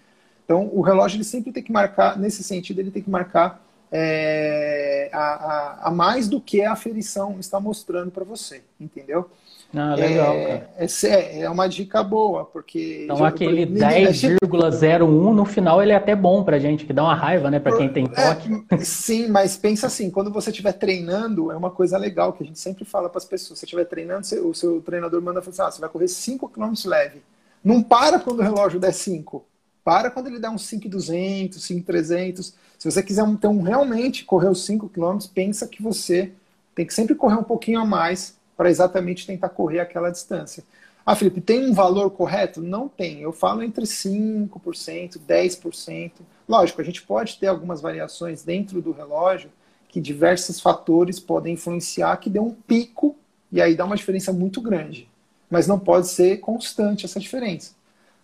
Então, 0.43 0.69
o 0.73 0.81
relógio 0.81 1.17
ele 1.17 1.23
sempre 1.23 1.51
tem 1.51 1.63
que 1.63 1.71
marcar, 1.71 2.17
nesse 2.17 2.43
sentido, 2.43 2.79
ele 2.79 2.91
tem 2.91 3.01
que 3.01 3.09
marcar 3.09 3.65
é, 3.91 5.09
a, 5.13 5.19
a, 5.19 5.87
a, 5.87 5.91
mais 5.91 6.27
do 6.27 6.41
que 6.41 6.61
a 6.61 6.73
aferição 6.73 7.39
está 7.39 7.59
mostrando 7.59 8.11
para 8.11 8.23
você, 8.23 8.61
entendeu? 8.79 9.29
Ah, 9.75 9.95
legal, 9.95 10.33
é, 10.33 10.67
é, 10.77 11.39
é, 11.41 11.49
uma 11.49 11.67
dica 11.67 12.01
boa, 12.01 12.45
porque... 12.45 13.01
Então 13.03 13.23
aquele 13.23 13.65
10,01 13.65 15.33
no 15.33 15.45
final 15.45 15.83
ele 15.83 15.91
é 15.91 15.95
até 15.95 16.15
bom 16.15 16.43
para 16.43 16.57
gente, 16.57 16.85
que 16.85 16.93
dá 16.93 17.03
uma 17.03 17.13
raiva, 17.13 17.51
né, 17.51 17.59
para 17.59 17.77
quem 17.77 17.89
tem 17.89 18.05
é, 18.05 18.07
toque. 18.07 18.65
É, 18.69 18.77
sim, 18.79 19.27
mas 19.27 19.57
pensa 19.57 19.87
assim, 19.87 20.09
quando 20.09 20.31
você 20.31 20.51
estiver 20.51 20.71
treinando, 20.73 21.51
é 21.51 21.57
uma 21.57 21.69
coisa 21.69 21.97
legal, 21.97 22.33
que 22.33 22.43
a 22.43 22.45
gente 22.45 22.59
sempre 22.59 22.85
fala 22.85 23.09
para 23.09 23.17
as 23.17 23.25
pessoas, 23.25 23.59
se 23.59 23.61
você 23.61 23.65
estiver 23.65 23.85
treinando, 23.85 24.25
o 24.47 24.53
seu 24.53 24.81
treinador 24.81 25.21
manda 25.21 25.41
falar 25.41 25.51
assim, 25.51 25.61
ah, 25.61 25.71
você 25.71 25.81
vai 25.81 25.89
correr 25.89 26.07
5 26.07 26.49
km 26.49 26.73
leve. 26.85 27.21
Não 27.63 27.83
para 27.83 28.19
quando 28.19 28.39
o 28.39 28.43
relógio 28.43 28.79
der 28.79 28.93
5, 28.93 29.45
para 29.83 30.09
quando 30.09 30.27
ele 30.27 30.39
dá 30.39 30.49
uns 30.49 30.65
5,200, 30.65 31.61
5,300 31.61 32.55
se 32.77 32.89
você 32.89 33.01
quiser 33.01 33.27
então 33.27 33.61
realmente 33.61 34.23
correr 34.23 34.49
os 34.49 34.63
5 34.65 34.89
km, 34.89 35.17
pensa 35.33 35.67
que 35.67 35.81
você 35.81 36.31
tem 36.75 36.85
que 36.85 36.93
sempre 36.93 37.15
correr 37.15 37.35
um 37.35 37.43
pouquinho 37.43 37.79
a 37.79 37.85
mais 37.85 38.36
para 38.57 38.69
exatamente 38.69 39.25
tentar 39.25 39.49
correr 39.49 39.79
aquela 39.79 40.09
distância. 40.09 40.63
Ah, 41.05 41.15
Felipe, 41.15 41.39
tem 41.39 41.69
um 41.69 41.73
valor 41.73 42.09
correto? 42.11 42.61
Não 42.61 42.89
tem. 42.89 43.21
Eu 43.21 43.31
falo 43.31 43.63
entre 43.63 43.85
5%, 43.85 45.17
10%. 45.25 46.11
Lógico, 46.49 46.81
a 46.81 46.83
gente 46.83 47.01
pode 47.03 47.37
ter 47.37 47.47
algumas 47.47 47.79
variações 47.79 48.43
dentro 48.43 48.81
do 48.81 48.91
relógio 48.91 49.49
que 49.87 50.01
diversos 50.01 50.59
fatores 50.59 51.17
podem 51.17 51.53
influenciar, 51.53 52.17
que 52.17 52.29
dê 52.29 52.39
um 52.39 52.51
pico 52.51 53.15
e 53.49 53.61
aí 53.61 53.73
dá 53.73 53.85
uma 53.85 53.95
diferença 53.95 54.33
muito 54.33 54.59
grande. 54.59 55.07
Mas 55.49 55.65
não 55.65 55.79
pode 55.79 56.09
ser 56.09 56.41
constante 56.41 57.05
essa 57.05 57.21
diferença. 57.21 57.71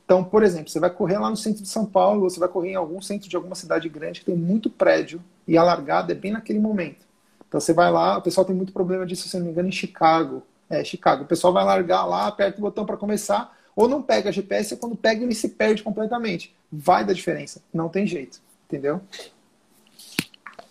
Então, 0.03 0.23
por 0.23 0.43
exemplo, 0.43 0.69
você 0.69 0.79
vai 0.79 0.89
correr 0.89 1.17
lá 1.17 1.29
no 1.29 1.37
centro 1.37 1.63
de 1.63 1.69
São 1.69 1.85
Paulo, 1.85 2.23
ou 2.23 2.29
você 2.29 2.39
vai 2.39 2.49
correr 2.49 2.71
em 2.71 2.75
algum 2.75 3.01
centro 3.01 3.29
de 3.29 3.35
alguma 3.35 3.55
cidade 3.55 3.87
grande 3.87 4.19
que 4.19 4.25
tem 4.25 4.35
muito 4.35 4.69
prédio 4.69 5.23
e 5.47 5.57
a 5.57 5.63
largada 5.63 6.11
é 6.11 6.15
bem 6.15 6.33
naquele 6.33 6.59
momento. 6.59 7.05
Então 7.53 7.61
você 7.61 7.71
vai 7.71 7.91
lá, 7.91 8.17
o 8.17 8.21
pessoal 8.23 8.43
tem 8.43 8.55
muito 8.55 8.73
problema 8.73 9.05
disso, 9.05 9.29
se 9.29 9.37
não 9.37 9.45
me 9.45 9.51
engano, 9.51 9.69
em 9.69 9.71
Chicago. 9.71 10.41
É, 10.67 10.83
Chicago. 10.83 11.21
O 11.21 11.27
pessoal 11.27 11.53
vai 11.53 11.63
largar 11.63 12.03
lá, 12.03 12.25
aperta 12.25 12.57
o 12.57 12.61
botão 12.61 12.83
para 12.83 12.97
começar, 12.97 13.55
ou 13.75 13.87
não 13.87 14.01
pega 14.01 14.31
GPS, 14.31 14.73
e 14.73 14.77
quando 14.77 14.95
pega 14.95 15.23
ele 15.23 15.35
se 15.35 15.49
perde 15.49 15.83
completamente. 15.83 16.51
Vai 16.71 17.05
dar 17.05 17.13
diferença, 17.13 17.61
não 17.71 17.89
tem 17.89 18.07
jeito, 18.07 18.41
entendeu? 18.65 19.01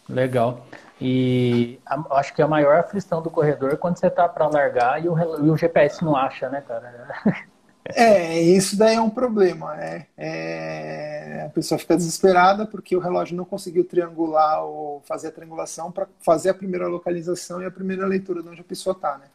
Legal. 0.09 0.67
E 1.01 1.79
a, 1.87 2.19
acho 2.19 2.35
que 2.35 2.43
a 2.43 2.49
maior 2.49 2.77
aflição 2.77 3.23
do 3.23 3.31
corredor 3.31 3.71
é 3.71 3.77
quando 3.77 3.97
você 3.97 4.11
tá 4.11 4.29
para 4.29 4.49
largar 4.49 5.05
e 5.05 5.09
o, 5.09 5.17
e 5.47 5.51
o 5.51 5.57
GPS 5.57 6.05
não 6.05 6.17
acha, 6.17 6.49
né, 6.49 6.65
cara? 6.67 7.47
É, 7.85 8.41
isso 8.41 8.77
daí 8.77 8.95
é 8.95 9.01
um 9.01 9.11
problema. 9.11 9.77
É, 9.81 10.07
é, 10.17 11.43
a 11.47 11.49
pessoa 11.49 11.79
fica 11.79 11.97
desesperada 11.97 12.65
porque 12.65 12.95
o 12.97 13.01
relógio 13.01 13.37
não 13.37 13.45
conseguiu 13.45 13.85
triangular 13.85 14.65
ou 14.65 15.03
fazer 15.05 15.29
a 15.29 15.33
triangulação 15.33 15.91
para 15.91 16.07
fazer 16.21 16.51
a 16.51 16.55
primeira 16.55 16.87
localização 16.87 17.61
e 17.61 17.67
a 17.67 17.71
primeira 17.71 18.07
leitura 18.07 18.43
de 18.43 18.49
onde 18.49 18.61
a 18.61 18.65
pessoa 18.65 18.95
está, 18.95 19.19
né? 19.19 19.27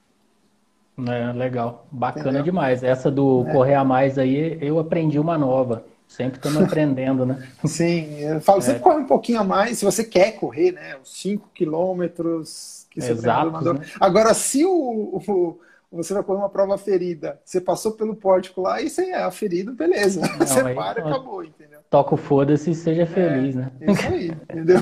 É, 1.14 1.32
legal, 1.32 1.86
bacana 1.92 2.30
Entendeu? 2.30 2.44
demais. 2.44 2.84
Essa 2.84 3.12
do 3.12 3.46
é. 3.48 3.52
correr 3.52 3.76
a 3.76 3.84
mais 3.84 4.18
aí, 4.18 4.58
eu 4.62 4.80
aprendi 4.80 5.20
uma 5.20 5.38
nova. 5.38 5.86
Sempre 6.08 6.38
estamos 6.38 6.64
aprendendo, 6.64 7.26
né? 7.26 7.48
Sim, 7.66 8.20
eu 8.20 8.42
falo, 8.42 8.62
sempre 8.62 8.80
é. 8.80 8.84
corre 8.84 9.02
um 9.02 9.06
pouquinho 9.06 9.42
a 9.42 9.44
mais, 9.44 9.78
se 9.78 9.86
você 9.86 10.04
quer 10.04 10.32
correr, 10.32 10.72
né? 10.72 10.98
Os 11.04 11.22
5 11.22 11.50
quilômetros 11.54 12.88
que 12.90 13.02
você 13.02 13.12
Exato, 13.12 13.74
né? 13.74 13.82
Agora, 14.00 14.34
se 14.34 14.66
o, 14.66 14.72
o 14.72 15.60
você 15.92 16.14
vai 16.14 16.22
correr 16.22 16.40
uma 16.40 16.50
prova 16.50 16.78
ferida, 16.78 17.40
você 17.46 17.62
passou 17.62 17.94
pelo 17.94 18.16
pórtico 18.16 18.62
lá 18.62 18.82
e 18.82 18.90
você 18.90 19.12
é 19.12 19.24
a 19.24 19.32
ferida, 19.32 19.72
beleza. 19.72 20.20
Não, 20.22 20.46
você 20.46 20.60
aí, 20.60 20.76
para 20.76 21.00
e 21.00 21.04
acabou, 21.04 21.44
entendeu? 21.44 21.80
Toca 21.90 22.16
o 22.16 22.18
foda-se 22.18 22.72
e 22.72 22.76
seja 22.76 23.06
feliz, 23.06 23.56
é, 23.56 23.60
né? 23.60 23.72
Isso 23.82 24.08
aí, 24.08 24.28
entendeu? 24.30 24.80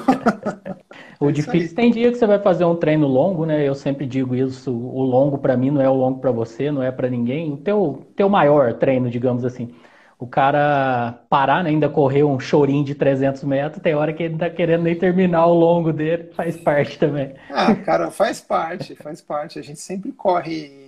o 1.22 1.30
é 1.30 1.32
difícil 1.32 1.76
tem 1.76 1.91
dia 1.91 2.12
que 2.12 2.18
você 2.18 2.26
vai 2.26 2.39
fazer 2.39 2.65
um 2.65 2.76
treino 2.76 3.06
longo, 3.08 3.46
né? 3.46 3.68
Eu 3.68 3.76
sempre 3.76 4.08
digo 4.08 4.36
isso, 4.36 4.72
o 4.72 5.04
longo 5.04 5.38
para 5.38 5.56
mim 5.56 5.70
não 5.70 5.82
é 5.82 5.88
o 5.88 5.94
longo 5.94 6.20
para 6.20 6.32
você, 6.32 6.72
não 6.72 6.82
é 6.82 6.91
para 6.91 7.08
ninguém. 7.08 7.54
O 7.54 7.58
teu, 7.58 8.08
teu 8.15 8.28
maior 8.28 8.74
treino, 8.74 9.08
digamos 9.08 9.46
assim. 9.46 9.72
o 10.18 10.26
cara 10.26 11.20
parar, 11.30 11.63
né, 11.63 11.70
ainda 11.70 11.88
correr 11.88 12.24
um 12.24 12.39
chorinho 12.39 12.84
de 12.84 12.96
300 12.96 13.44
metros, 13.44 13.82
tem 13.82 13.94
hora 13.94 14.12
que 14.12 14.24
ele 14.24 14.32
não 14.34 14.39
tá 14.39 14.50
querendo 14.50 14.84
nem 14.84 14.96
terminar 14.96 15.46
o 15.46 15.54
longo 15.54 15.94
dele, 15.94 16.32
faz 16.34 16.58
parte 16.58 16.98
também. 16.98 17.34
Ah, 17.52 17.76
cara, 17.76 18.10
faz 18.10 18.41
parte, 18.41 18.96
faz 18.96 19.22
parte. 19.22 19.60
A 19.60 19.62
gente 19.62 19.80
sempre 19.80 20.12
corre 20.12 20.85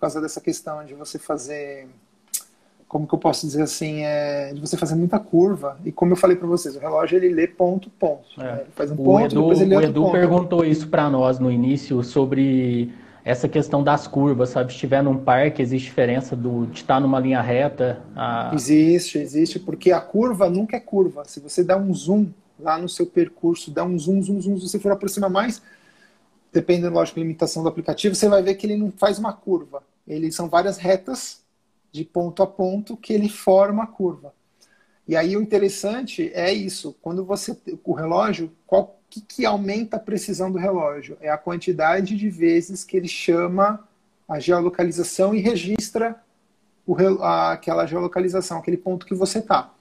causa 0.00 0.20
dessa 0.20 0.40
questão 0.40 0.84
de 0.84 0.94
você 0.94 1.18
fazer, 1.18 1.88
como 2.88 3.06
que 3.06 3.14
eu 3.14 3.18
posso 3.18 3.46
dizer 3.46 3.62
assim, 3.62 4.02
é, 4.02 4.52
de 4.52 4.60
você 4.60 4.76
fazer 4.76 4.94
muita 4.94 5.18
curva. 5.18 5.78
E 5.84 5.92
como 5.92 6.12
eu 6.12 6.16
falei 6.16 6.36
para 6.36 6.48
vocês, 6.48 6.74
o 6.74 6.80
relógio 6.80 7.16
ele 7.16 7.28
lê 7.28 7.46
ponto, 7.46 7.90
ponto. 7.90 8.40
É. 8.40 8.42
Né? 8.42 8.58
Ele 8.62 8.70
faz 8.74 8.90
um 8.90 8.96
ponto, 8.96 9.10
o 9.10 9.20
Edu, 9.20 9.40
depois 9.40 9.60
ele 9.60 9.70
lê 9.70 9.76
O 9.76 9.82
Edu 9.82 10.02
ponto. 10.02 10.12
perguntou 10.12 10.64
isso 10.64 10.88
para 10.88 11.08
nós 11.10 11.38
no 11.38 11.50
início 11.50 12.02
sobre 12.02 12.92
essa 13.24 13.48
questão 13.48 13.82
das 13.82 14.06
curvas, 14.06 14.50
sabe? 14.50 14.70
Se 14.70 14.76
estiver 14.76 15.02
num 15.02 15.18
parque, 15.18 15.60
existe 15.60 15.88
diferença 15.88 16.34
do, 16.34 16.66
de 16.66 16.78
estar 16.78 17.00
numa 17.00 17.20
linha 17.20 17.40
reta? 17.40 18.02
A... 18.16 18.50
Existe, 18.54 19.18
existe, 19.18 19.58
porque 19.58 19.92
a 19.92 20.00
curva 20.00 20.48
nunca 20.48 20.76
é 20.76 20.80
curva. 20.80 21.24
Se 21.26 21.40
você 21.40 21.62
dá 21.62 21.76
um 21.76 21.92
zoom 21.94 22.28
lá 22.58 22.78
no 22.78 22.88
seu 22.88 23.06
percurso, 23.06 23.70
dá 23.70 23.84
um 23.84 23.98
zoom, 23.98 24.22
zoom, 24.22 24.40
zoom, 24.40 24.56
se 24.58 24.68
você 24.68 24.78
for 24.78 24.92
aproximar 24.92 25.30
mais, 25.30 25.62
dependendo, 26.52 26.94
lógico, 26.94 27.18
da 27.18 27.22
limitação 27.22 27.62
do 27.62 27.68
aplicativo, 27.68 28.14
você 28.14 28.28
vai 28.28 28.42
ver 28.42 28.54
que 28.54 28.66
ele 28.66 28.76
não 28.76 28.90
faz 28.90 29.18
uma 29.18 29.32
curva. 29.32 29.82
Ele 30.06 30.30
são 30.32 30.48
várias 30.48 30.76
retas 30.76 31.40
de 31.92 32.04
ponto 32.04 32.42
a 32.42 32.46
ponto 32.46 32.96
que 32.96 33.12
ele 33.12 33.28
forma 33.28 33.82
a 33.84 33.86
curva. 33.86 34.32
E 35.06 35.16
aí 35.16 35.36
o 35.36 35.42
interessante 35.42 36.30
é 36.34 36.52
isso, 36.52 36.94
quando 37.02 37.24
você 37.24 37.56
o 37.84 37.92
relógio, 37.92 38.52
qual 38.66 39.00
que, 39.10 39.20
que 39.20 39.44
aumenta 39.44 39.96
a 39.96 40.00
precisão 40.00 40.52
do 40.52 40.58
relógio? 40.58 41.16
É 41.20 41.28
a 41.28 41.36
quantidade 41.36 42.16
de 42.16 42.30
vezes 42.30 42.84
que 42.84 42.96
ele 42.96 43.08
chama 43.08 43.86
a 44.28 44.38
geolocalização 44.38 45.34
e 45.34 45.40
registra 45.40 46.22
o, 46.86 46.94
a, 47.22 47.52
aquela 47.52 47.86
geolocalização, 47.86 48.58
aquele 48.58 48.76
ponto 48.76 49.04
que 49.04 49.14
você 49.14 49.40
está. 49.40 49.72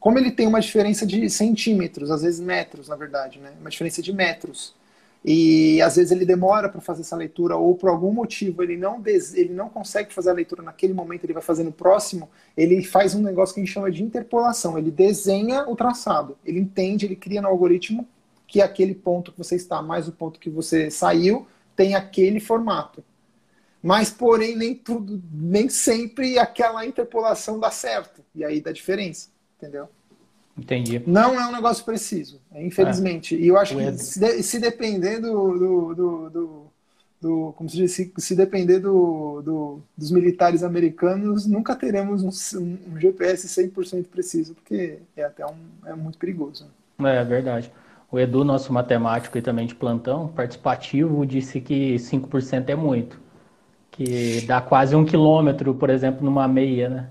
Como 0.00 0.18
ele 0.18 0.32
tem 0.32 0.46
uma 0.46 0.60
diferença 0.60 1.06
de 1.06 1.30
centímetros, 1.30 2.10
às 2.10 2.22
vezes 2.22 2.40
metros, 2.40 2.88
na 2.88 2.96
verdade, 2.96 3.38
né? 3.38 3.52
uma 3.60 3.70
diferença 3.70 4.02
de 4.02 4.12
metros, 4.12 4.74
e 5.28 5.82
às 5.82 5.96
vezes 5.96 6.12
ele 6.12 6.24
demora 6.24 6.68
para 6.68 6.80
fazer 6.80 7.00
essa 7.00 7.16
leitura 7.16 7.56
ou 7.56 7.74
por 7.74 7.90
algum 7.90 8.12
motivo 8.12 8.62
ele 8.62 8.76
não 8.76 9.02
ele 9.04 9.52
não 9.52 9.68
consegue 9.68 10.14
fazer 10.14 10.30
a 10.30 10.32
leitura 10.32 10.62
naquele 10.62 10.94
momento, 10.94 11.24
ele 11.24 11.32
vai 11.32 11.42
fazer 11.42 11.64
no 11.64 11.72
próximo, 11.72 12.30
ele 12.56 12.84
faz 12.84 13.12
um 13.12 13.20
negócio 13.20 13.52
que 13.52 13.60
a 13.60 13.64
gente 13.64 13.72
chama 13.72 13.90
de 13.90 14.04
interpolação, 14.04 14.78
ele 14.78 14.92
desenha 14.92 15.68
o 15.68 15.74
traçado, 15.74 16.38
ele 16.44 16.60
entende, 16.60 17.06
ele 17.06 17.16
cria 17.16 17.42
no 17.42 17.48
algoritmo 17.48 18.06
que 18.46 18.62
aquele 18.62 18.94
ponto 18.94 19.32
que 19.32 19.38
você 19.38 19.56
está 19.56 19.82
mais 19.82 20.06
o 20.06 20.12
ponto 20.12 20.38
que 20.38 20.48
você 20.48 20.92
saiu 20.92 21.44
tem 21.74 21.96
aquele 21.96 22.38
formato. 22.38 23.02
Mas, 23.82 24.10
porém, 24.10 24.56
nem 24.56 24.74
tudo, 24.74 25.22
nem 25.32 25.68
sempre 25.68 26.38
aquela 26.38 26.86
interpolação 26.86 27.60
dá 27.60 27.70
certo. 27.70 28.24
E 28.34 28.44
aí 28.44 28.60
dá 28.60 28.72
diferença, 28.72 29.28
entendeu? 29.56 29.88
Entendi. 30.58 31.02
Não 31.06 31.38
é 31.38 31.46
um 31.46 31.52
negócio 31.52 31.84
preciso, 31.84 32.40
infelizmente. 32.54 33.34
É. 33.34 33.38
E 33.38 33.48
eu 33.48 33.58
acho 33.58 33.76
que 33.76 33.92
se, 33.98 34.42
se 34.42 34.58
depender 34.58 35.20
do, 35.20 35.58
do, 35.58 35.94
do, 35.94 36.30
do, 36.30 36.66
do, 37.20 37.52
como 37.56 37.68
se 37.68 37.76
diz, 37.76 37.92
se, 37.92 38.12
se 38.16 38.34
depender 38.34 38.78
do, 38.78 39.42
do, 39.42 39.82
dos 39.96 40.10
militares 40.10 40.62
americanos, 40.62 41.46
nunca 41.46 41.76
teremos 41.76 42.22
um, 42.54 42.78
um 42.90 42.98
GPS 42.98 43.46
100% 43.48 44.06
preciso, 44.06 44.54
porque 44.54 44.98
é 45.14 45.24
até 45.24 45.44
um, 45.44 45.54
é 45.84 45.94
muito 45.94 46.16
perigoso. 46.16 46.66
É, 47.04 47.16
é 47.16 47.24
verdade. 47.24 47.70
O 48.10 48.18
Edu, 48.18 48.44
nosso 48.44 48.72
matemático 48.72 49.36
e 49.36 49.42
também 49.42 49.66
de 49.66 49.74
plantão, 49.74 50.28
participativo, 50.28 51.26
disse 51.26 51.60
que 51.60 51.96
5% 51.96 52.68
é 52.70 52.74
muito. 52.74 53.20
Que 53.90 54.42
dá 54.42 54.60
quase 54.60 54.94
um 54.94 55.04
quilômetro, 55.04 55.74
por 55.74 55.90
exemplo, 55.90 56.24
numa 56.24 56.46
meia, 56.46 56.88
né? 56.88 57.10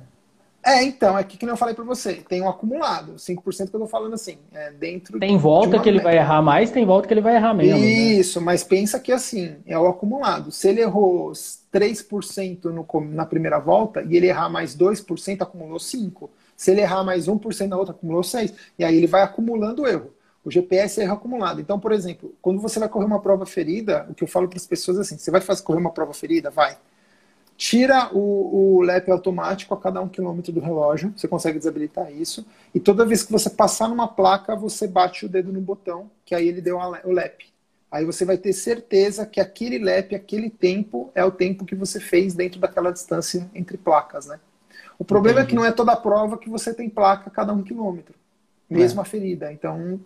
É, 0.65 0.83
então, 0.83 1.15
é 1.15 1.23
que, 1.23 1.37
que 1.37 1.45
eu 1.45 1.55
falei 1.55 1.75
para 1.75 1.83
você, 1.83 2.15
tem 2.27 2.41
um 2.41 2.49
acumulado, 2.49 3.13
5% 3.17 3.69
que 3.69 3.75
eu 3.75 3.81
tô 3.81 3.85
falando 3.85 4.15
assim, 4.15 4.39
é 4.51 4.71
dentro 4.71 5.19
Tem 5.19 5.37
volta 5.37 5.79
que 5.79 5.87
ele 5.87 5.99
vai 5.99 6.17
errar 6.17 6.41
mais, 6.41 6.71
tem 6.71 6.83
volta 6.83 7.07
que 7.07 7.13
ele 7.13 7.21
vai 7.21 7.35
errar 7.35 7.53
menos. 7.53 7.79
Né? 7.79 7.87
Isso, 7.87 8.39
né? 8.39 8.45
mas 8.47 8.63
pensa 8.63 8.99
que 8.99 9.11
assim, 9.11 9.57
é 9.67 9.77
o 9.77 9.85
acumulado. 9.85 10.51
Se 10.51 10.67
ele 10.67 10.81
errou 10.81 11.31
3% 11.31 12.63
no, 12.65 13.01
na 13.11 13.27
primeira 13.27 13.59
volta 13.59 14.01
e 14.09 14.17
ele 14.17 14.25
errar 14.27 14.49
mais 14.49 14.75
2%, 14.75 15.39
acumulou 15.39 15.77
5%. 15.77 16.29
Se 16.57 16.71
ele 16.71 16.81
errar 16.81 17.03
mais 17.03 17.27
1% 17.27 17.67
na 17.67 17.77
outra, 17.77 17.93
acumulou 17.93 18.23
6%. 18.23 18.51
E 18.79 18.83
aí 18.83 18.95
ele 18.97 19.07
vai 19.07 19.21
acumulando 19.21 19.85
erro. 19.85 20.15
O 20.43 20.49
GPS 20.49 20.99
é 20.99 21.03
erro 21.03 21.13
acumulado. 21.13 21.61
Então, 21.61 21.79
por 21.79 21.91
exemplo, 21.91 22.33
quando 22.41 22.59
você 22.59 22.79
vai 22.79 22.89
correr 22.89 23.05
uma 23.05 23.21
prova 23.21 23.45
ferida, 23.45 24.07
o 24.09 24.15
que 24.15 24.23
eu 24.23 24.27
falo 24.27 24.47
para 24.47 24.57
as 24.57 24.65
pessoas 24.65 24.97
é 24.97 25.01
assim: 25.01 25.17
você 25.17 25.29
vai 25.29 25.41
fazer 25.41 25.61
correr 25.63 25.79
uma 25.79 25.91
prova 25.91 26.13
ferida? 26.13 26.49
Vai. 26.49 26.77
Tira 27.57 28.09
o, 28.13 28.77
o 28.77 28.81
lap 28.81 29.09
automático 29.09 29.73
a 29.73 29.79
cada 29.79 30.01
um 30.01 30.09
quilômetro 30.09 30.51
do 30.51 30.59
relógio, 30.59 31.13
você 31.15 31.27
consegue 31.27 31.57
desabilitar 31.57 32.11
isso. 32.11 32.45
E 32.73 32.79
toda 32.79 33.05
vez 33.05 33.23
que 33.23 33.31
você 33.31 33.49
passar 33.49 33.87
numa 33.87 34.07
placa, 34.07 34.55
você 34.55 34.87
bate 34.87 35.25
o 35.25 35.29
dedo 35.29 35.53
no 35.53 35.61
botão, 35.61 36.11
que 36.25 36.35
aí 36.35 36.47
ele 36.47 36.61
deu 36.61 36.77
o 36.77 37.11
lap. 37.11 37.45
Aí 37.89 38.03
você 38.03 38.25
vai 38.25 38.37
ter 38.37 38.51
certeza 38.51 39.25
que 39.25 39.39
aquele 39.39 39.79
lap, 39.79 40.13
aquele 40.13 40.49
tempo, 40.49 41.09
é 41.15 41.23
o 41.23 41.31
tempo 41.31 41.63
que 41.63 41.75
você 41.75 41.97
fez 41.99 42.33
dentro 42.33 42.59
daquela 42.59 42.91
distância 42.91 43.49
entre 43.55 43.77
placas, 43.77 44.25
né? 44.25 44.37
O 44.99 45.05
problema 45.05 45.39
Entendi. 45.39 45.47
é 45.47 45.49
que 45.49 45.55
não 45.55 45.65
é 45.65 45.71
toda 45.71 45.95
prova 45.95 46.37
que 46.37 46.49
você 46.49 46.73
tem 46.73 46.89
placa 46.89 47.29
a 47.29 47.31
cada 47.31 47.53
um 47.53 47.63
quilômetro, 47.63 48.15
mesmo 48.69 48.99
é. 48.99 49.01
a 49.01 49.05
ferida. 49.05 49.51
Então 49.53 49.99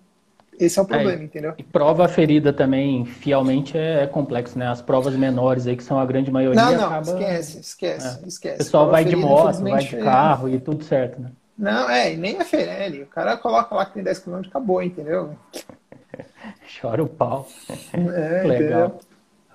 esse 0.60 0.78
é 0.78 0.82
o 0.82 0.86
problema, 0.86 1.22
é, 1.22 1.24
entendeu? 1.24 1.54
E 1.58 1.63
prova 1.63 2.08
ferida 2.08 2.52
também, 2.52 3.06
fielmente, 3.06 3.78
é, 3.78 4.04
é 4.04 4.08
complexo, 4.08 4.60
né? 4.60 4.67
As 4.67 4.82
provas 4.82 5.15
menores 5.15 5.65
aí, 5.65 5.76
que 5.76 5.84
são 5.84 5.98
a 5.98 6.06
grande 6.06 6.30
maioria. 6.30 6.62
Não, 6.62 6.74
não, 6.74 6.86
acaba... 6.86 7.02
esquece, 7.02 7.60
esquece, 7.60 8.19
é. 8.24 8.28
esquece. 8.28 8.56
O 8.56 8.58
pessoal 8.58 8.84
prova 8.84 8.91
vai 8.91 9.04
ferida, 9.04 9.22
de 9.22 9.28
moto, 9.28 9.62
vai 9.62 9.84
de 9.84 9.98
carro 9.98 10.50
e 10.50 10.60
tudo 10.60 10.84
certo, 10.84 11.22
né? 11.22 11.32
Não, 11.58 11.89
é, 11.89 12.13
e 12.13 12.17
nem 12.17 12.39
a 12.39 12.45
Ferelli. 12.45 13.04
O 13.04 13.08
cara 13.08 13.36
coloca 13.36 13.76
lá 13.76 13.86
que 13.86 13.93
tem 13.93 14.04
10 14.04 14.19
km 14.19 14.41
acabou, 14.48 14.82
entendeu? 14.82 15.36
Chora 16.80 17.04
o 17.04 17.08
pau. 17.08 17.48
É, 17.93 18.43
Legal. 18.48 19.00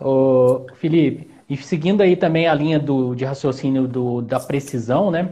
Ô, 0.01 0.67
Felipe, 0.75 1.31
e 1.49 1.57
seguindo 1.57 2.03
aí 2.03 2.17
também 2.17 2.47
a 2.47 2.55
linha 2.55 2.79
do, 2.79 3.15
de 3.15 3.25
raciocínio 3.25 3.89
do, 3.89 4.21
da 4.21 4.39
precisão, 4.39 5.11
né? 5.11 5.31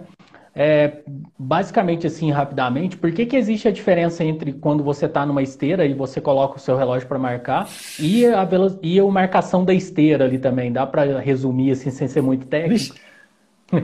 É, 0.54 1.02
basicamente, 1.38 2.06
assim, 2.06 2.30
rapidamente, 2.30 2.96
por 2.96 3.10
que, 3.12 3.24
que 3.24 3.36
existe 3.36 3.68
a 3.68 3.70
diferença 3.70 4.22
entre 4.22 4.52
quando 4.52 4.84
você 4.84 5.06
está 5.06 5.24
numa 5.24 5.42
esteira 5.42 5.86
e 5.86 5.94
você 5.94 6.20
coloca 6.20 6.56
o 6.56 6.60
seu 6.60 6.76
relógio 6.76 7.08
para 7.08 7.18
marcar 7.18 7.68
e 7.98 8.26
a, 8.26 8.46
e 8.82 9.00
a 9.00 9.04
marcação 9.04 9.64
da 9.64 9.72
esteira 9.72 10.24
ali 10.24 10.38
também? 10.38 10.70
Dá 10.70 10.86
para 10.86 11.20
resumir, 11.20 11.70
assim, 11.72 11.90
sem 11.90 12.06
ser 12.06 12.20
muito 12.20 12.46
técnico? 12.46 12.94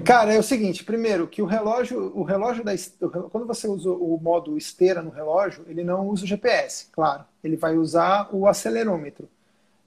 Cara, 0.04 0.35
é 0.35 0.38
o 0.38 0.42
seguinte, 0.42 0.85
primeiro, 0.85 1.26
que 1.26 1.40
o 1.40 1.46
relógio, 1.46 2.12
o 2.14 2.22
relógio 2.22 2.62
da 2.62 2.72
quando 3.31 3.46
você 3.46 3.66
usa 3.66 3.90
o 3.90 4.18
modo 4.20 4.59
esteira 4.59 5.00
no 5.00 5.09
relógio, 5.09 5.64
ele 5.66 5.83
não 5.83 6.07
usa 6.09 6.24
o 6.24 6.26
GPS, 6.26 6.88
claro. 6.92 7.24
Ele 7.42 7.57
vai 7.57 7.74
usar 7.74 8.28
o 8.31 8.46
acelerômetro. 8.46 9.26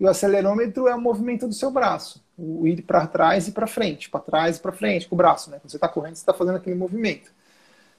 E 0.02 0.04
o 0.04 0.10
acelerômetro 0.10 0.88
é 0.88 0.96
o 0.96 1.00
movimento 1.00 1.48
do 1.48 1.54
seu 1.54 1.70
braço, 1.70 2.26
o 2.36 2.66
ir 2.66 2.82
para 2.82 3.06
trás 3.06 3.48
e 3.48 3.52
para 3.52 3.68
frente, 3.68 4.10
para 4.10 4.20
trás 4.20 4.58
e 4.58 4.60
para 4.60 4.72
frente 4.72 5.08
com 5.08 5.14
o 5.14 5.18
braço, 5.18 5.52
né? 5.52 5.60
Quando 5.62 5.70
você 5.70 5.78
está 5.78 5.88
correndo, 5.88 6.16
você 6.16 6.24
está 6.24 6.34
fazendo 6.34 6.56
aquele 6.56 6.76
movimento. 6.76 7.32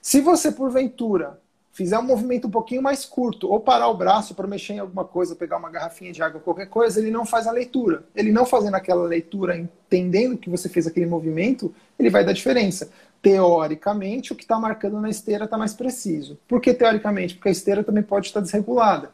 Se 0.01 0.19
você, 0.19 0.51
porventura, 0.51 1.39
fizer 1.71 1.97
um 1.97 2.03
movimento 2.03 2.49
um 2.49 2.51
pouquinho 2.51 2.81
mais 2.81 3.05
curto, 3.05 3.49
ou 3.49 3.57
parar 3.61 3.87
o 3.87 3.95
braço 3.95 4.35
para 4.35 4.45
mexer 4.45 4.73
em 4.73 4.79
alguma 4.79 5.05
coisa, 5.05 5.33
pegar 5.33 5.55
uma 5.55 5.69
garrafinha 5.69 6.11
de 6.11 6.21
água, 6.21 6.41
qualquer 6.41 6.65
coisa, 6.65 6.99
ele 6.99 7.09
não 7.09 7.25
faz 7.25 7.47
a 7.47 7.53
leitura. 7.53 8.03
Ele 8.13 8.33
não 8.33 8.45
fazendo 8.45 8.75
aquela 8.75 9.05
leitura, 9.05 9.57
entendendo 9.57 10.37
que 10.37 10.49
você 10.49 10.67
fez 10.67 10.85
aquele 10.85 11.05
movimento, 11.05 11.73
ele 11.97 12.09
vai 12.09 12.25
dar 12.25 12.33
diferença. 12.33 12.91
Teoricamente, 13.21 14.33
o 14.33 14.35
que 14.35 14.43
está 14.43 14.59
marcando 14.59 14.99
na 14.99 15.09
esteira 15.09 15.45
está 15.45 15.57
mais 15.57 15.73
preciso. 15.73 16.37
Por 16.49 16.59
que 16.59 16.73
teoricamente? 16.73 17.35
Porque 17.35 17.47
a 17.47 17.53
esteira 17.53 17.81
também 17.81 18.03
pode 18.03 18.27
estar 18.27 18.41
desregulada. 18.41 19.11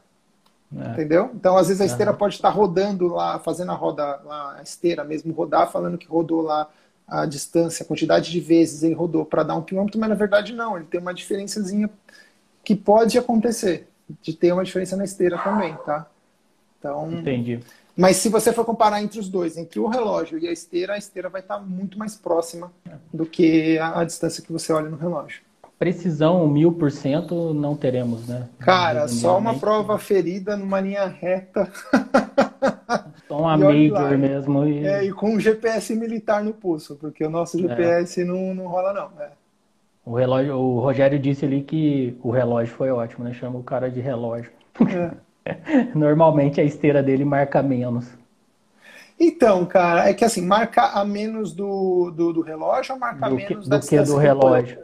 É. 0.76 0.92
Entendeu? 0.92 1.32
Então, 1.34 1.58
às 1.58 1.68
vezes, 1.68 1.82
a 1.82 1.86
esteira 1.86 2.14
pode 2.14 2.36
estar 2.36 2.50
rodando 2.50 3.08
lá, 3.08 3.40
fazendo 3.40 3.72
a 3.72 3.76
roda, 3.76 4.20
lá, 4.24 4.58
a 4.60 4.62
esteira 4.62 5.04
mesmo 5.04 5.34
rodar, 5.34 5.72
falando 5.72 5.98
que 5.98 6.08
rodou 6.08 6.42
lá 6.42 6.70
a 7.08 7.26
distância, 7.26 7.84
a 7.84 7.88
quantidade 7.88 8.30
de 8.30 8.40
vezes 8.40 8.84
ele 8.84 8.94
rodou 8.94 9.26
para 9.26 9.42
dar 9.42 9.56
um 9.56 9.64
quilômetro, 9.64 10.00
mas 10.00 10.10
na 10.10 10.16
verdade 10.16 10.54
não, 10.54 10.78
ele 10.78 10.86
tem 10.86 11.00
uma 11.00 11.14
diferençazinha 11.14 11.90
que 12.64 12.76
pode 12.76 13.18
acontecer, 13.18 13.88
de 14.22 14.32
ter 14.32 14.52
uma 14.54 14.64
diferença 14.64 14.96
na 14.96 15.06
esteira 15.06 15.40
também, 15.40 15.76
tá? 15.86 16.06
Então, 16.78 17.12
Entendi. 17.12 17.60
Mas 17.98 18.18
se 18.18 18.30
você 18.30 18.54
for 18.54 18.64
comparar 18.64 19.02
entre 19.02 19.20
os 19.20 19.28
dois, 19.28 19.58
entre 19.58 19.80
o 19.80 19.88
relógio 19.88 20.38
e 20.38 20.48
a 20.48 20.52
esteira, 20.52 20.94
a 20.94 20.98
esteira 20.98 21.30
vai 21.30 21.42
estar 21.42 21.60
muito 21.60 21.98
mais 21.98 22.16
próxima 22.16 22.72
do 23.12 23.26
que 23.26 23.78
a, 23.80 24.02
a 24.02 24.04
distância 24.06 24.44
que 24.44 24.54
você 24.54 24.72
olha 24.72 24.88
no 24.88 24.96
relógio 24.96 25.42
precisão 25.80 26.46
mil 26.46 26.74
por 26.74 26.92
cento 26.92 27.54
não 27.54 27.74
teremos, 27.74 28.28
né? 28.28 28.50
Cara, 28.60 29.08
só 29.08 29.38
uma 29.38 29.58
prova 29.58 29.98
ferida 29.98 30.58
numa 30.58 30.82
linha 30.82 31.08
reta. 31.08 31.72
Só 33.30 33.42
uma 33.42 33.56
major 33.56 34.18
mesmo. 34.18 34.66
E... 34.66 34.86
É, 34.86 35.06
e 35.06 35.14
com 35.14 35.36
um 35.36 35.40
GPS 35.40 35.96
militar 35.96 36.44
no 36.44 36.52
pulso, 36.52 36.96
porque 36.96 37.24
o 37.24 37.30
nosso 37.30 37.60
GPS 37.60 38.22
é. 38.22 38.26
não, 38.26 38.56
não 38.56 38.66
rola, 38.66 38.92
não. 38.92 39.22
É. 39.22 39.30
O, 40.04 40.16
relógio, 40.16 40.56
o 40.58 40.80
Rogério 40.80 41.20
disse 41.20 41.46
ali 41.46 41.62
que 41.62 42.18
o 42.24 42.32
relógio 42.32 42.74
foi 42.74 42.90
ótimo, 42.90 43.24
né? 43.24 43.32
Chama 43.32 43.60
o 43.60 43.64
cara 43.64 43.88
de 43.88 44.02
relógio. 44.02 44.52
É. 45.46 45.92
Normalmente 45.94 46.60
a 46.60 46.64
esteira 46.64 47.04
dele 47.04 47.24
marca 47.24 47.62
menos. 47.62 48.08
Então, 49.20 49.64
cara, 49.64 50.10
é 50.10 50.14
que 50.16 50.26
assim, 50.26 50.42
marca 50.42 50.88
a 50.88 51.06
menos 51.06 51.54
do, 51.54 52.10
do, 52.10 52.34
do 52.34 52.42
relógio 52.42 52.96
ou 52.96 53.00
marca 53.00 53.30
do 53.30 53.36
menos 53.36 53.48
que, 53.48 53.70
do 53.70 53.80
que 53.80 54.02
do 54.02 54.18
relógio? 54.18 54.80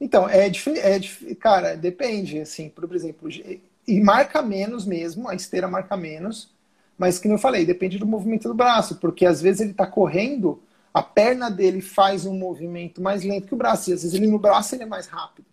Então, 0.00 0.28
é 0.28 0.46
é, 0.48 1.34
cara, 1.38 1.76
depende, 1.76 2.40
assim, 2.40 2.68
por 2.70 2.94
exemplo, 2.94 3.28
e 3.86 4.00
marca 4.00 4.42
menos 4.42 4.86
mesmo, 4.86 5.28
a 5.28 5.34
esteira 5.34 5.68
marca 5.68 5.96
menos, 5.96 6.54
mas 6.96 7.18
que 7.18 7.28
eu 7.28 7.38
falei, 7.38 7.66
depende 7.66 7.98
do 7.98 8.06
movimento 8.06 8.48
do 8.48 8.54
braço, 8.54 8.96
porque 8.96 9.26
às 9.26 9.40
vezes 9.42 9.60
ele 9.60 9.72
está 9.72 9.86
correndo, 9.86 10.62
a 10.92 11.02
perna 11.02 11.50
dele 11.50 11.80
faz 11.82 12.24
um 12.26 12.34
movimento 12.34 13.00
mais 13.02 13.22
lento 13.24 13.46
que 13.48 13.54
o 13.54 13.58
braço, 13.58 13.90
e 13.90 13.92
às 13.92 14.02
vezes 14.02 14.14
ele 14.14 14.26
no 14.26 14.38
braço 14.38 14.74
ele 14.74 14.84
é 14.84 14.86
mais 14.86 15.06
rápido. 15.06 15.46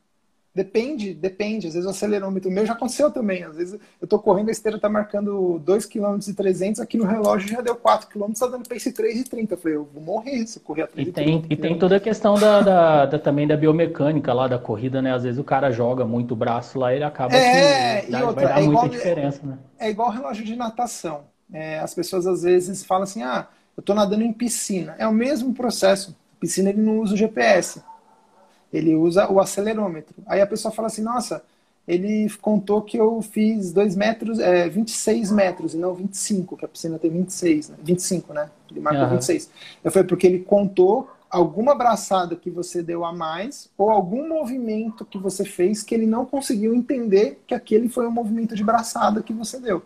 Depende, 0.57 1.13
depende. 1.13 1.67
Às 1.67 1.75
vezes 1.75 1.85
o 1.85 1.91
acelerômetro 1.91 2.49
meu 2.49 2.65
já 2.65 2.73
aconteceu 2.73 3.11
também. 3.11 3.43
Às 3.43 3.57
vezes 3.57 3.79
eu 4.01 4.07
tô 4.07 4.17
correndo, 4.17 4.49
a 4.49 4.51
esteira 4.51 4.79
tá 4.79 4.89
marcando 4.89 5.59
2 5.59 5.85
km 5.85 6.17
e 6.27 6.33
300, 6.33 6.81
aqui 6.81 6.97
no 6.97 7.05
relógio 7.05 7.47
já 7.47 7.61
deu 7.61 7.75
4 7.75 8.07
km, 8.07 8.31
tá 8.33 8.47
dando 8.47 8.67
pace 8.67 8.91
3 8.91 9.19
e 9.19 9.23
30. 9.23 9.53
Eu 9.53 9.57
falei, 9.59 9.77
eu 9.77 9.87
vou 9.93 10.01
morrer 10.01 10.47
se 10.47 10.57
eu 10.57 10.63
correr 10.63 10.81
a 10.81 10.87
3 10.87 11.09
e, 11.09 11.11
tem, 11.11 11.45
e 11.47 11.55
tem 11.55 11.77
toda 11.77 11.97
a 11.97 11.99
questão 11.99 12.33
da, 12.33 12.61
da, 12.61 13.05
da, 13.05 13.19
também 13.19 13.45
da 13.45 13.55
biomecânica 13.55 14.33
lá 14.33 14.47
da 14.47 14.57
corrida, 14.57 14.99
né? 14.99 15.13
Às 15.13 15.21
vezes 15.21 15.37
o 15.39 15.43
cara 15.43 15.69
joga 15.69 16.03
muito 16.05 16.31
o 16.31 16.35
braço 16.35 16.79
lá 16.79 16.91
e 16.91 16.95
ele 16.95 17.03
acaba 17.03 17.35
é, 17.35 18.01
que 18.01 18.11
dá, 18.11 18.25
outra, 18.25 18.33
vai 18.33 18.55
dar 18.55 18.63
é 18.63 18.65
muita 18.65 18.89
diferença, 18.89 19.45
né? 19.45 19.59
É 19.77 19.91
igual 19.91 20.09
relógio 20.09 20.43
de 20.43 20.55
natação. 20.55 21.25
É, 21.53 21.77
as 21.77 21.93
pessoas 21.93 22.25
às 22.25 22.41
vezes 22.41 22.83
falam 22.83 23.03
assim, 23.03 23.21
ah, 23.21 23.47
eu 23.77 23.83
tô 23.83 23.93
nadando 23.93 24.23
em 24.23 24.33
piscina. 24.33 24.95
É 24.97 25.07
o 25.07 25.13
mesmo 25.13 25.53
processo. 25.53 26.17
Piscina 26.39 26.71
ele 26.71 26.81
não 26.81 26.99
usa 26.99 27.13
o 27.13 27.17
GPS 27.17 27.79
ele 28.71 28.95
usa 28.95 29.31
o 29.31 29.39
acelerômetro. 29.39 30.15
Aí 30.25 30.41
a 30.41 30.47
pessoa 30.47 30.71
fala 30.71 30.87
assim, 30.87 31.01
nossa, 31.01 31.43
ele 31.87 32.29
contou 32.41 32.81
que 32.81 32.97
eu 32.97 33.21
fiz 33.21 33.71
2 33.71 33.95
metros, 33.95 34.39
é, 34.39 34.67
26 34.67 35.31
metros 35.31 35.73
e 35.73 35.77
não 35.77 35.93
25, 35.93 36.57
que 36.57 36.65
a 36.65 36.67
piscina 36.67 36.99
tem 36.99 37.09
26, 37.09 37.69
né? 37.69 37.77
25, 37.81 38.33
né? 38.33 38.49
Ele 38.69 38.81
marcou 38.81 39.03
uhum. 39.03 39.11
26. 39.11 39.49
Eu 39.83 39.91
falei, 39.91 40.07
porque 40.07 40.27
ele 40.27 40.39
contou 40.39 41.09
alguma 41.29 41.71
abraçada 41.73 42.35
que 42.35 42.49
você 42.49 42.81
deu 42.83 43.05
a 43.05 43.13
mais 43.13 43.69
ou 43.77 43.89
algum 43.89 44.27
movimento 44.27 45.05
que 45.05 45.17
você 45.17 45.45
fez 45.45 45.83
que 45.83 45.93
ele 45.93 46.05
não 46.05 46.25
conseguiu 46.25 46.73
entender 46.73 47.41
que 47.45 47.53
aquele 47.53 47.89
foi 47.89 48.07
um 48.07 48.11
movimento 48.11 48.55
de 48.55 48.63
braçada 48.63 49.21
que 49.21 49.33
você 49.33 49.59
deu. 49.59 49.81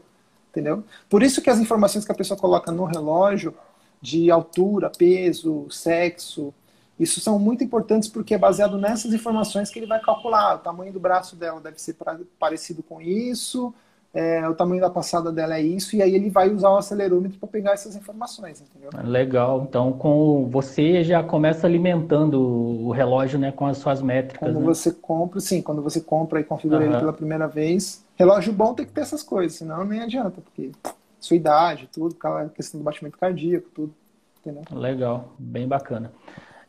Entendeu? 0.50 0.84
Por 1.10 1.24
isso 1.24 1.42
que 1.42 1.50
as 1.50 1.60
informações 1.60 2.04
que 2.04 2.12
a 2.12 2.16
pessoa 2.16 2.38
coloca 2.38 2.72
no 2.72 2.84
relógio 2.86 3.54
de 4.02 4.30
altura, 4.32 4.90
peso, 4.90 5.68
sexo, 5.70 6.54
isso 7.02 7.20
são 7.20 7.40
muito 7.40 7.64
importantes 7.64 8.08
porque 8.08 8.36
é 8.36 8.38
baseado 8.38 8.78
nessas 8.78 9.14
informações 9.14 9.70
que 9.70 9.80
ele 9.80 9.88
vai 9.88 10.00
calcular. 10.00 10.56
O 10.56 10.60
tamanho 10.60 10.94
do 10.94 11.00
braço 11.00 11.36
dela 11.36 11.60
deve 11.60 11.82
ser 11.82 11.96
parecido 12.40 12.84
com 12.84 13.02
isso, 13.02 13.74
é, 14.14 14.48
o 14.48 14.54
tamanho 14.54 14.82
da 14.82 14.90
passada 14.90 15.32
dela 15.32 15.56
é 15.56 15.62
isso, 15.62 15.96
e 15.96 16.02
aí 16.02 16.14
ele 16.14 16.30
vai 16.30 16.50
usar 16.50 16.70
o 16.70 16.78
acelerômetro 16.78 17.40
para 17.40 17.48
pegar 17.48 17.72
essas 17.72 17.96
informações, 17.96 18.62
entendeu? 18.62 18.90
Legal. 19.04 19.66
Então, 19.68 19.94
com 19.94 20.50
você 20.50 21.02
já 21.04 21.24
começa 21.24 21.66
alimentando 21.66 22.40
o 22.40 22.92
relógio, 22.92 23.40
né, 23.40 23.52
com 23.54 23.66
as 23.66 23.78
suas 23.78 24.02
métricas. 24.02 24.40
Quando 24.40 24.60
né? 24.60 24.66
você 24.66 24.92
compra, 24.92 25.40
sim, 25.40 25.62
quando 25.62 25.82
você 25.82 26.02
compra 26.02 26.42
e 26.42 26.44
configura 26.44 26.82
uhum. 26.82 26.92
ele 26.92 27.00
pela 27.00 27.14
primeira 27.14 27.48
vez, 27.48 28.06
relógio 28.16 28.52
bom 28.52 28.74
tem 28.74 28.86
que 28.86 28.92
ter 28.92 29.02
essas 29.02 29.24
coisas, 29.24 29.58
senão 29.58 29.86
nem 29.86 30.02
adianta, 30.02 30.42
porque 30.42 30.72
sua 31.20 31.38
idade, 31.38 31.90
tudo, 31.92 32.16
questão 32.54 32.80
do 32.80 32.84
batimento 32.84 33.18
cardíaco, 33.18 33.70
tudo, 33.74 33.94
entendeu? 34.42 34.64
Legal, 34.72 35.30
bem 35.40 35.68
bacana. 35.68 36.12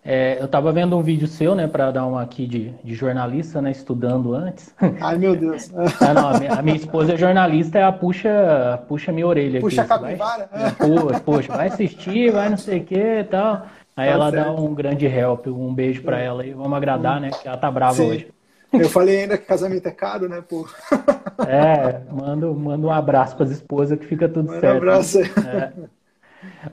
É, 0.05 0.37
eu 0.41 0.47
estava 0.47 0.73
vendo 0.73 0.99
um 0.99 1.03
vídeo 1.03 1.29
seu, 1.29 1.55
né, 1.55 1.69
para 1.69 1.93
dar 1.93 2.05
uma 2.07 2.23
aqui 2.23 2.45
de, 2.45 2.71
de, 2.83 2.93
jornalista, 2.93 3.63
né, 3.63 3.71
estudando 3.71 4.35
antes. 4.35 4.75
Ai, 5.01 5.17
meu 5.17 5.37
Deus. 5.37 5.71
ah, 6.01 6.13
não, 6.13 6.29
a, 6.29 6.39
minha, 6.41 6.53
a, 6.55 6.63
minha, 6.63 6.77
esposa 6.77 7.13
é 7.13 7.17
jornalista, 7.17 7.79
ela 7.79 7.93
puxa, 7.93 8.83
puxa 8.89 9.13
minha 9.13 9.27
orelha. 9.27 9.61
Puxa 9.61 9.83
aqui, 9.83 9.93
a 9.93 9.99
capivara? 9.99 10.51
Vai, 10.53 11.21
poxa, 11.21 11.53
vai 11.53 11.69
assistir, 11.69 12.33
vai 12.33 12.49
não 12.49 12.57
sei 12.57 12.81
o 12.81 12.85
que 12.85 12.99
e 12.99 13.25
tal. 13.25 13.67
Aí 13.97 14.09
tá 14.09 14.15
ela 14.15 14.31
certo. 14.33 14.45
dá 14.45 14.61
um 14.61 14.75
grande 14.75 15.07
help, 15.07 15.47
um 15.47 15.73
beijo 15.73 16.03
para 16.03 16.19
ela 16.19 16.45
e 16.45 16.53
vamos 16.53 16.77
agradar, 16.77 17.21
né, 17.21 17.31
que 17.31 17.47
ela 17.47 17.57
tá 17.57 17.71
brava 17.71 17.95
Sim. 17.95 18.11
hoje. 18.11 18.29
Eu 18.73 18.89
falei 18.89 19.21
ainda 19.21 19.39
que 19.39 19.45
casamento 19.45 19.87
é 19.87 19.91
caro, 19.91 20.29
né, 20.29 20.43
pô? 20.49 20.67
É, 21.47 22.01
manda, 22.11 22.47
manda 22.53 22.87
um 22.87 22.91
abraço 22.91 23.37
para 23.37 23.45
as 23.45 23.53
esposas 23.53 23.99
que 23.99 24.07
fica 24.07 24.29
tudo 24.29 24.47
manda 24.47 24.61
certo. 24.61 24.75
Um 24.75 24.79
abraço. 24.79 25.19
Né? 25.19 25.73
É. 25.79 26.02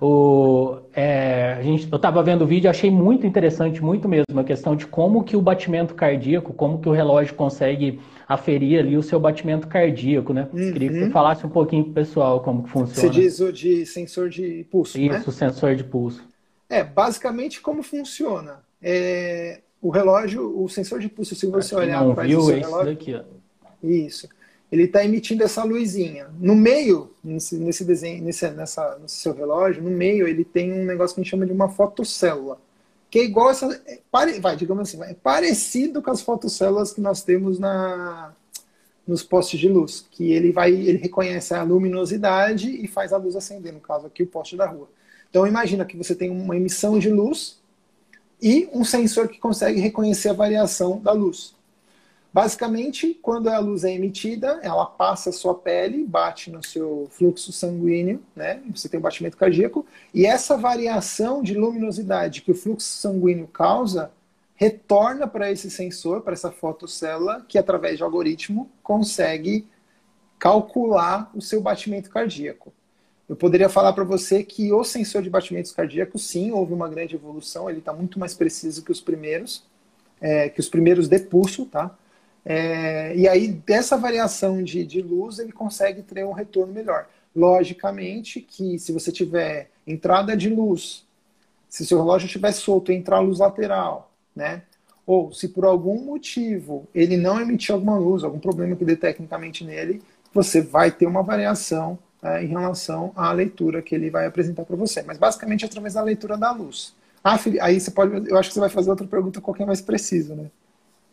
O, 0.01 0.77
é, 0.93 1.55
a 1.57 1.61
gente, 1.61 1.87
eu 1.91 1.95
estava 1.95 2.21
vendo 2.21 2.43
o 2.43 2.47
vídeo, 2.47 2.69
achei 2.69 2.91
muito 2.91 3.25
interessante, 3.25 3.81
muito 3.81 4.07
mesmo, 4.07 4.39
a 4.39 4.43
questão 4.43 4.75
de 4.75 4.85
como 4.85 5.23
que 5.23 5.35
o 5.35 5.41
batimento 5.41 5.95
cardíaco, 5.95 6.53
como 6.53 6.79
que 6.79 6.87
o 6.87 6.91
relógio 6.91 7.33
consegue 7.33 7.99
aferir 8.27 8.79
ali 8.79 8.95
o 8.95 9.03
seu 9.03 9.19
batimento 9.19 9.67
cardíaco, 9.67 10.33
né? 10.33 10.47
Uhum. 10.53 10.71
Queria 10.71 10.89
que 10.89 10.99
você 10.99 11.09
falasse 11.09 11.45
um 11.45 11.49
pouquinho 11.49 11.85
pro 11.85 11.93
pessoal 11.93 12.41
como 12.41 12.63
que 12.63 12.69
funciona. 12.69 13.01
Você 13.01 13.09
diz 13.09 13.39
o 13.39 13.51
de 13.51 13.85
sensor 13.85 14.29
de 14.29 14.65
pulso, 14.69 14.99
Isso, 14.99 15.29
né? 15.29 15.35
sensor 15.35 15.75
de 15.75 15.83
pulso. 15.83 16.23
É, 16.69 16.83
basicamente 16.83 17.59
como 17.59 17.81
funciona. 17.81 18.59
É, 18.81 19.61
o 19.81 19.89
relógio, 19.89 20.61
o 20.61 20.69
sensor 20.69 20.99
de 20.99 21.09
pulso, 21.09 21.33
se 21.33 21.47
você 21.47 21.73
olhar 21.73 22.03
para 22.13 22.27
esse 22.27 22.51
relógio... 22.51 22.85
Daqui, 22.85 23.15
ó. 23.15 23.21
Isso 23.81 24.27
ele 24.71 24.83
está 24.83 25.03
emitindo 25.03 25.43
essa 25.43 25.63
luzinha. 25.63 26.29
No 26.39 26.55
meio, 26.55 27.11
nesse, 27.23 27.57
nesse 27.57 27.83
desenho, 27.83 28.23
nesse, 28.23 28.49
nessa, 28.51 28.97
nesse 28.99 29.15
seu 29.15 29.33
relógio, 29.33 29.81
no 29.81 29.89
meio 29.89 30.27
ele 30.27 30.45
tem 30.45 30.71
um 30.71 30.85
negócio 30.85 31.15
que 31.15 31.21
a 31.21 31.23
gente 31.23 31.31
chama 31.31 31.45
de 31.45 31.51
uma 31.51 31.69
fotocélula, 31.69 32.59
que 33.09 33.19
é 33.19 33.23
igual 33.23 33.49
essa, 33.49 33.81
é, 33.87 33.99
pare, 34.11 34.39
vai, 34.39 34.55
digamos 34.55 34.87
assim, 34.87 35.01
é 35.03 35.15
parecido 35.15 36.01
com 36.01 36.11
as 36.11 36.21
fotocélulas 36.21 36.93
que 36.93 37.01
nós 37.01 37.23
temos 37.23 37.57
na, 37.57 38.33
nos 39.07 39.23
postes 39.23 39.59
de 39.59 39.67
luz, 39.67 40.05
que 40.11 40.31
ele 40.31 40.51
vai, 40.51 40.71
ele 40.71 40.99
reconhece 40.99 41.53
a 41.53 41.63
luminosidade 41.63 42.69
e 42.69 42.87
faz 42.87 43.11
a 43.11 43.17
luz 43.17 43.35
acender, 43.35 43.73
no 43.73 43.79
caso 43.79 44.05
aqui 44.05 44.21
o 44.21 44.27
poste 44.27 44.55
da 44.55 44.67
rua. 44.67 44.87
Então 45.29 45.47
imagina 45.47 45.85
que 45.85 45.97
você 45.97 46.13
tem 46.13 46.29
uma 46.29 46.55
emissão 46.55 46.99
de 46.99 47.09
luz 47.09 47.59
e 48.41 48.69
um 48.71 48.83
sensor 48.83 49.27
que 49.27 49.39
consegue 49.39 49.79
reconhecer 49.79 50.29
a 50.29 50.33
variação 50.33 50.99
da 50.99 51.11
luz. 51.11 51.55
Basicamente, 52.31 53.17
quando 53.21 53.47
a 53.47 53.57
luz 53.57 53.83
é 53.83 53.91
emitida, 53.91 54.59
ela 54.61 54.85
passa 54.85 55.31
a 55.31 55.33
sua 55.33 55.55
pele, 55.55 56.05
bate 56.05 56.51
no 56.51 56.63
seu 56.63 57.07
fluxo 57.09 57.51
sanguíneo, 57.51 58.21
né? 58.35 58.61
Você 58.73 58.87
tem 58.87 58.99
um 58.99 59.03
batimento 59.03 59.35
cardíaco, 59.35 59.85
e 60.13 60.27
essa 60.27 60.55
variação 60.55 61.41
de 61.41 61.55
luminosidade 61.55 62.41
que 62.41 62.51
o 62.51 62.55
fluxo 62.55 62.87
sanguíneo 62.87 63.47
causa 63.47 64.11
retorna 64.55 65.25
para 65.25 65.51
esse 65.51 65.71
sensor, 65.71 66.21
para 66.21 66.33
essa 66.33 66.51
fotocélula, 66.51 67.43
que 67.47 67.57
através 67.57 67.97
de 67.97 68.03
algoritmo 68.03 68.69
consegue 68.83 69.65
calcular 70.37 71.31
o 71.33 71.41
seu 71.41 71.61
batimento 71.61 72.09
cardíaco. 72.09 72.71
Eu 73.27 73.35
poderia 73.35 73.69
falar 73.69 73.93
para 73.93 74.03
você 74.03 74.43
que 74.43 74.71
o 74.71 74.83
sensor 74.83 75.21
de 75.21 75.29
batimentos 75.29 75.71
cardíacos, 75.71 76.27
sim, 76.27 76.51
houve 76.51 76.73
uma 76.73 76.89
grande 76.89 77.15
evolução, 77.15 77.69
ele 77.69 77.79
está 77.79 77.93
muito 77.93 78.19
mais 78.19 78.33
preciso 78.33 78.83
que 78.83 78.91
os 78.91 78.99
primeiros, 79.01 79.63
é, 80.19 80.49
que 80.49 80.59
os 80.59 80.67
primeiros 80.67 81.07
de 81.07 81.19
pulso, 81.19 81.65
tá? 81.65 81.95
É, 82.51 83.15
e 83.15 83.27
aí, 83.27 83.47
dessa 83.47 83.95
variação 83.95 84.63
de, 84.63 84.83
de 84.83 85.03
luz, 85.03 85.37
ele 85.37 85.51
consegue 85.51 86.01
ter 86.01 86.25
um 86.25 86.31
retorno 86.31 86.73
melhor. 86.73 87.07
Logicamente 87.35 88.41
que 88.41 88.79
se 88.79 88.91
você 88.91 89.11
tiver 89.11 89.69
entrada 89.85 90.35
de 90.35 90.49
luz, 90.49 91.05
se 91.69 91.85
seu 91.85 91.99
relógio 91.99 92.25
estiver 92.25 92.51
solto 92.51 92.91
e 92.91 92.95
entrar 92.95 93.19
luz 93.19 93.37
lateral, 93.37 94.11
né? 94.35 94.63
Ou 95.05 95.31
se 95.31 95.49
por 95.49 95.63
algum 95.63 96.03
motivo 96.03 96.87
ele 96.93 97.17
não 97.17 97.39
emitir 97.39 97.71
alguma 97.71 97.99
luz, 97.99 98.23
algum 98.23 98.39
problema 98.39 98.75
que 98.75 98.83
dê 98.83 98.95
tecnicamente 98.95 99.63
nele, 99.63 100.01
você 100.33 100.59
vai 100.59 100.89
ter 100.89 101.05
uma 101.05 101.21
variação 101.21 101.99
né, 102.19 102.43
em 102.43 102.47
relação 102.47 103.11
à 103.15 103.31
leitura 103.31 103.79
que 103.79 103.93
ele 103.93 104.09
vai 104.09 104.25
apresentar 104.25 104.65
para 104.65 104.75
você. 104.75 105.03
Mas 105.03 105.19
basicamente 105.19 105.65
através 105.65 105.93
da 105.93 106.01
leitura 106.01 106.35
da 106.35 106.51
luz. 106.51 106.95
Ah, 107.23 107.39
aí 107.61 107.79
você 107.79 107.91
pode. 107.91 108.27
Eu 108.27 108.37
acho 108.39 108.49
que 108.49 108.55
você 108.55 108.59
vai 108.59 108.69
fazer 108.69 108.89
outra 108.89 109.05
pergunta 109.05 109.39
qual 109.39 109.53
que 109.53 109.61
é 109.61 109.65
mais 109.67 109.81
preciso, 109.81 110.33
né? 110.33 110.49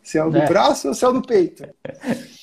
Se 0.07 0.17
é 0.17 0.23
o 0.23 0.29
do 0.29 0.37
é. 0.37 0.47
braço 0.47 0.87
ou 0.87 0.93
se 0.93 1.03
é 1.03 1.07
o 1.09 1.11
do 1.11 1.21
peito. 1.21 1.67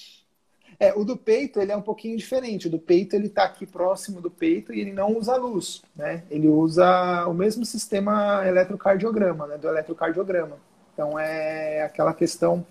É, 0.80 0.92
o 0.92 1.04
do 1.04 1.16
peito 1.16 1.60
ele 1.60 1.70
é 1.70 1.76
um 1.76 1.80
pouquinho 1.80 2.16
diferente. 2.16 2.66
O 2.66 2.70
do 2.70 2.80
peito 2.80 3.14
ele 3.14 3.28
está 3.28 3.44
aqui 3.44 3.64
próximo 3.64 4.20
do 4.20 4.28
peito 4.28 4.74
e 4.74 4.80
ele 4.80 4.92
não 4.92 5.16
usa 5.16 5.36
luz, 5.36 5.80
né? 5.94 6.24
Ele 6.28 6.48
usa 6.48 7.24
o 7.28 7.32
mesmo 7.32 7.64
sistema 7.64 8.42
eletrocardiograma, 8.44 9.46
né? 9.46 9.56
Do 9.56 9.68
eletrocardiograma. 9.68 10.58
Então 10.92 11.16
é 11.16 11.84
aquela 11.84 12.12
questão 12.12 12.66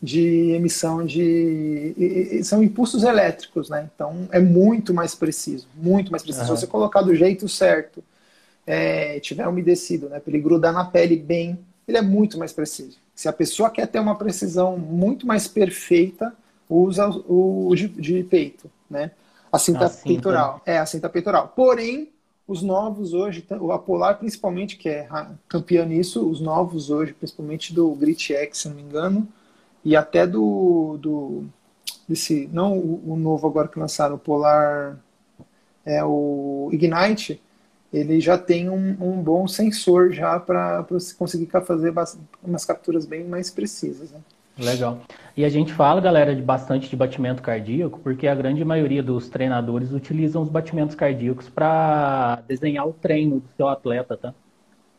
de 0.00 0.52
emissão 0.52 1.04
de 1.04 2.40
são 2.44 2.62
impulsos 2.62 3.02
elétricos, 3.02 3.68
né? 3.68 3.90
Então 3.92 4.28
é 4.30 4.38
muito 4.38 4.94
mais 4.94 5.12
preciso, 5.12 5.66
muito 5.74 6.12
mais 6.12 6.22
preciso. 6.22 6.48
Uhum. 6.48 6.56
Se 6.56 6.62
você 6.62 6.66
colocar 6.68 7.02
do 7.02 7.16
jeito 7.16 7.48
certo, 7.48 8.02
é, 8.64 9.18
tiver 9.18 9.46
umedecido, 9.48 10.08
né? 10.08 10.20
Para 10.20 10.32
ele 10.32 10.42
grudar 10.42 10.72
na 10.72 10.84
pele 10.84 11.16
bem, 11.16 11.58
ele 11.86 11.98
é 11.98 12.02
muito 12.02 12.38
mais 12.38 12.52
preciso. 12.52 13.01
Se 13.14 13.28
a 13.28 13.32
pessoa 13.32 13.70
quer 13.70 13.86
ter 13.86 13.98
uma 13.98 14.16
precisão 14.16 14.78
muito 14.78 15.26
mais 15.26 15.46
perfeita, 15.46 16.34
usa 16.68 17.08
o 17.08 17.74
de, 17.74 17.88
de 17.88 18.24
peito, 18.24 18.70
né? 18.88 19.10
A 19.50 19.58
cinta, 19.58 19.84
a 19.84 19.88
cinta 19.88 20.04
peitoral. 20.04 20.62
É, 20.64 20.78
a 20.78 20.86
cinta 20.86 21.08
peitoral. 21.08 21.48
Porém, 21.48 22.10
os 22.46 22.62
novos 22.62 23.12
hoje, 23.12 23.46
a 23.50 23.78
Polar 23.78 24.18
principalmente, 24.18 24.76
que 24.76 24.88
é 24.88 25.08
campeã 25.48 25.84
nisso, 25.84 26.28
os 26.28 26.40
novos 26.40 26.90
hoje, 26.90 27.12
principalmente 27.12 27.74
do 27.74 27.94
Grit 27.94 28.32
X, 28.32 28.58
se 28.58 28.68
não 28.68 28.76
me 28.76 28.82
engano, 28.82 29.28
e 29.84 29.94
até 29.94 30.26
do, 30.26 30.96
do 30.98 31.44
desse, 32.08 32.48
não 32.52 32.78
o, 32.78 33.12
o 33.12 33.16
novo 33.16 33.46
agora 33.46 33.68
que 33.68 33.78
lançaram, 33.78 34.16
o 34.16 34.18
Polar, 34.18 34.98
é 35.84 36.02
o 36.04 36.68
Ignite, 36.72 37.40
ele 37.92 38.20
já 38.20 38.38
tem 38.38 38.70
um, 38.70 38.96
um 39.00 39.22
bom 39.22 39.46
sensor 39.46 40.12
já 40.12 40.40
para 40.40 40.84
conseguir 41.18 41.48
fazer 41.64 41.92
umas 42.42 42.64
capturas 42.64 43.04
bem 43.04 43.24
mais 43.24 43.50
precisas. 43.50 44.10
Né? 44.10 44.20
Legal. 44.58 44.98
E 45.36 45.44
a 45.44 45.48
gente 45.48 45.72
fala, 45.72 46.00
galera, 46.00 46.34
de 46.34 46.42
bastante 46.42 46.88
de 46.88 46.96
batimento 46.96 47.42
cardíaco, 47.42 47.98
porque 48.00 48.26
a 48.26 48.34
grande 48.34 48.64
maioria 48.64 49.02
dos 49.02 49.28
treinadores 49.28 49.92
utilizam 49.92 50.42
os 50.42 50.48
batimentos 50.48 50.94
cardíacos 50.94 51.48
para 51.48 52.42
desenhar 52.46 52.86
o 52.86 52.92
treino 52.92 53.40
do 53.40 53.48
seu 53.56 53.68
atleta, 53.68 54.16
tá? 54.16 54.34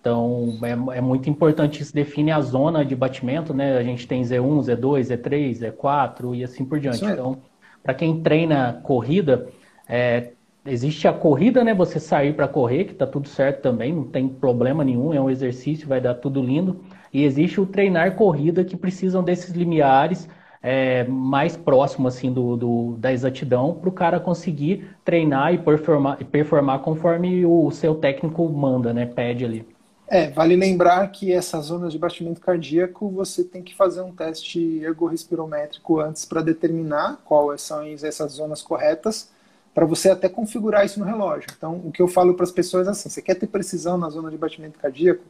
Então, 0.02 0.60
é, 0.64 0.98
é, 0.98 1.02
muito 1.02 1.30
importante 1.30 1.82
isso 1.82 1.94
define 1.94 2.32
a 2.32 2.42
zona 2.42 2.84
de 2.84 2.94
batimento, 2.94 3.54
né? 3.54 3.78
A 3.78 3.84
gente 3.84 4.06
tem 4.06 4.22
Z1, 4.22 4.66
Z2, 4.66 5.02
Z3, 5.02 5.60
Z4 5.60 6.36
e 6.36 6.44
assim 6.44 6.66
por 6.66 6.80
diante. 6.80 7.06
Então, 7.06 7.42
para 7.82 7.94
quem 7.94 8.22
treina 8.22 8.82
corrida, 8.84 9.48
é, 9.88 10.32
existe 10.66 11.08
a 11.08 11.14
corrida, 11.14 11.64
né? 11.64 11.74
Você 11.74 12.00
sair 12.00 12.34
para 12.36 12.48
correr, 12.48 12.86
que 12.86 12.94
tá 12.94 13.06
tudo 13.06 13.28
certo 13.28 13.62
também, 13.62 13.94
não 13.94 14.06
tem 14.06 14.28
problema 14.28 14.84
nenhum, 14.84 15.14
é 15.14 15.22
um 15.22 15.30
exercício, 15.30 15.88
vai 15.88 16.02
dar 16.02 16.16
tudo 16.16 16.42
lindo. 16.42 16.84
E 17.12 17.24
existe 17.24 17.60
o 17.62 17.66
treinar 17.66 18.16
corrida 18.16 18.64
que 18.64 18.78
precisam 18.78 19.24
desses 19.24 19.52
limiares 19.52 20.28
é, 20.62 21.04
mais 21.04 21.58
próximo 21.58 22.08
assim 22.08 22.32
do, 22.32 22.56
do 22.56 22.96
da 22.98 23.12
exatidão 23.12 23.76
para 23.76 23.90
o 23.90 23.92
cara 23.92 24.20
conseguir 24.20 24.96
treinar 25.04 25.54
e 25.54 25.58
performar, 25.58 26.24
performar 26.26 26.80
conforme 26.80 27.46
o 27.46 27.70
seu 27.70 27.96
técnico 27.96 28.48
manda, 28.50 28.94
né? 28.94 29.06
Pede 29.06 29.44
ali. 29.44 29.68
É, 30.08 30.30
vale 30.30 30.56
lembrar 30.56 31.08
que 31.12 31.32
essas 31.34 31.66
zonas 31.66 31.92
de 31.92 32.00
batimento 32.00 32.40
cardíaco 32.40 33.10
você 33.10 33.44
tem 33.44 33.64
que 33.64 33.76
fazer 33.76 34.02
um 34.02 34.14
teste 34.14 34.80
ergorespirométrico 34.84 36.00
antes 36.00 36.26
para 36.26 36.42
determinar 36.42 37.22
quais 37.26 37.62
são 37.62 37.84
essas 37.84 38.34
zonas 38.34 38.62
corretas, 38.62 39.33
para 39.74 39.86
você 39.86 40.10
até 40.10 40.30
configurar 40.30 40.86
isso 40.86 41.00
no 41.00 41.06
relógio. 41.06 41.50
Então, 41.58 41.82
o 41.86 41.92
que 41.92 42.02
eu 42.02 42.08
falo 42.08 42.34
para 42.34 42.44
as 42.44 42.52
pessoas 42.52 42.88
é 42.88 42.92
assim: 42.92 43.10
você 43.10 43.22
quer 43.22 43.36
ter 43.36 43.48
precisão 43.48 43.98
na 43.98 44.10
zona 44.10 44.30
de 44.30 44.38
batimento 44.38 44.80
cardíaco? 44.80 45.24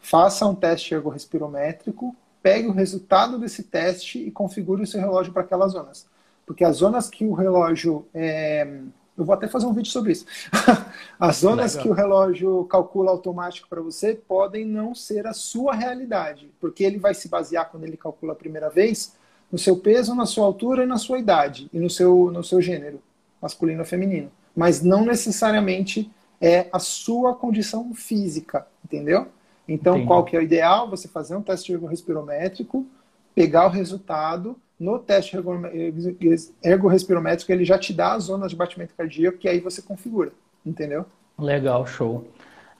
faça 0.00 0.46
um 0.46 0.54
teste 0.54 0.94
ergorespirométrico, 0.94 2.16
pegue 2.42 2.66
o 2.66 2.72
resultado 2.72 3.38
desse 3.38 3.62
teste 3.62 4.18
e 4.18 4.30
configure 4.30 4.82
o 4.82 4.86
seu 4.86 5.00
relógio 5.00 5.32
para 5.32 5.42
aquelas 5.42 5.72
zonas. 5.72 6.06
Porque 6.46 6.64
as 6.64 6.76
zonas 6.76 7.08
que 7.08 7.24
o 7.24 7.34
relógio. 7.34 8.06
É... 8.12 8.80
Eu 9.18 9.24
vou 9.26 9.34
até 9.34 9.46
fazer 9.46 9.66
um 9.66 9.74
vídeo 9.74 9.90
sobre 9.90 10.12
isso. 10.12 10.24
as 11.20 11.36
zonas 11.36 11.74
Legal. 11.74 11.82
que 11.82 11.90
o 11.90 11.92
relógio 11.92 12.64
calcula 12.64 13.10
automático 13.10 13.68
para 13.68 13.82
você 13.82 14.14
podem 14.14 14.64
não 14.64 14.94
ser 14.94 15.26
a 15.26 15.34
sua 15.34 15.74
realidade. 15.74 16.50
Porque 16.58 16.82
ele 16.82 16.98
vai 16.98 17.12
se 17.12 17.28
basear, 17.28 17.68
quando 17.70 17.84
ele 17.84 17.98
calcula 17.98 18.32
a 18.32 18.36
primeira 18.36 18.70
vez, 18.70 19.14
no 19.52 19.58
seu 19.58 19.76
peso, 19.76 20.14
na 20.14 20.24
sua 20.24 20.46
altura 20.46 20.84
e 20.84 20.86
na 20.86 20.96
sua 20.96 21.18
idade. 21.18 21.68
E 21.70 21.78
no 21.78 21.90
seu, 21.90 22.30
no 22.32 22.42
seu 22.42 22.62
gênero, 22.62 23.02
masculino 23.40 23.80
ou 23.80 23.86
feminino. 23.86 24.30
Mas 24.54 24.82
não 24.82 25.04
necessariamente 25.04 26.10
é 26.40 26.68
a 26.72 26.78
sua 26.78 27.34
condição 27.34 27.92
física, 27.94 28.66
entendeu? 28.84 29.28
Então, 29.68 29.94
Entendi. 29.94 30.06
qual 30.06 30.24
que 30.24 30.36
é 30.36 30.38
o 30.38 30.42
ideal? 30.42 30.88
Você 30.90 31.06
fazer 31.06 31.36
um 31.36 31.42
teste 31.42 31.72
ergorespirométrico, 31.72 32.86
pegar 33.34 33.66
o 33.66 33.70
resultado, 33.70 34.56
no 34.78 34.98
teste 34.98 35.36
ergorespirométrico 36.62 37.52
ele 37.52 37.64
já 37.64 37.78
te 37.78 37.92
dá 37.92 38.14
as 38.14 38.24
zonas 38.24 38.50
de 38.50 38.56
batimento 38.56 38.94
cardíaco 38.96 39.38
que 39.38 39.48
aí 39.48 39.60
você 39.60 39.82
configura, 39.82 40.32
entendeu? 40.64 41.04
Legal, 41.38 41.86
show. 41.86 42.26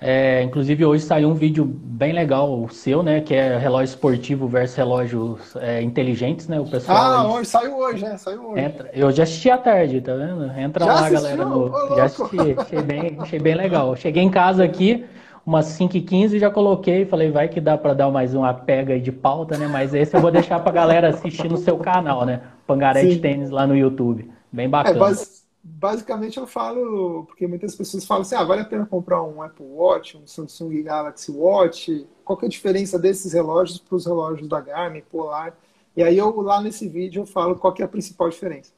É, 0.02 0.42
inclusive 0.42 0.82
hoje 0.82 1.04
saiu 1.04 1.28
um 1.28 1.34
vídeo 1.34 1.62
bem 1.62 2.12
legal 2.14 2.58
o 2.58 2.70
seu, 2.70 3.02
né? 3.02 3.20
Que 3.20 3.34
é 3.34 3.58
relógio 3.58 3.92
esportivo 3.92 4.48
versus 4.48 4.74
relógios 4.74 5.54
é, 5.56 5.82
inteligentes, 5.82 6.48
né? 6.48 6.58
O 6.58 6.64
pessoal. 6.64 6.96
Ah, 6.96 7.30
hoje, 7.30 7.50
saiu 7.50 7.76
hoje, 7.76 8.02
né? 8.02 8.16
Saiu 8.16 8.48
hoje. 8.48 8.62
Entra, 8.62 8.90
eu 8.94 9.12
já 9.12 9.24
assisti 9.24 9.50
à 9.50 9.58
tarde, 9.58 10.00
tá 10.00 10.14
vendo? 10.14 10.50
Entra 10.58 10.86
já 10.86 10.92
lá, 10.92 11.00
assistiu? 11.00 11.20
galera. 11.20 11.44
No, 11.44 11.96
já 11.96 12.04
assisti, 12.04 12.38
achei 12.56 12.82
bem, 12.82 13.16
achei 13.20 13.38
bem 13.38 13.54
legal. 13.54 13.94
Cheguei 13.94 14.22
em 14.22 14.30
casa 14.30 14.64
aqui, 14.64 15.04
umas 15.44 15.66
5h15 15.78 16.38
já 16.38 16.50
coloquei, 16.50 17.04
falei, 17.04 17.30
vai 17.30 17.48
que 17.48 17.60
dá 17.60 17.76
para 17.76 17.92
dar 17.92 18.10
mais 18.10 18.34
uma 18.34 18.54
pega 18.54 18.94
aí 18.94 19.02
de 19.02 19.12
pauta, 19.12 19.58
né? 19.58 19.68
Mas 19.68 19.92
esse 19.92 20.16
eu 20.16 20.20
vou 20.22 20.30
deixar 20.30 20.60
pra 20.60 20.72
galera 20.72 21.10
assistir 21.10 21.50
no 21.50 21.58
seu 21.58 21.76
canal, 21.76 22.24
né? 22.24 22.40
Pangaré 22.66 23.04
de 23.04 23.18
Tênis 23.18 23.50
lá 23.50 23.66
no 23.66 23.76
YouTube. 23.76 24.30
Bem 24.50 24.64
é, 24.64 24.68
bacana. 24.68 24.96
É, 24.96 24.98
bas 24.98 25.39
basicamente 25.62 26.38
eu 26.38 26.46
falo, 26.46 27.24
porque 27.26 27.46
muitas 27.46 27.74
pessoas 27.74 28.04
falam 28.04 28.22
assim, 28.22 28.34
ah, 28.34 28.44
vale 28.44 28.62
a 28.62 28.64
pena 28.64 28.86
comprar 28.86 29.22
um 29.22 29.42
Apple 29.42 29.66
Watch, 29.66 30.16
um 30.16 30.26
Samsung 30.26 30.82
Galaxy 30.82 31.30
Watch, 31.30 32.06
qual 32.24 32.36
que 32.36 32.46
é 32.46 32.48
a 32.48 32.50
diferença 32.50 32.98
desses 32.98 33.32
relógios 33.32 33.78
para 33.78 33.96
os 33.96 34.06
relógios 34.06 34.48
da 34.48 34.60
Garmin, 34.60 35.02
Polar? 35.10 35.54
E 35.96 36.02
aí 36.02 36.16
eu 36.16 36.40
lá 36.40 36.60
nesse 36.60 36.88
vídeo 36.88 37.22
eu 37.22 37.26
falo 37.26 37.56
qual 37.56 37.72
que 37.72 37.82
é 37.82 37.84
a 37.84 37.88
principal 37.88 38.28
diferença. 38.28 38.72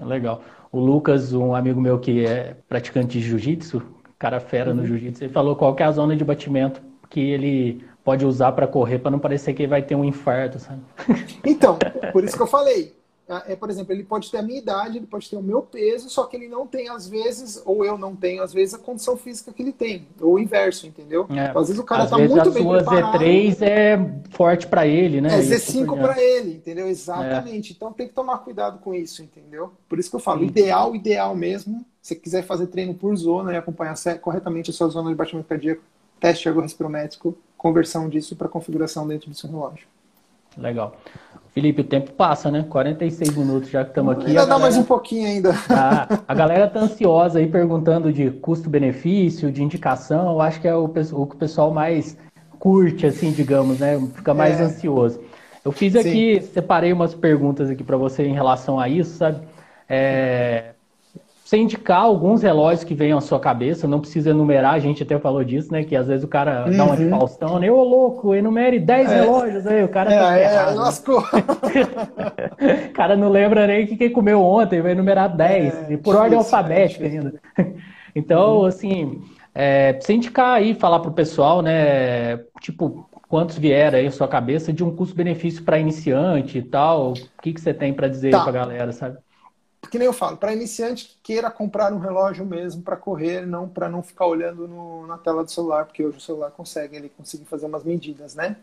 Legal. 0.00 0.42
O 0.70 0.78
Lucas, 0.78 1.32
um 1.32 1.54
amigo 1.54 1.80
meu 1.80 1.98
que 1.98 2.24
é 2.24 2.56
praticante 2.68 3.18
de 3.18 3.20
jiu-jitsu, 3.20 3.82
cara 4.18 4.40
fera 4.40 4.70
uhum. 4.70 4.76
no 4.76 4.86
jiu-jitsu, 4.86 5.24
ele 5.24 5.32
falou 5.32 5.54
qual 5.54 5.74
é 5.78 5.84
a 5.84 5.92
zona 5.92 6.16
de 6.16 6.24
batimento 6.24 6.82
que 7.08 7.20
ele 7.20 7.84
pode 8.04 8.26
usar 8.26 8.52
para 8.52 8.66
correr 8.66 8.98
para 8.98 9.10
não 9.10 9.18
parecer 9.18 9.54
que 9.54 9.62
ele 9.62 9.70
vai 9.70 9.82
ter 9.82 9.94
um 9.94 10.04
infarto, 10.04 10.58
sabe? 10.58 10.82
Então, 11.44 11.78
por 12.12 12.24
isso 12.24 12.36
que 12.36 12.42
eu 12.42 12.46
falei. 12.46 12.97
É, 13.46 13.54
por 13.54 13.68
exemplo, 13.68 13.92
ele 13.92 14.04
pode 14.04 14.30
ter 14.30 14.38
a 14.38 14.42
minha 14.42 14.58
idade, 14.58 14.96
ele 14.96 15.06
pode 15.06 15.28
ter 15.28 15.36
o 15.36 15.42
meu 15.42 15.60
peso, 15.60 16.08
só 16.08 16.24
que 16.24 16.34
ele 16.34 16.48
não 16.48 16.66
tem, 16.66 16.88
às 16.88 17.06
vezes, 17.06 17.62
ou 17.66 17.84
eu 17.84 17.98
não 17.98 18.16
tenho, 18.16 18.42
às 18.42 18.54
vezes, 18.54 18.72
a 18.72 18.78
condição 18.78 19.18
física 19.18 19.52
que 19.52 19.62
ele 19.62 19.72
tem, 19.72 20.08
ou 20.18 20.34
o 20.34 20.38
inverso, 20.38 20.86
entendeu? 20.86 21.26
É, 21.30 21.50
às 21.50 21.68
vezes 21.68 21.78
o 21.78 21.84
cara 21.84 22.04
às 22.04 22.10
tá 22.10 22.16
muito 22.16 22.50
bem 22.50 22.66
preparado. 22.66 23.18
Z3 23.18 23.60
é 23.60 24.10
forte 24.30 24.66
para 24.66 24.86
ele, 24.86 25.20
né? 25.20 25.38
É 25.38 25.42
Z5 25.42 26.00
para 26.00 26.18
ele, 26.18 26.54
entendeu? 26.54 26.88
Exatamente. 26.88 27.72
É. 27.72 27.76
Então 27.76 27.92
tem 27.92 28.08
que 28.08 28.14
tomar 28.14 28.38
cuidado 28.38 28.78
com 28.78 28.94
isso, 28.94 29.22
entendeu? 29.22 29.72
Por 29.86 29.98
isso 29.98 30.08
que 30.08 30.16
eu 30.16 30.20
falo, 30.20 30.40
Sim. 30.40 30.46
ideal, 30.46 30.96
ideal 30.96 31.36
mesmo, 31.36 31.84
se 32.00 32.16
quiser 32.16 32.42
fazer 32.44 32.68
treino 32.68 32.94
por 32.94 33.14
zona 33.14 33.52
e 33.52 33.56
acompanhar 33.56 33.94
corretamente 34.22 34.70
a 34.70 34.72
sua 34.72 34.88
zona 34.88 35.10
de 35.10 35.14
batimento 35.14 35.46
cardíaco, 35.46 35.82
teste 36.18 36.48
ergorespirométrico, 36.48 37.36
conversão 37.58 38.08
disso 38.08 38.34
para 38.34 38.48
configuração 38.48 39.06
dentro 39.06 39.28
do 39.28 39.36
seu 39.36 39.50
relógio. 39.50 39.86
Legal. 40.56 40.96
Felipe, 41.52 41.80
o 41.80 41.84
tempo 41.84 42.12
passa, 42.12 42.50
né? 42.50 42.64
46 42.68 43.36
minutos 43.36 43.70
já 43.70 43.82
que 43.84 43.90
estamos 43.90 44.12
aqui. 44.12 44.26
Ainda 44.26 44.40
dá 44.40 44.46
galera... 44.46 44.62
mais 44.62 44.76
um 44.76 44.84
pouquinho 44.84 45.26
ainda. 45.26 45.54
Ah, 45.70 46.20
a 46.28 46.34
galera 46.34 46.68
tá 46.68 46.80
ansiosa 46.80 47.38
aí 47.38 47.46
perguntando 47.46 48.12
de 48.12 48.30
custo-benefício, 48.30 49.50
de 49.50 49.62
indicação. 49.62 50.30
Eu 50.30 50.40
acho 50.40 50.60
que 50.60 50.68
é 50.68 50.74
o, 50.74 50.84
o 50.84 51.26
que 51.26 51.34
o 51.34 51.38
pessoal 51.38 51.72
mais 51.72 52.16
curte, 52.58 53.06
assim, 53.06 53.32
digamos, 53.32 53.78
né? 53.78 53.98
Fica 54.14 54.34
mais 54.34 54.60
é. 54.60 54.64
ansioso. 54.64 55.20
Eu 55.64 55.72
fiz 55.72 55.96
aqui, 55.96 56.40
Sim. 56.40 56.48
separei 56.52 56.92
umas 56.92 57.14
perguntas 57.14 57.68
aqui 57.70 57.82
para 57.82 57.96
você 57.96 58.24
em 58.24 58.32
relação 58.32 58.78
a 58.78 58.88
isso, 58.88 59.16
sabe? 59.16 59.40
É, 59.88 60.72
você 61.48 61.56
indicar 61.56 62.02
alguns 62.02 62.42
relógios 62.42 62.84
que 62.84 62.94
venham 62.94 63.16
à 63.16 63.22
sua 63.22 63.40
cabeça, 63.40 63.88
não 63.88 64.00
precisa 64.00 64.28
enumerar, 64.28 64.74
a 64.74 64.78
gente 64.78 65.02
até 65.02 65.18
falou 65.18 65.42
disso, 65.42 65.72
né? 65.72 65.82
Que 65.82 65.96
às 65.96 66.06
vezes 66.06 66.22
o 66.22 66.28
cara 66.28 66.66
uhum. 66.66 66.76
dá 66.76 66.84
uma 66.84 66.94
de 66.94 67.04
uhum. 67.04 67.10
Faustão, 67.10 67.58
né? 67.58 67.70
Ô 67.70 67.82
louco, 67.82 68.34
enumere 68.34 68.78
10 68.78 69.10
é. 69.10 69.14
relógios 69.14 69.66
aí, 69.66 69.82
o 69.82 69.88
cara 69.88 70.12
é, 70.12 70.18
tá 70.18 70.36
é, 70.36 70.74
lascou. 70.74 71.24
o 71.24 72.92
cara 72.92 73.16
não 73.16 73.30
lembra 73.30 73.66
nem 73.66 73.84
o 73.84 73.86
que 73.86 74.10
comeu 74.10 74.42
ontem, 74.42 74.82
vai 74.82 74.92
enumerar 74.92 75.34
10, 75.34 75.90
é, 75.90 75.96
por 75.96 76.16
ordem 76.16 76.36
alfabética 76.36 77.06
ainda. 77.06 77.34
Então, 78.14 78.60
uhum. 78.60 78.64
assim, 78.64 79.20
é, 79.54 79.92
precisa 79.92 80.16
indicar 80.16 80.56
aí, 80.56 80.74
falar 80.74 80.98
pro 80.98 81.12
pessoal, 81.12 81.62
né? 81.62 82.38
Tipo, 82.60 83.08
quantos 83.28 83.56
vier 83.56 83.94
aí 83.94 84.06
à 84.06 84.10
sua 84.10 84.26
cabeça 84.26 84.72
de 84.72 84.82
um 84.82 84.94
custo-benefício 84.94 85.62
para 85.62 85.78
iniciante 85.78 86.58
e 86.58 86.62
tal, 86.62 87.12
o 87.12 87.14
que, 87.40 87.52
que 87.52 87.60
você 87.60 87.72
tem 87.72 87.92
para 87.92 88.08
dizer 88.08 88.30
tá. 88.32 88.40
para 88.40 88.48
a 88.48 88.52
galera, 88.52 88.92
sabe? 88.92 89.18
Que 89.90 89.98
nem 89.98 90.06
eu 90.06 90.12
falo, 90.12 90.36
para 90.36 90.52
iniciante 90.52 91.06
que 91.06 91.34
queira 91.34 91.50
comprar 91.50 91.92
um 91.92 91.98
relógio 91.98 92.44
mesmo 92.44 92.82
para 92.82 92.96
correr, 92.96 93.46
não 93.46 93.68
para 93.68 93.88
não 93.88 94.02
ficar 94.02 94.26
olhando 94.26 94.68
no, 94.68 95.06
na 95.06 95.18
tela 95.18 95.44
do 95.44 95.50
celular, 95.50 95.86
porque 95.86 96.04
hoje 96.04 96.18
o 96.18 96.20
celular 96.20 96.50
consegue 96.50 96.96
ele 96.96 97.08
conseguir 97.08 97.44
fazer 97.44 97.66
umas 97.66 97.84
medidas, 97.84 98.34
né? 98.34 98.56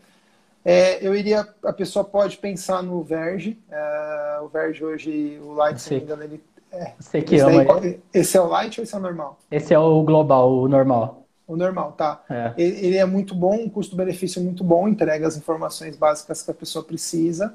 É, 0.64 1.06
eu 1.06 1.14
iria, 1.14 1.46
a 1.62 1.72
pessoa 1.72 2.04
pode 2.04 2.38
pensar 2.38 2.82
no 2.82 3.02
Verge, 3.02 3.56
é, 3.70 4.38
o 4.42 4.48
Verge 4.48 4.84
hoje, 4.84 5.40
o 5.42 5.52
Light, 5.52 5.80
se 5.80 6.00
não 6.00 6.20
ele 6.20 6.42
é, 6.72 6.92
Você 6.98 7.22
que 7.22 7.38
ama 7.38 7.64
daí, 7.64 8.00
Esse 8.12 8.36
é 8.36 8.40
o 8.40 8.46
Light 8.46 8.80
ou 8.80 8.84
esse 8.84 8.94
é 8.94 8.98
o 8.98 9.00
normal? 9.00 9.38
Esse 9.50 9.72
é 9.72 9.78
o 9.78 10.02
global, 10.02 10.52
o 10.52 10.68
normal. 10.68 11.22
O 11.46 11.56
normal, 11.56 11.92
tá. 11.92 12.22
É. 12.28 12.52
Ele, 12.58 12.86
ele 12.86 12.96
é 12.96 13.04
muito 13.04 13.34
bom, 13.34 13.54
um 13.54 13.68
custo-benefício 13.68 14.42
muito 14.42 14.64
bom, 14.64 14.88
entrega 14.88 15.26
as 15.26 15.36
informações 15.36 15.96
básicas 15.96 16.42
que 16.42 16.50
a 16.50 16.54
pessoa 16.54 16.84
precisa. 16.84 17.54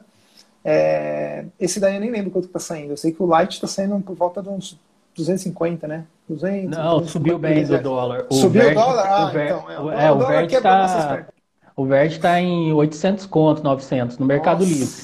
É, 0.63 1.45
esse 1.59 1.79
daí 1.79 1.95
eu 1.95 2.01
nem 2.01 2.11
lembro 2.11 2.31
quanto 2.31 2.45
está 2.45 2.59
saindo. 2.59 2.91
Eu 2.91 2.97
sei 2.97 3.11
que 3.11 3.21
o 3.21 3.25
Light 3.25 3.53
está 3.53 3.67
saindo 3.67 3.99
por 4.01 4.15
volta 4.15 4.41
de 4.41 4.49
uns 4.49 4.79
250, 5.15 5.87
né? 5.87 6.05
200, 6.27 6.77
Não, 6.77 6.99
250, 6.99 7.09
subiu 7.09 7.39
bem 7.39 7.65
do 7.65 7.81
dólar. 7.81 8.25
O 8.29 8.33
subiu 8.35 8.61
verde, 8.61 8.77
o 8.77 8.81
dólar? 8.81 9.07
Ah, 9.07 9.25
o 9.25 9.31
ver, 9.31 9.45
então. 9.45 9.71
É, 9.91 10.05
é 10.05 10.11
o, 10.11 10.15
o 10.15 10.27
Verde 10.27 10.55
está... 10.55 11.27
O 11.75 11.85
Verde 11.85 12.15
está 12.15 12.39
em 12.39 12.73
800 12.73 13.25
conto, 13.25 13.63
900, 13.63 14.17
no 14.17 14.25
Mercado 14.25 14.59
nossa, 14.59 14.71
Livre. 14.71 15.03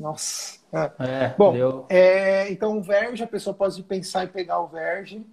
Nossa. 0.00 0.58
É. 0.72 0.90
É, 0.98 1.34
Bom, 1.36 1.86
é, 1.88 2.50
então 2.52 2.76
o 2.76 2.82
Verge, 2.82 3.22
a 3.22 3.26
pessoa 3.26 3.54
pode 3.54 3.82
pensar 3.82 4.24
em 4.24 4.28
pegar 4.28 4.60
o 4.60 4.68
Verge. 4.68 5.24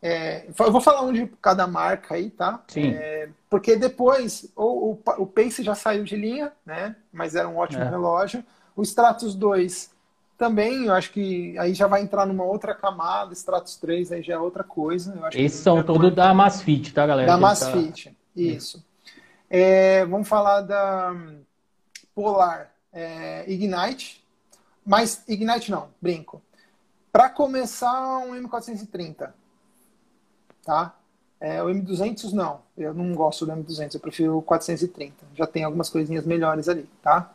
É, 0.00 0.46
eu 0.46 0.72
vou 0.72 0.80
falar 0.80 1.02
um 1.02 1.12
de 1.12 1.26
cada 1.42 1.66
marca 1.66 2.14
aí, 2.14 2.30
tá? 2.30 2.62
Sim. 2.68 2.90
É, 2.90 3.28
porque 3.50 3.76
depois 3.76 4.50
o, 4.54 4.92
o, 4.92 4.98
o, 5.18 5.26
Pace 5.26 5.62
já 5.62 5.74
saiu 5.74 6.04
de 6.04 6.14
linha, 6.14 6.52
né? 6.64 6.94
Mas 7.12 7.34
era 7.34 7.48
um 7.48 7.56
ótimo 7.56 7.84
relógio. 7.84 8.44
O 8.76 8.82
Stratos 8.82 9.34
2 9.34 9.90
também, 10.36 10.84
eu 10.84 10.92
acho 10.92 11.10
que 11.12 11.58
aí 11.58 11.72
já 11.72 11.86
vai 11.86 12.02
entrar 12.02 12.26
numa 12.26 12.44
outra 12.44 12.74
camada, 12.74 13.32
Stratos 13.32 13.76
3 13.76 14.12
aí 14.12 14.22
já 14.22 14.34
é 14.34 14.38
outra 14.38 14.62
coisa. 14.62 15.18
Esses 15.32 15.60
são 15.60 15.82
todos 15.82 16.14
da 16.14 16.34
Masfit, 16.34 16.92
tá, 16.92 17.06
galera? 17.06 17.26
Da 17.26 17.38
Masfit, 17.38 18.10
tá... 18.10 18.14
isso. 18.36 18.84
É, 19.48 20.04
vamos 20.04 20.28
falar 20.28 20.60
da 20.60 21.14
Polar 22.14 22.70
é, 22.92 23.50
Ignite, 23.50 24.22
mas 24.84 25.24
Ignite 25.26 25.70
não, 25.70 25.88
brinco. 26.00 26.42
Para 27.10 27.30
começar, 27.30 28.18
um 28.18 28.34
M430, 28.34 29.30
tá? 30.62 30.94
É, 31.40 31.62
o 31.62 31.66
M200 31.66 32.32
não, 32.32 32.60
eu 32.76 32.92
não 32.92 33.14
gosto 33.14 33.46
do 33.46 33.52
M200, 33.52 33.94
eu 33.94 34.00
prefiro 34.00 34.38
o 34.38 34.42
430. 34.42 35.14
Já 35.34 35.46
tem 35.46 35.64
algumas 35.64 35.88
coisinhas 35.88 36.26
melhores 36.26 36.68
ali, 36.68 36.88
tá? 37.02 37.30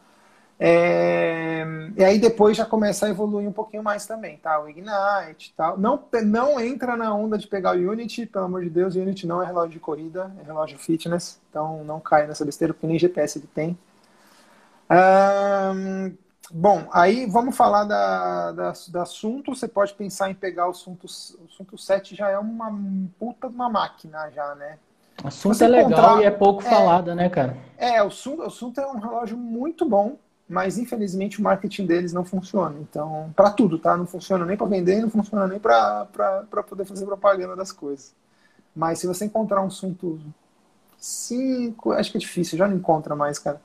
É, 0.63 1.65
e 1.97 2.03
aí 2.03 2.19
depois 2.19 2.55
já 2.55 2.63
começa 2.63 3.07
a 3.07 3.09
evoluir 3.09 3.49
um 3.49 3.51
pouquinho 3.51 3.81
mais 3.81 4.05
também, 4.05 4.37
tá? 4.37 4.61
O 4.61 4.69
Ignite 4.69 5.55
tal. 5.57 5.75
Não, 5.75 6.03
não 6.23 6.59
entra 6.59 6.95
na 6.95 7.11
onda 7.15 7.35
de 7.35 7.47
pegar 7.47 7.75
o 7.75 7.91
Unity, 7.91 8.27
pelo 8.27 8.45
amor 8.45 8.61
de 8.61 8.69
Deus, 8.69 8.95
o 8.95 8.99
Unity 8.99 9.25
não 9.25 9.41
é 9.41 9.45
relógio 9.47 9.71
de 9.71 9.79
corrida, 9.79 10.31
é 10.39 10.45
relógio 10.45 10.77
fitness, 10.77 11.41
então 11.49 11.83
não 11.83 11.99
cai 11.99 12.27
nessa 12.27 12.45
besteira, 12.45 12.75
porque 12.75 12.85
nem 12.85 12.99
GPS 12.99 13.39
ele 13.39 13.47
tem. 13.47 13.75
Um, 14.91 16.15
bom, 16.51 16.87
aí 16.93 17.25
vamos 17.25 17.57
falar 17.57 17.85
da, 17.85 18.51
da, 18.51 18.73
do 18.87 18.99
assunto. 18.99 19.55
Você 19.55 19.67
pode 19.67 19.95
pensar 19.95 20.29
em 20.29 20.35
pegar 20.35 20.67
o 20.67 20.71
assunto, 20.71 21.05
o 21.05 21.45
assunto 21.51 21.75
7, 21.75 22.15
já 22.15 22.29
é 22.29 22.37
uma 22.37 22.71
puta 23.17 23.49
de 23.49 23.55
uma 23.55 23.67
máquina, 23.67 24.29
já, 24.29 24.53
né? 24.53 24.77
O 25.23 25.27
assunto 25.27 25.63
é 25.63 25.67
legal 25.67 25.89
encontrar... 25.89 26.21
e 26.21 26.25
é 26.25 26.29
pouco 26.29 26.61
é, 26.61 26.69
falada, 26.69 27.15
né, 27.15 27.29
cara? 27.29 27.57
É, 27.79 28.03
o 28.03 28.07
assunto, 28.07 28.43
o 28.43 28.45
assunto 28.45 28.79
é 28.79 28.85
um 28.85 28.99
relógio 28.99 29.35
muito 29.35 29.89
bom 29.89 30.17
mas 30.51 30.77
infelizmente 30.77 31.39
o 31.39 31.43
marketing 31.43 31.85
deles 31.85 32.11
não 32.11 32.25
funciona. 32.25 32.75
Então, 32.81 33.31
para 33.35 33.49
tudo, 33.49 33.79
tá? 33.79 33.95
Não 33.95 34.05
funciona 34.05 34.45
nem 34.45 34.57
para 34.57 34.67
vender, 34.67 35.01
não 35.01 35.09
funciona 35.09 35.47
nem 35.47 35.59
para 35.59 36.05
poder 36.67 36.83
fazer 36.83 37.05
propaganda 37.05 37.55
das 37.55 37.71
coisas. 37.71 38.13
Mas 38.75 38.99
se 38.99 39.07
você 39.07 39.23
encontrar 39.25 39.61
um 39.61 39.67
assunto 39.67 40.19
5, 40.99 41.93
acho 41.93 42.11
que 42.11 42.17
é 42.17 42.19
difícil, 42.19 42.57
já 42.57 42.67
não 42.67 42.75
encontra 42.75 43.15
mais, 43.15 43.39
cara. 43.39 43.61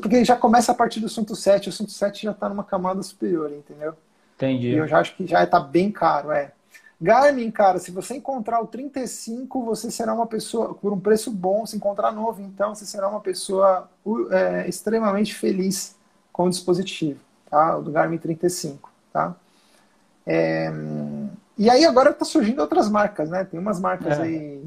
Porque 0.00 0.24
já 0.24 0.36
começa 0.36 0.70
a 0.72 0.74
partir 0.74 1.00
do 1.00 1.06
assunto 1.06 1.34
7, 1.34 1.68
o 1.68 1.70
assunto 1.70 1.90
7 1.90 2.24
já 2.24 2.32
está 2.32 2.48
numa 2.48 2.64
camada 2.64 3.02
superior, 3.02 3.50
entendeu? 3.50 3.94
Entendi. 4.36 4.68
E 4.68 4.76
eu 4.76 4.86
já 4.86 5.00
acho 5.00 5.16
que 5.16 5.26
já 5.26 5.42
está 5.44 5.58
bem 5.58 5.90
caro, 5.90 6.30
é. 6.30 6.52
Garmin, 7.00 7.50
cara, 7.50 7.78
se 7.78 7.90
você 7.90 8.16
encontrar 8.16 8.60
o 8.60 8.66
35, 8.66 9.62
você 9.64 9.90
será 9.90 10.14
uma 10.14 10.26
pessoa, 10.26 10.74
por 10.74 10.92
um 10.92 10.98
preço 10.98 11.30
bom, 11.30 11.66
se 11.66 11.76
encontrar 11.76 12.10
novo, 12.10 12.40
então 12.40 12.74
você 12.74 12.86
será 12.86 13.06
uma 13.06 13.20
pessoa 13.20 13.90
é, 14.30 14.66
extremamente 14.66 15.34
feliz 15.34 15.94
com 16.32 16.44
o 16.44 16.50
dispositivo, 16.50 17.20
tá? 17.50 17.76
O 17.76 17.82
do 17.82 17.90
Garmin 17.90 18.16
35, 18.16 18.90
tá? 19.12 19.36
É, 20.26 20.72
e 21.58 21.68
aí 21.68 21.84
agora 21.84 22.10
está 22.10 22.24
surgindo 22.24 22.60
outras 22.60 22.88
marcas, 22.88 23.28
né? 23.28 23.44
Tem 23.44 23.60
umas 23.60 23.78
marcas 23.78 24.18
é. 24.18 24.22
aí, 24.22 24.64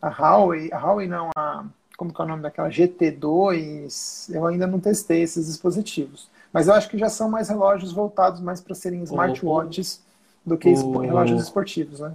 a 0.00 0.08
Huawei, 0.08 0.68
a 0.72 0.78
Huawei 0.78 1.06
não, 1.06 1.30
a, 1.36 1.64
como 1.96 2.12
que 2.12 2.20
é 2.20 2.24
o 2.24 2.28
nome 2.28 2.42
daquela? 2.42 2.68
GT2, 2.70 4.34
eu 4.34 4.46
ainda 4.46 4.66
não 4.66 4.80
testei 4.80 5.22
esses 5.22 5.46
dispositivos. 5.46 6.28
Mas 6.52 6.66
eu 6.66 6.74
acho 6.74 6.88
que 6.88 6.98
já 6.98 7.08
são 7.08 7.30
mais 7.30 7.48
relógios 7.48 7.92
voltados 7.92 8.40
mais 8.40 8.60
para 8.60 8.74
serem 8.74 9.04
smartwatches 9.04 10.02
do 10.44 10.56
que 10.56 10.68
o... 10.68 10.98
relógios 10.98 11.42
esportivos, 11.42 12.00
né? 12.00 12.12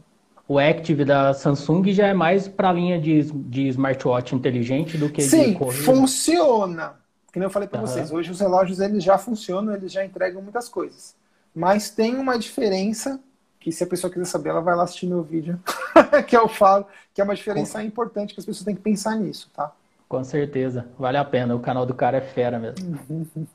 O 0.48 0.58
Active 0.58 1.04
da 1.04 1.34
Samsung 1.34 1.92
já 1.92 2.08
é 2.08 2.14
mais 2.14 2.48
para 2.48 2.70
a 2.70 2.74
linha 2.74 3.00
de, 3.00 3.24
de 3.24 3.68
smartwatch 3.68 4.34
inteligente 4.34 4.98
do 4.98 5.10
que 5.10 5.22
Sim, 5.22 5.52
de 5.52 5.56
corrida. 5.58 5.84
funciona. 5.84 6.96
Que 7.34 7.40
eu 7.40 7.50
falei 7.50 7.68
para 7.68 7.82
uhum. 7.82 7.88
vocês, 7.88 8.12
hoje 8.12 8.32
os 8.32 8.40
relógios 8.40 8.80
eles 8.80 9.04
já 9.04 9.18
funcionam, 9.18 9.74
eles 9.74 9.92
já 9.92 10.04
entregam 10.04 10.42
muitas 10.42 10.70
coisas. 10.70 11.16
Mas 11.54 11.90
tem 11.90 12.16
uma 12.16 12.40
diferença 12.40 13.20
que 13.60 13.72
se 13.72 13.84
a 13.84 13.88
pessoa 13.88 14.12
quiser 14.12 14.26
saber, 14.26 14.50
ela 14.50 14.62
vai 14.62 14.76
lá 14.76 14.84
assistir 14.84 15.08
meu 15.08 15.22
vídeo, 15.22 15.60
que 16.26 16.38
eu 16.38 16.48
falo, 16.48 16.86
que 17.14 17.20
é 17.20 17.24
uma 17.24 17.36
diferença 17.36 17.84
importante 17.84 18.34
que 18.34 18.40
as 18.40 18.46
pessoas 18.46 18.64
têm 18.64 18.76
que 18.76 18.82
pensar 18.82 19.16
nisso, 19.18 19.52
tá? 19.54 19.72
Com 20.08 20.24
certeza, 20.24 20.88
vale 20.98 21.18
a 21.18 21.26
pena. 21.26 21.54
O 21.54 21.60
canal 21.60 21.86
do 21.86 21.94
cara 21.94 22.18
é 22.18 22.22
fera 22.22 22.58
mesmo. 22.58 22.98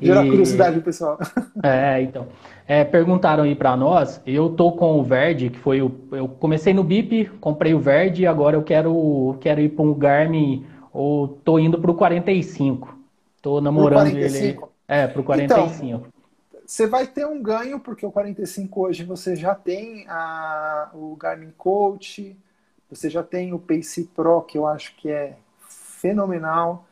Gera 0.00 0.24
e... 0.24 0.30
curiosidade, 0.30 0.80
pessoal. 0.80 1.18
É, 1.62 2.00
então. 2.00 2.28
É, 2.66 2.84
perguntaram 2.84 3.44
aí 3.44 3.54
para 3.54 3.76
nós. 3.76 4.22
Eu 4.24 4.48
tô 4.50 4.72
com 4.72 4.98
o 4.98 5.02
Verde, 5.02 5.50
que 5.50 5.58
foi 5.58 5.82
o. 5.82 5.92
Eu 6.12 6.26
comecei 6.26 6.72
no 6.72 6.82
BIP, 6.82 7.26
comprei 7.38 7.74
o 7.74 7.78
Verde 7.78 8.22
e 8.22 8.26
agora 8.26 8.56
eu 8.56 8.62
quero, 8.62 9.36
quero 9.40 9.60
ir 9.60 9.68
para 9.68 9.84
um 9.84 9.92
Garmin 9.92 10.64
ou 10.90 11.28
tô 11.28 11.58
indo 11.58 11.78
para 11.78 11.90
o 11.90 11.94
45. 11.94 12.98
Tô 13.42 13.60
namorando 13.60 14.10
pro 14.10 14.12
45? 14.12 14.64
ele. 14.64 14.70
É, 14.88 15.06
para 15.06 15.20
o 15.20 15.24
45. 15.24 15.84
Então, 15.84 16.02
você 16.66 16.86
vai 16.86 17.06
ter 17.06 17.26
um 17.26 17.42
ganho, 17.42 17.80
porque 17.80 18.06
o 18.06 18.12
45 18.12 18.80
hoje 18.80 19.04
você 19.04 19.36
já 19.36 19.54
tem 19.54 20.06
a, 20.08 20.90
o 20.94 21.14
Garmin 21.16 21.52
Coach, 21.58 22.36
você 22.88 23.10
já 23.10 23.22
tem 23.22 23.52
o 23.52 23.58
Pace 23.58 24.04
Pro, 24.04 24.40
que 24.42 24.56
eu 24.56 24.66
acho 24.66 24.96
que 24.96 25.10
é 25.10 25.36
fenomenal. 26.00 26.86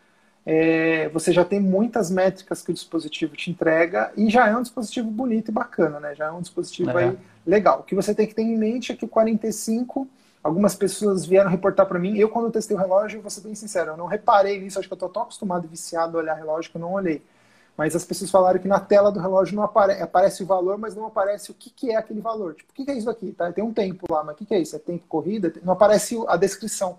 É, 0.50 1.08
você 1.10 1.30
já 1.32 1.44
tem 1.44 1.60
muitas 1.60 2.10
métricas 2.10 2.62
que 2.62 2.70
o 2.70 2.74
dispositivo 2.74 3.36
te 3.36 3.50
entrega 3.50 4.10
e 4.16 4.30
já 4.30 4.48
é 4.48 4.56
um 4.56 4.62
dispositivo 4.62 5.10
bonito 5.10 5.50
e 5.50 5.52
bacana, 5.52 6.00
né? 6.00 6.14
Já 6.14 6.26
é 6.26 6.30
um 6.30 6.40
dispositivo 6.40 6.90
é. 6.98 7.04
aí 7.04 7.18
legal. 7.46 7.80
O 7.80 7.82
que 7.82 7.94
você 7.94 8.14
tem 8.14 8.26
que 8.26 8.34
ter 8.34 8.42
em 8.42 8.56
mente 8.56 8.92
é 8.92 8.96
que 8.96 9.04
o 9.04 9.08
45, 9.08 10.08
algumas 10.42 10.74
pessoas 10.74 11.26
vieram 11.26 11.50
reportar 11.50 11.86
para 11.86 11.98
mim. 11.98 12.16
Eu, 12.16 12.28
quando 12.28 12.46
eu 12.46 12.50
testei 12.50 12.76
o 12.76 12.80
relógio, 12.80 13.20
vou 13.20 13.30
ser 13.30 13.42
bem 13.42 13.54
sincero, 13.54 13.90
eu 13.90 13.96
não 13.96 14.06
reparei 14.06 14.58
nisso. 14.58 14.78
Acho 14.78 14.88
que 14.88 14.94
eu 14.94 14.98
tô 14.98 15.08
tão 15.08 15.22
acostumado 15.22 15.66
e 15.66 15.68
viciado 15.68 16.16
a 16.16 16.20
olhar 16.20 16.34
relógio 16.34 16.70
que 16.70 16.76
eu 16.76 16.80
não 16.80 16.92
olhei. 16.92 17.22
Mas 17.76 17.94
as 17.94 18.04
pessoas 18.04 18.30
falaram 18.30 18.58
que 18.58 18.66
na 18.66 18.80
tela 18.80 19.12
do 19.12 19.20
relógio 19.20 19.54
não 19.54 19.62
apare 19.62 20.00
aparece 20.02 20.42
o 20.42 20.46
valor, 20.46 20.76
mas 20.78 20.96
não 20.96 21.06
aparece 21.06 21.50
o 21.50 21.54
que, 21.54 21.70
que 21.70 21.92
é 21.92 21.96
aquele 21.96 22.20
valor. 22.20 22.54
Tipo, 22.54 22.72
o 22.72 22.74
que, 22.74 22.84
que 22.84 22.90
é 22.90 22.94
isso 22.94 23.08
aqui? 23.08 23.32
Tá? 23.32 23.52
Tem 23.52 23.62
um 23.62 23.72
tempo 23.72 24.12
lá, 24.12 24.24
mas 24.24 24.34
o 24.34 24.38
que, 24.38 24.46
que 24.46 24.54
é 24.54 24.58
isso? 24.58 24.74
É 24.74 24.78
tempo 24.78 25.04
corrida? 25.06 25.52
Não 25.62 25.74
aparece 25.74 26.18
a 26.26 26.36
descrição. 26.36 26.98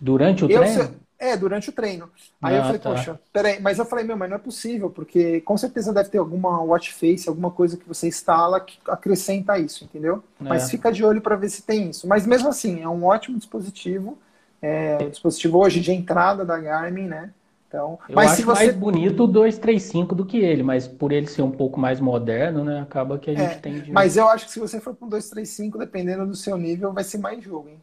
Durante 0.00 0.44
o 0.44 0.50
eu, 0.50 0.60
treino? 0.60 0.94
É, 1.18 1.36
durante 1.36 1.68
o 1.68 1.72
treino. 1.72 2.08
Aí 2.40 2.54
ah, 2.54 2.58
eu 2.58 2.62
falei, 2.62 2.78
tá. 2.78 2.90
poxa, 2.90 3.20
peraí, 3.32 3.60
mas 3.60 3.78
eu 3.78 3.84
falei, 3.84 4.04
meu, 4.04 4.16
mas 4.16 4.30
não 4.30 4.36
é 4.36 4.40
possível, 4.40 4.88
porque 4.88 5.40
com 5.40 5.56
certeza 5.56 5.92
deve 5.92 6.10
ter 6.10 6.18
alguma 6.18 6.62
watch 6.62 6.94
face, 6.94 7.28
alguma 7.28 7.50
coisa 7.50 7.76
que 7.76 7.88
você 7.88 8.06
instala 8.06 8.60
que 8.60 8.78
acrescenta 8.86 9.58
isso, 9.58 9.84
entendeu? 9.84 10.22
É. 10.40 10.44
Mas 10.44 10.70
fica 10.70 10.92
de 10.92 11.04
olho 11.04 11.20
para 11.20 11.34
ver 11.34 11.48
se 11.48 11.62
tem 11.62 11.90
isso. 11.90 12.06
Mas 12.06 12.24
mesmo 12.24 12.48
assim, 12.48 12.80
é 12.80 12.88
um 12.88 13.04
ótimo 13.04 13.36
dispositivo. 13.36 14.16
É, 14.62 14.98
o 15.00 15.10
dispositivo 15.10 15.58
hoje 15.58 15.80
de 15.80 15.92
entrada 15.92 16.44
da 16.44 16.58
Garmin, 16.58 17.06
né? 17.08 17.30
Então, 17.68 17.98
eu 18.08 18.14
mas 18.14 18.28
acho 18.28 18.36
se 18.36 18.42
você... 18.44 18.64
mais 18.64 18.74
bonito 18.74 19.24
o 19.24 19.26
235 19.26 20.14
do 20.14 20.24
que 20.24 20.38
ele, 20.38 20.62
mas 20.62 20.88
por 20.88 21.12
ele 21.12 21.26
ser 21.26 21.42
um 21.42 21.50
pouco 21.50 21.78
mais 21.78 22.00
moderno, 22.00 22.64
né? 22.64 22.80
Acaba 22.80 23.18
que 23.18 23.30
a 23.30 23.34
gente 23.34 23.52
é, 23.52 23.58
tem 23.58 23.80
de... 23.80 23.92
Mas 23.92 24.16
eu 24.16 24.26
acho 24.28 24.46
que 24.46 24.52
se 24.52 24.58
você 24.58 24.80
for 24.80 24.94
para 24.94 25.06
um 25.06 25.10
235, 25.10 25.78
dependendo 25.78 26.26
do 26.26 26.34
seu 26.34 26.56
nível, 26.56 26.92
vai 26.92 27.04
ser 27.04 27.18
mais 27.18 27.42
jogo, 27.42 27.68
hein? 27.68 27.80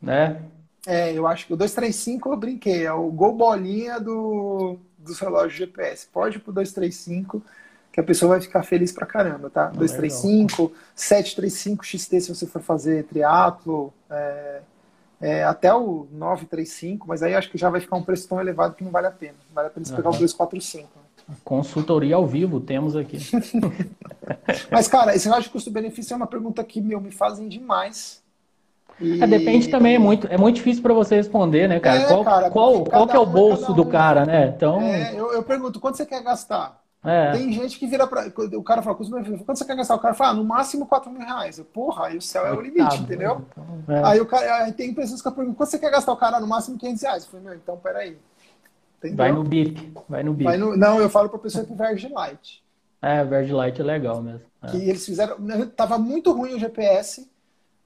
Né? 0.00 0.40
É, 0.86 1.12
eu 1.12 1.26
acho 1.26 1.46
que 1.46 1.52
o 1.52 1.56
235 1.56 2.32
eu 2.32 2.36
brinquei, 2.36 2.86
é 2.86 2.92
o 2.92 3.10
gol 3.10 3.34
bolinha 3.34 4.00
do, 4.00 4.78
dos 4.98 5.18
relógios 5.18 5.54
GPS. 5.54 6.06
Pode 6.06 6.36
ir 6.36 6.40
pro 6.40 6.52
235, 6.52 7.42
que 7.92 8.00
a 8.00 8.02
pessoa 8.02 8.30
vai 8.30 8.40
ficar 8.40 8.62
feliz 8.62 8.92
pra 8.92 9.06
caramba, 9.06 9.50
tá? 9.50 9.66
235, 9.66 10.62
legal. 10.62 10.76
735 10.94 11.84
XT 11.84 12.20
se 12.20 12.34
você 12.34 12.46
for 12.46 12.62
fazer 12.62 13.04
triatlo, 13.04 13.92
é, 14.08 14.60
é, 15.20 15.44
até 15.44 15.72
o 15.74 16.06
935, 16.12 17.06
mas 17.06 17.22
aí 17.22 17.34
acho 17.34 17.50
que 17.50 17.58
já 17.58 17.68
vai 17.68 17.80
ficar 17.80 17.96
um 17.96 18.02
preço 18.02 18.26
tão 18.26 18.40
elevado 18.40 18.74
que 18.74 18.82
não 18.82 18.90
vale 18.90 19.06
a 19.06 19.10
pena. 19.10 19.36
Vale 19.54 19.68
a 19.68 19.70
pena 19.70 19.84
você 19.84 19.92
uhum. 19.92 19.96
pegar 19.96 20.08
o 20.08 20.12
245. 20.12 20.88
Consultoria 21.44 22.16
ao 22.16 22.26
vivo 22.26 22.60
temos 22.60 22.96
aqui. 22.96 23.18
mas, 24.70 24.88
cara, 24.88 25.14
esse 25.14 25.26
relógio 25.26 25.44
de 25.44 25.50
custo-benefício 25.50 26.14
é 26.14 26.16
uma 26.16 26.26
pergunta 26.26 26.64
que 26.64 26.80
meu, 26.80 27.00
me 27.00 27.10
fazem 27.10 27.48
demais. 27.48 28.19
E... 29.00 29.22
É, 29.22 29.26
depende 29.26 29.68
também, 29.68 29.94
é 29.94 29.98
muito, 29.98 30.26
é 30.26 30.36
muito 30.36 30.56
difícil 30.56 30.82
para 30.82 30.92
você 30.92 31.16
responder, 31.16 31.68
né, 31.68 31.80
cara? 31.80 32.00
É, 32.00 32.06
qual, 32.06 32.24
cara, 32.24 32.50
qual, 32.50 32.84
qual 32.84 33.08
que 33.08 33.16
é 33.16 33.18
o 33.18 33.26
bolso 33.26 33.72
um, 33.72 33.74
do 33.74 33.86
cara, 33.86 34.26
né? 34.26 34.52
Então... 34.54 34.80
É, 34.80 35.14
eu, 35.14 35.32
eu 35.32 35.42
pergunto, 35.42 35.80
quanto 35.80 35.96
você 35.96 36.04
quer 36.04 36.22
gastar? 36.22 36.80
É. 37.02 37.32
Tem 37.32 37.50
gente 37.50 37.78
que 37.78 37.86
vira 37.86 38.06
para 38.06 38.30
O 38.58 38.62
cara 38.62 38.82
fala, 38.82 38.94
quanto 38.94 39.56
você 39.56 39.64
quer 39.64 39.76
gastar? 39.76 39.94
O 39.94 40.00
cara 40.00 40.12
fala, 40.12 40.30
ah, 40.30 40.34
no 40.34 40.44
máximo 40.44 40.86
4 40.86 41.10
mil 41.10 41.22
reais. 41.22 41.58
Eu, 41.58 41.64
Porra, 41.64 42.06
aí 42.06 42.18
o 42.18 42.20
céu 42.20 42.46
é 42.46 42.52
o 42.52 42.60
limite, 42.60 42.98
entendeu? 42.98 43.46
Então, 43.50 43.96
é. 43.96 44.04
Aí, 44.04 44.20
o 44.20 44.26
cara, 44.26 44.64
aí 44.64 44.72
tem 44.72 44.92
pessoas 44.92 45.22
que 45.22 45.30
perguntam, 45.30 45.54
quanto 45.54 45.70
você 45.70 45.78
quer 45.78 45.90
gastar? 45.90 46.12
O 46.12 46.16
cara, 46.16 46.38
no 46.38 46.46
máximo 46.46 46.76
500 46.76 47.02
reais. 47.02 47.24
Eu 47.24 47.30
falei, 47.30 47.46
meu, 47.46 47.54
então 47.54 47.76
peraí. 47.78 48.18
Entendeu? 48.98 49.16
Vai 49.16 49.32
no 49.32 49.42
BIP. 49.42 49.92
Vai 50.06 50.22
no 50.22 50.34
BIP. 50.34 50.56
Não, 50.76 51.00
eu 51.00 51.08
falo 51.08 51.30
para 51.30 51.38
pessoa 51.38 51.64
que 51.64 51.72
Verge 51.72 52.08
Light. 52.08 52.62
É, 53.00 53.24
Verge 53.24 53.52
Light 53.52 53.80
é 53.80 53.84
legal 53.84 54.22
mesmo. 54.22 54.42
É. 54.62 54.70
Que 54.70 54.76
eles 54.76 55.06
fizeram. 55.06 55.38
Tava 55.74 55.96
muito 55.96 56.32
ruim 56.32 56.52
o 56.52 56.58
GPS 56.58 57.29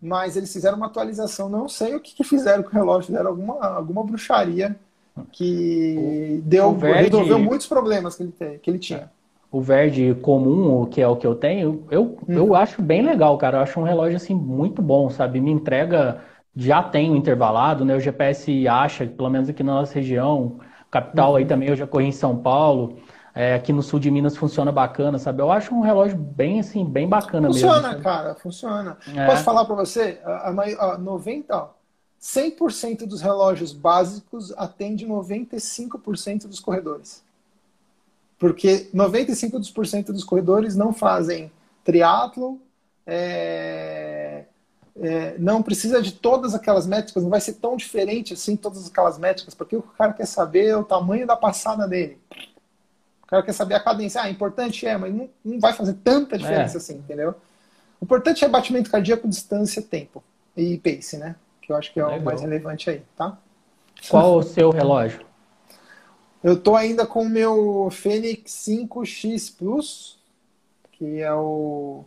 mas 0.01 0.37
eles 0.37 0.53
fizeram 0.53 0.77
uma 0.77 0.87
atualização. 0.87 1.49
Não 1.49 1.69
sei 1.69 1.95
o 1.95 2.01
que, 2.01 2.15
que 2.15 2.25
fizeram 2.25 2.63
com 2.63 2.71
o 2.71 2.73
relógio, 2.73 3.07
fizeram 3.07 3.31
alguma, 3.31 3.67
alguma 3.67 4.05
bruxaria 4.05 4.77
que 5.31 6.41
o, 6.41 6.43
deu, 6.43 6.71
o 6.71 6.75
verde, 6.75 7.05
resolveu 7.05 7.39
muitos 7.39 7.67
problemas 7.67 8.17
que 8.17 8.23
ele, 8.23 8.33
tem, 8.33 8.59
que 8.59 8.71
ele 8.71 8.79
tinha. 8.79 9.11
O 9.51 9.61
verde 9.61 10.17
comum, 10.21 10.85
que 10.87 11.01
é 11.01 11.07
o 11.07 11.17
que 11.17 11.27
eu 11.27 11.35
tenho, 11.35 11.85
eu, 11.91 12.17
hum. 12.29 12.35
eu 12.35 12.55
acho 12.55 12.83
bem 12.83 13.03
legal, 13.03 13.39
cara. 13.39 13.59
Eu 13.59 13.63
acho 13.63 13.79
um 13.79 13.85
relógio 13.85 14.17
assim 14.17 14.35
muito 14.35 14.83
bom, 14.83 15.09
sabe? 15.11 15.41
Me 15.41 15.53
entrega, 15.53 16.21
já 16.57 16.83
tem 16.83 17.11
o 17.11 17.17
intervalado, 17.17 17.85
né? 17.85 17.95
O 17.95 18.01
GPS 18.01 18.67
acha, 18.67 19.07
pelo 19.07 19.31
menos 19.31 19.49
aqui 19.49 19.63
na 19.63 19.75
nossa 19.75 19.95
região, 19.95 20.59
capital 20.91 21.31
uhum. 21.31 21.37
aí 21.37 21.47
também, 21.47 21.69
eu 21.69 21.77
já 21.77 21.87
corri 21.87 22.07
em 22.07 22.13
São 22.13 22.37
Paulo. 22.37 22.97
É, 23.35 23.55
aqui 23.55 23.73
no 23.73 23.83
sul 23.83 23.99
de 23.99 24.11
Minas 24.11 24.37
funciona 24.37 24.71
bacana, 24.71 25.19
sabe? 25.19 25.43
Eu 25.43 25.51
acho 25.51 25.75
um 25.75 25.81
relógio 25.81 26.17
bem 26.17 26.61
assim, 26.61 26.85
bem 26.85 27.09
bacana 27.09 27.49
funciona, 27.49 27.75
mesmo. 27.75 27.87
Funciona, 27.87 28.03
cara, 28.03 28.35
funciona. 28.37 28.99
É. 29.13 29.27
Posso 29.27 29.43
falar 29.43 29.65
para 29.65 29.75
você? 29.75 30.21
A, 30.25 30.51
a, 30.51 30.95
a 30.95 30.99
90, 30.99 31.69
100% 32.23 33.07
dos 33.07 33.21
relógios 33.21 33.73
básicos 33.73 34.53
atende 34.57 35.05
95% 35.05 36.47
dos 36.47 36.61
corredores. 36.61 37.25
Porque 38.39 38.89
95% 38.95 40.07
dos 40.07 40.23
corredores 40.23 40.77
não 40.77 40.93
fazem 40.93 41.51
triatlo, 41.83 42.61
é, 43.07 44.45
é, 45.01 45.35
não 45.39 45.63
precisa 45.63 46.01
de 46.01 46.13
todas 46.13 46.55
aquelas 46.55 46.87
métricas, 46.87 47.23
não 47.23 47.31
vai 47.31 47.41
ser 47.41 47.55
tão 47.55 47.77
diferente 47.77 48.33
assim 48.33 48.57
todas 48.57 48.87
aquelas 48.87 49.19
métricas, 49.19 49.55
porque 49.55 49.77
o 49.77 49.83
cara 49.83 50.13
quer 50.13 50.27
saber 50.27 50.77
o 50.77 50.85
tamanho 50.85 51.27
da 51.27 51.37
passada 51.37 51.89
dele. 51.89 52.19
Cara 53.35 53.43
quer 53.43 53.53
saber 53.53 53.75
a 53.75 53.81
cadência. 53.81 54.23
Ah, 54.23 54.31
importante 54.31 54.87
é, 54.87 54.97
mas 54.97 55.13
não, 55.13 55.29
não 55.45 55.59
vai 55.59 55.73
fazer 55.73 55.95
tanta 55.95 56.39
diferença 56.39 56.77
é. 56.77 56.79
assim, 56.79 56.95
entendeu? 56.99 57.35
O 58.01 58.05
importante 58.05 58.45
é 58.45 58.49
batimento 58.49 58.91
cardíaco, 58.91 59.27
distância, 59.27 59.83
tempo 59.83 60.23
e 60.57 60.79
pace, 60.79 61.17
né? 61.17 61.35
Que 61.61 61.73
eu 61.73 61.77
acho 61.77 61.93
que 61.93 61.99
é 61.99 62.05
Legal. 62.05 62.21
o 62.21 62.25
mais 62.25 62.41
relevante 62.41 62.91
aí, 62.91 63.03
tá? 63.17 63.37
Qual 64.09 64.39
o 64.39 64.43
seu 64.43 64.71
relógio? 64.71 65.27
Eu 66.45 66.57
tô 66.57 66.77
ainda 66.77 67.07
com 67.07 67.23
o 67.23 67.29
meu 67.29 67.89
Fênix 67.91 68.53
5X 68.69 69.57
Plus, 69.57 70.19
que 70.93 71.21
é 71.21 71.33
o 71.33 72.05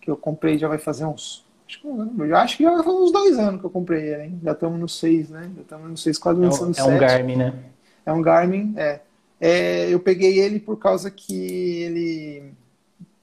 que 0.00 0.08
eu 0.10 0.16
comprei 0.16 0.56
já 0.56 0.68
vai 0.68 0.78
fazer 0.78 1.04
uns. 1.04 1.44
Acho 1.66 1.80
que, 1.80 1.86
eu 1.86 2.36
acho 2.36 2.56
que 2.56 2.62
já 2.62 2.70
vai 2.70 2.84
fazer 2.84 2.96
uns 2.96 3.12
dois 3.12 3.38
anos 3.38 3.60
que 3.60 3.66
eu 3.66 3.70
comprei 3.70 4.02
ele, 4.04 4.22
hein? 4.22 4.40
Já 4.44 4.52
estamos 4.52 4.78
no 4.78 4.88
6, 4.88 5.30
né? 5.30 5.50
Já 5.56 5.62
estamos 5.62 5.90
no 5.90 5.96
6, 5.96 6.18
quase 6.18 6.40
lançando 6.40 6.78
é, 6.78 6.84
um, 6.84 6.90
é 6.90 6.94
um 6.94 6.98
Garmin, 6.98 7.36
né? 7.36 7.54
É 8.06 8.12
um 8.12 8.22
Garmin, 8.22 8.74
é. 8.76 9.00
É. 9.40 9.88
Eu 9.92 10.00
peguei 10.00 10.38
ele 10.38 10.60
por 10.60 10.78
causa 10.78 11.10
que 11.10 11.82
ele. 11.82 12.52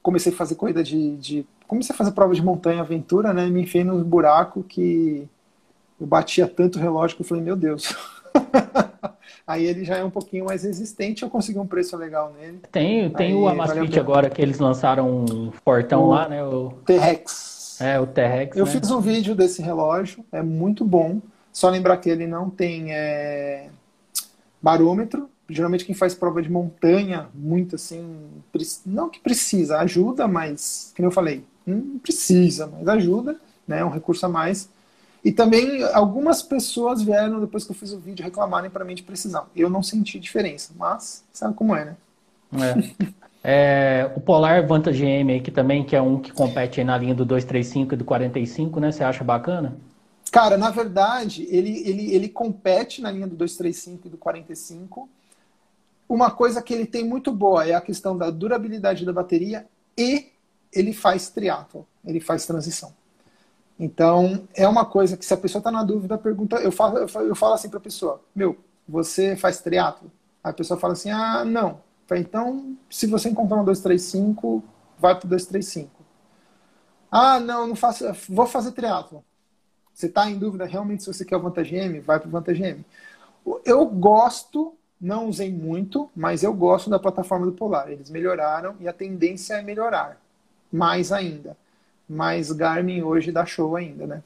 Comecei 0.02 0.32
a 0.32 0.36
fazer 0.36 0.54
corrida 0.54 0.82
de, 0.82 1.16
de. 1.16 1.46
Comecei 1.66 1.94
a 1.94 1.96
fazer 1.96 2.12
prova 2.12 2.34
de 2.34 2.42
montanha 2.42 2.80
aventura, 2.80 3.32
né? 3.32 3.46
Me 3.46 3.62
enfiei 3.62 3.84
nos 3.84 4.02
buracos 4.02 4.64
que 4.68 5.28
eu 6.00 6.06
batia 6.06 6.46
tanto 6.46 6.78
relógio 6.78 7.16
que 7.16 7.22
eu 7.22 7.26
falei, 7.26 7.42
meu 7.42 7.56
Deus. 7.56 7.94
Aí 9.46 9.64
ele 9.64 9.82
já 9.82 9.96
é 9.96 10.04
um 10.04 10.10
pouquinho 10.10 10.44
mais 10.44 10.62
resistente, 10.62 11.22
eu 11.22 11.30
consegui 11.30 11.58
um 11.58 11.66
preço 11.66 11.96
legal 11.96 12.34
nele. 12.38 12.60
Tem, 12.70 13.08
tem 13.10 13.28
Aí, 13.28 13.34
o 13.34 13.48
Amazfit 13.48 13.98
agora 13.98 14.28
que 14.28 14.42
eles 14.42 14.58
lançaram 14.58 15.24
um 15.24 15.50
portão 15.64 16.02
o 16.02 16.08
lá, 16.10 16.28
né? 16.28 16.44
O 16.44 16.72
T-Rex. 16.84 17.80
É, 17.80 17.98
o 17.98 18.06
T-Rex. 18.06 18.56
Eu 18.56 18.66
né? 18.66 18.70
fiz 18.70 18.90
um 18.90 19.00
vídeo 19.00 19.34
desse 19.34 19.62
relógio, 19.62 20.22
é 20.30 20.42
muito 20.42 20.84
bom. 20.84 21.20
Só 21.50 21.70
lembrar 21.70 21.96
que 21.96 22.10
ele 22.10 22.26
não 22.26 22.50
tem 22.50 22.92
é, 22.92 23.70
barômetro. 24.60 25.30
Geralmente 25.48 25.84
quem 25.84 25.94
faz 25.94 26.14
prova 26.14 26.42
de 26.42 26.50
montanha, 26.50 27.28
muito 27.34 27.76
assim, 27.76 28.20
não 28.84 29.08
que 29.08 29.18
precisa, 29.18 29.78
ajuda, 29.78 30.28
mas, 30.28 30.92
como 30.94 31.08
eu 31.08 31.12
falei, 31.12 31.44
não 31.66 31.98
precisa, 31.98 32.66
mas 32.66 32.86
ajuda, 32.86 33.38
né? 33.66 33.80
É 33.80 33.84
um 33.84 33.90
recurso 33.90 34.26
a 34.26 34.28
mais. 34.28 34.68
E 35.24 35.32
também 35.32 35.82
algumas 35.94 36.42
pessoas 36.42 37.02
vieram, 37.02 37.40
depois 37.40 37.64
que 37.64 37.72
eu 37.72 37.76
fiz 37.76 37.92
o 37.92 37.98
vídeo, 37.98 38.24
reclamarem 38.24 38.70
para 38.70 38.84
mim 38.84 38.94
de 38.94 39.02
precisão. 39.02 39.46
Eu 39.54 39.68
não 39.68 39.82
senti 39.82 40.18
diferença, 40.18 40.72
mas 40.76 41.24
sabe 41.32 41.54
como 41.54 41.74
é, 41.74 41.84
né? 41.84 41.96
É. 43.42 44.02
é 44.04 44.12
o 44.16 44.20
Polar 44.20 44.66
Vantage 44.66 45.04
M 45.04 45.36
aqui 45.36 45.50
também, 45.50 45.84
que 45.84 45.96
é 45.96 46.00
um 46.00 46.18
que 46.18 46.32
compete 46.32 46.82
na 46.84 46.96
linha 46.96 47.14
do 47.14 47.24
235 47.24 47.94
e 47.94 47.96
do 47.96 48.04
45, 48.04 48.80
né? 48.80 48.92
Você 48.92 49.02
acha 49.02 49.24
bacana? 49.24 49.76
Cara, 50.30 50.56
na 50.56 50.70
verdade, 50.70 51.46
ele, 51.50 51.82
ele, 51.88 52.14
ele 52.14 52.28
compete 52.28 53.00
na 53.00 53.10
linha 53.10 53.26
do 53.26 53.34
235 53.34 54.06
e 54.06 54.10
do 54.10 54.16
45. 54.18 55.08
Uma 56.08 56.30
coisa 56.30 56.62
que 56.62 56.72
ele 56.72 56.86
tem 56.86 57.04
muito 57.04 57.30
boa 57.30 57.66
é 57.66 57.74
a 57.74 57.80
questão 57.80 58.16
da 58.16 58.30
durabilidade 58.30 59.04
da 59.04 59.12
bateria 59.12 59.66
e 59.96 60.32
ele 60.72 60.92
faz 60.92 61.28
triatlo, 61.28 61.86
ele 62.04 62.20
faz 62.20 62.46
transição. 62.46 62.94
Então, 63.78 64.48
é 64.54 64.66
uma 64.66 64.84
coisa 64.84 65.16
que 65.16 65.24
se 65.24 65.32
a 65.32 65.36
pessoa 65.36 65.60
está 65.60 65.70
na 65.70 65.84
dúvida, 65.84 66.18
pergunta, 66.18 66.56
eu 66.56 66.72
falo, 66.72 66.98
eu 66.98 67.08
falo, 67.08 67.26
eu 67.26 67.34
falo 67.36 67.54
assim 67.54 67.68
para 67.68 67.78
a 67.78 67.82
pessoa, 67.82 68.20
meu, 68.34 68.58
você 68.88 69.36
faz 69.36 69.60
triatlo? 69.60 70.10
A 70.42 70.52
pessoa 70.52 70.80
fala 70.80 70.94
assim, 70.94 71.10
ah, 71.10 71.44
não. 71.44 71.80
Então, 72.10 72.76
se 72.88 73.06
você 73.06 73.28
encontrar 73.28 73.56
uma 73.56 73.64
235, 73.64 74.64
vai 74.98 75.14
para 75.14 75.28
235. 75.28 75.90
Ah, 77.10 77.38
não, 77.38 77.66
não 77.66 77.76
faço, 77.76 78.04
vou 78.28 78.46
fazer 78.46 78.72
triatlo. 78.72 79.24
Você 79.92 80.06
está 80.06 80.30
em 80.30 80.38
dúvida 80.38 80.64
realmente 80.64 81.02
se 81.02 81.12
você 81.12 81.24
quer 81.24 81.36
o 81.36 81.40
Vantage 81.40 81.74
M? 81.74 82.00
Vai 82.00 82.18
para 82.18 82.28
o 82.28 82.30
Vantage 82.30 82.62
M. 82.62 82.84
Eu 83.64 83.86
gosto, 83.86 84.74
não 85.00 85.28
usei 85.28 85.52
muito, 85.52 86.10
mas 86.14 86.42
eu 86.42 86.52
gosto 86.52 86.90
da 86.90 86.98
plataforma 86.98 87.46
do 87.46 87.52
Polar. 87.52 87.90
Eles 87.90 88.10
melhoraram 88.10 88.74
e 88.80 88.88
a 88.88 88.92
tendência 88.92 89.54
é 89.54 89.62
melhorar 89.62 90.20
mais 90.70 91.12
ainda 91.12 91.56
mas 92.08 92.50
Garmin 92.50 93.02
hoje 93.02 93.30
dá 93.30 93.44
show 93.44 93.76
ainda, 93.76 94.06
né? 94.06 94.22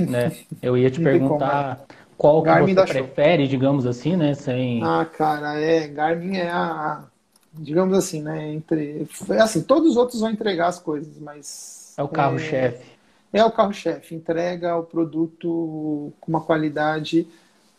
né? 0.00 0.32
Eu 0.60 0.76
ia 0.76 0.90
te 0.90 1.00
perguntar 1.00 1.84
qual 2.18 2.42
Garmin 2.42 2.74
que 2.74 2.80
você 2.80 2.92
prefere, 2.94 3.44
show. 3.44 3.50
digamos 3.50 3.86
assim, 3.86 4.16
né? 4.16 4.34
Sem... 4.34 4.82
Ah, 4.82 5.04
cara, 5.04 5.60
é, 5.60 5.86
Garmin 5.86 6.38
é 6.38 6.50
a, 6.50 7.04
digamos 7.52 7.96
assim, 7.96 8.22
né? 8.22 8.52
Entre, 8.52 9.06
é 9.30 9.40
assim, 9.40 9.62
todos 9.62 9.92
os 9.92 9.96
outros 9.96 10.20
vão 10.20 10.30
entregar 10.30 10.66
as 10.66 10.80
coisas, 10.80 11.18
mas 11.20 11.94
é 11.96 12.02
o 12.02 12.08
carro-chefe. 12.08 12.84
É, 13.32 13.38
é 13.38 13.44
o 13.44 13.52
carro-chefe, 13.52 14.14
entrega 14.14 14.76
o 14.76 14.82
produto 14.82 16.12
com 16.20 16.32
uma 16.32 16.40
qualidade 16.40 17.26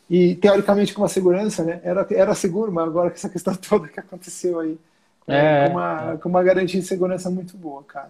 e 0.10 0.36
teoricamente 0.36 0.94
com 0.94 1.02
uma 1.02 1.08
segurança, 1.08 1.64
né? 1.64 1.80
Era, 1.84 2.06
era 2.12 2.36
seguro, 2.36 2.72
mas 2.72 2.88
agora 2.88 3.10
com 3.10 3.16
essa 3.16 3.30
questão 3.30 3.56
toda 3.58 3.88
que 3.88 4.00
aconteceu 4.00 4.60
aí, 4.60 4.78
é, 5.28 5.68
com, 5.68 5.74
uma, 5.74 6.18
com 6.18 6.30
uma 6.30 6.44
garantia 6.44 6.80
de 6.80 6.86
segurança 6.86 7.30
muito 7.30 7.56
boa, 7.58 7.84
cara. 7.84 8.10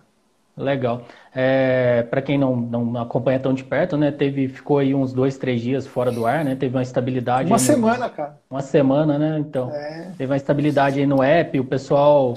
Legal. 0.56 1.06
É, 1.34 2.04
para 2.04 2.22
quem 2.22 2.38
não, 2.38 2.56
não 2.56 3.02
acompanha 3.02 3.40
tão 3.40 3.54
de 3.54 3.64
perto, 3.64 3.98
né? 3.98 4.12
Teve, 4.12 4.48
ficou 4.48 4.78
aí 4.78 4.94
uns 4.94 5.12
dois, 5.12 5.36
três 5.36 5.62
dias 5.62 5.88
fora 5.88 6.12
do 6.12 6.28
ar, 6.28 6.46
né? 6.46 6.56
Teve 6.56 6.76
uma 6.76 6.84
estabilidade. 6.84 7.50
Uma 7.50 7.58
semana, 7.58 8.08
no, 8.08 8.14
cara. 8.14 8.38
Uma 8.50 8.62
semana, 8.62 9.18
né? 9.18 9.40
Então. 9.40 9.72
É. 9.72 10.12
Teve 10.16 10.32
uma 10.32 10.38
estabilidade 10.38 11.00
aí 11.00 11.08
no 11.08 11.24
app, 11.24 11.60
o 11.60 11.66
pessoal 11.66 12.36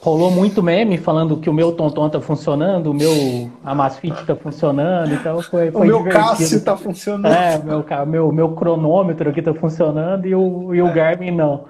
rolou 0.00 0.30
muito 0.30 0.62
meme 0.62 0.96
falando 0.96 1.36
que 1.36 1.50
o 1.50 1.52
meu 1.52 1.72
Tonton 1.72 2.08
tá 2.08 2.20
funcionando, 2.20 2.90
o 2.90 2.94
meu 2.94 3.50
Amazfit 3.62 4.24
tá 4.24 4.34
funcionando, 4.34 5.12
então 5.12 5.42
foi, 5.42 5.70
foi 5.70 5.80
O 5.82 5.84
meu 5.84 5.98
divertido. 5.98 6.24
Cássio 6.24 6.64
tá 6.64 6.76
funcionando. 6.76 7.34
É, 7.34 7.58
o 7.58 7.64
meu, 7.64 8.06
meu, 8.06 8.32
meu 8.32 8.54
cronômetro 8.54 9.28
aqui 9.28 9.42
tá 9.42 9.52
funcionando 9.52 10.26
e 10.26 10.34
o, 10.34 10.74
e 10.74 10.80
o 10.80 10.88
é. 10.88 10.92
Garmin 10.92 11.30
não. 11.30 11.66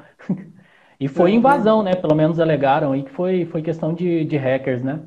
E 0.98 1.08
foi 1.08 1.32
invasão, 1.32 1.82
né? 1.82 1.94
Pelo 1.94 2.14
menos 2.14 2.38
alegaram 2.38 2.92
aí 2.92 3.02
que 3.02 3.10
foi, 3.10 3.46
foi 3.46 3.62
questão 3.62 3.94
de, 3.94 4.22
de 4.26 4.36
hackers, 4.36 4.82
né? 4.82 5.00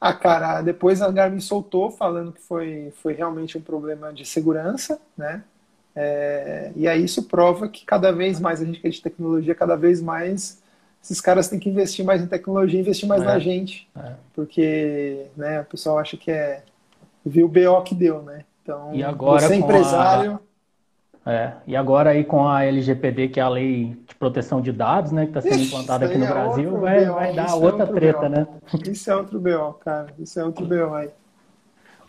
Ah, 0.00 0.14
cara, 0.14 0.62
depois 0.62 1.02
a 1.02 1.10
Garmin 1.10 1.40
soltou 1.40 1.90
falando 1.90 2.30
que 2.30 2.40
foi, 2.40 2.92
foi 3.02 3.14
realmente 3.14 3.58
um 3.58 3.60
problema 3.60 4.12
de 4.12 4.24
segurança, 4.24 5.00
né? 5.16 5.42
É, 5.96 6.70
e 6.76 6.86
aí 6.86 7.02
isso 7.02 7.24
prova 7.24 7.68
que 7.68 7.84
cada 7.84 8.12
vez 8.12 8.38
mais 8.38 8.62
a 8.62 8.64
gente 8.64 8.80
que 8.80 8.86
é 8.86 8.90
de 8.90 9.02
tecnologia, 9.02 9.56
cada 9.56 9.74
vez 9.74 10.00
mais 10.00 10.62
esses 11.02 11.20
caras 11.20 11.48
têm 11.48 11.58
que 11.58 11.68
investir 11.68 12.04
mais 12.04 12.22
em 12.22 12.26
tecnologia, 12.26 12.80
investir 12.80 13.08
mais 13.08 13.22
é, 13.22 13.24
na 13.24 13.38
gente, 13.38 13.88
é. 13.96 14.12
porque 14.34 15.26
né, 15.36 15.60
o 15.60 15.64
pessoal 15.64 15.98
acha 15.98 16.16
que 16.16 16.30
é 16.30 16.62
viu 17.24 17.46
o 17.46 17.48
BO 17.48 17.82
que 17.82 17.94
deu, 17.94 18.22
né? 18.22 18.44
Então, 18.62 18.94
e 18.94 19.02
agora, 19.02 19.46
você 19.46 19.54
empresário, 19.54 20.38
é, 21.24 21.52
e 21.66 21.76
agora 21.76 22.10
aí 22.10 22.24
com 22.24 22.48
a 22.48 22.64
LGPD, 22.64 23.28
que 23.28 23.38
é 23.38 23.42
a 23.42 23.48
lei 23.50 23.96
de 24.06 24.14
proteção 24.14 24.62
de 24.62 24.72
dados, 24.72 25.12
né, 25.12 25.26
que 25.26 25.38
está 25.38 25.42
sendo 25.42 25.62
implantada 25.62 26.06
aqui 26.06 26.16
no 26.16 26.24
é 26.24 26.28
Brasil, 26.28 26.78
vai, 26.78 27.04
BO, 27.04 27.12
vai 27.12 27.34
dar 27.34 27.50
é 27.50 27.54
outra 27.54 27.84
é 27.84 27.86
treta, 27.86 28.20
BO. 28.20 28.28
né? 28.28 28.46
Isso 28.90 29.10
é 29.10 29.16
outro 29.16 29.38
BO, 29.38 29.74
cara. 29.74 30.06
Isso 30.18 30.40
é 30.40 30.44
outro 30.44 30.64
BO 30.64 30.94
aí. 30.94 31.10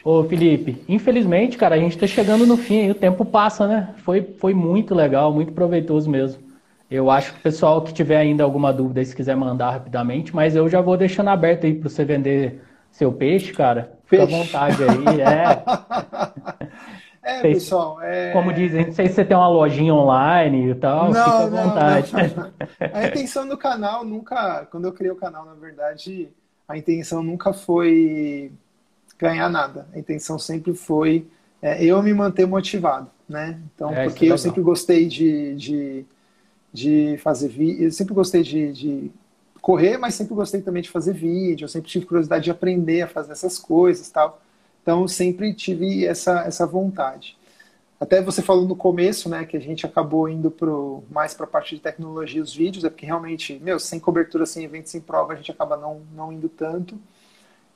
Ô 0.06 0.24
Felipe, 0.24 0.82
infelizmente, 0.88 1.58
cara, 1.58 1.76
a 1.76 1.78
gente 1.78 1.96
está 1.96 2.08
chegando 2.08 2.48
no 2.48 2.56
fim, 2.56 2.90
o 2.90 2.96
tempo 2.96 3.26
passa, 3.26 3.68
né? 3.68 3.94
Foi, 3.98 4.22
foi 4.22 4.54
muito 4.54 4.96
legal, 4.96 5.34
muito 5.34 5.52
proveitoso 5.52 6.10
mesmo. 6.10 6.42
Eu 6.90 7.12
acho 7.12 7.34
que 7.34 7.40
o 7.40 7.44
pessoal 7.44 7.82
que 7.84 7.94
tiver 7.94 8.18
ainda 8.18 8.44
alguma 8.44 8.74
dúvida, 8.74 9.04
se 9.04 9.16
quiser 9.16 9.36
mandar 9.36 9.72
rapidamente, 9.72 10.36
mas 10.36 10.56
eu 10.56 10.68
já 10.68 10.82
vou 10.82 10.98
deixando 10.98 11.30
aberto 11.30 11.66
aí 11.66 11.74
para 11.74 11.88
você 11.88 12.04
vender 12.04 12.62
seu 12.92 13.12
peixe, 13.12 13.54
cara. 13.54 13.98
Fica 14.06 14.26
peixe. 14.26 14.34
à 14.34 14.44
vontade 14.44 14.78
aí. 14.84 15.22
É. 15.22 16.70
É, 17.22 17.42
sei, 17.42 17.54
pessoal. 17.54 18.02
É... 18.02 18.32
Como 18.32 18.52
dizem, 18.52 18.88
não 18.88 18.94
sei 18.94 19.08
se 19.08 19.16
você 19.16 19.26
tem 19.26 19.38
uma 19.38 19.48
lojinha 19.48 19.94
online 19.94 20.72
e 20.72 20.76
tal, 20.76 21.12
não, 21.12 21.24
fica 21.24 21.38
à 21.38 21.48
vontade. 21.48 22.14
Não, 22.14 22.22
não. 22.22 22.52
A 22.94 23.08
intenção 23.08 23.48
do 23.48 23.58
canal 23.58 24.04
nunca, 24.04 24.66
quando 24.72 24.86
eu 24.86 24.94
criei 24.94 25.12
o 25.12 25.16
canal, 25.16 25.46
na 25.46 25.54
verdade, 25.54 26.30
a 26.68 26.78
intenção 26.78 27.22
nunca 27.22 27.54
foi 27.54 28.52
ganhar 29.18 29.50
nada. 29.50 29.88
A 29.94 30.00
intenção 30.00 30.40
sempre 30.40 30.74
foi 30.74 31.28
é, 31.62 31.84
eu 31.84 32.02
me 32.02 32.14
manter 32.14 32.48
motivado, 32.48 33.10
né? 33.28 33.60
Então, 33.76 33.92
é, 33.94 34.06
porque 34.06 34.26
é 34.26 34.32
eu 34.32 34.38
sempre 34.38 34.62
gostei 34.62 35.08
de, 35.08 35.56
de, 35.56 36.06
de 36.72 37.18
fazer 37.18 37.48
vídeo, 37.48 37.86
eu 37.86 37.92
sempre 37.92 38.14
gostei 38.14 38.44
de, 38.44 38.72
de 38.72 39.12
correr, 39.62 39.98
mas 39.98 40.16
sempre 40.16 40.36
gostei 40.36 40.62
também 40.62 40.82
de 40.82 40.90
fazer 40.90 41.14
vídeo, 41.14 41.66
eu 41.66 41.70
sempre 41.70 41.90
tive 41.90 42.06
curiosidade 42.06 42.44
de 42.44 42.52
aprender 42.52 43.02
a 43.02 43.08
fazer 43.08 43.32
essas 43.32 43.58
coisas 43.58 44.10
tal. 44.10 44.42
Então, 44.82 45.08
sempre 45.08 45.54
tive 45.54 46.06
essa, 46.06 46.42
essa 46.42 46.66
vontade. 46.66 47.38
Até 48.00 48.22
você 48.22 48.42
falou 48.42 48.66
no 48.66 48.76
começo, 48.76 49.28
né, 49.28 49.44
que 49.46 49.58
a 49.58 49.60
gente 49.60 49.86
acabou 49.86 50.30
indo 50.30 50.50
pro, 50.50 51.04
mais 51.12 51.34
para 51.34 51.46
a 51.46 51.50
parte 51.50 51.76
de 51.76 51.82
tecnologia, 51.82 52.42
os 52.42 52.56
vídeos, 52.56 52.86
é 52.86 52.90
porque 52.90 53.06
realmente, 53.06 53.60
meu, 53.62 53.78
sem 53.78 54.00
cobertura, 54.00 54.46
sem 54.46 54.64
eventos, 54.64 54.92
sem 54.92 55.02
prova, 55.02 55.34
a 55.34 55.36
gente 55.36 55.52
acaba 55.52 55.76
não, 55.76 56.02
não 56.16 56.32
indo 56.32 56.48
tanto. 56.48 56.98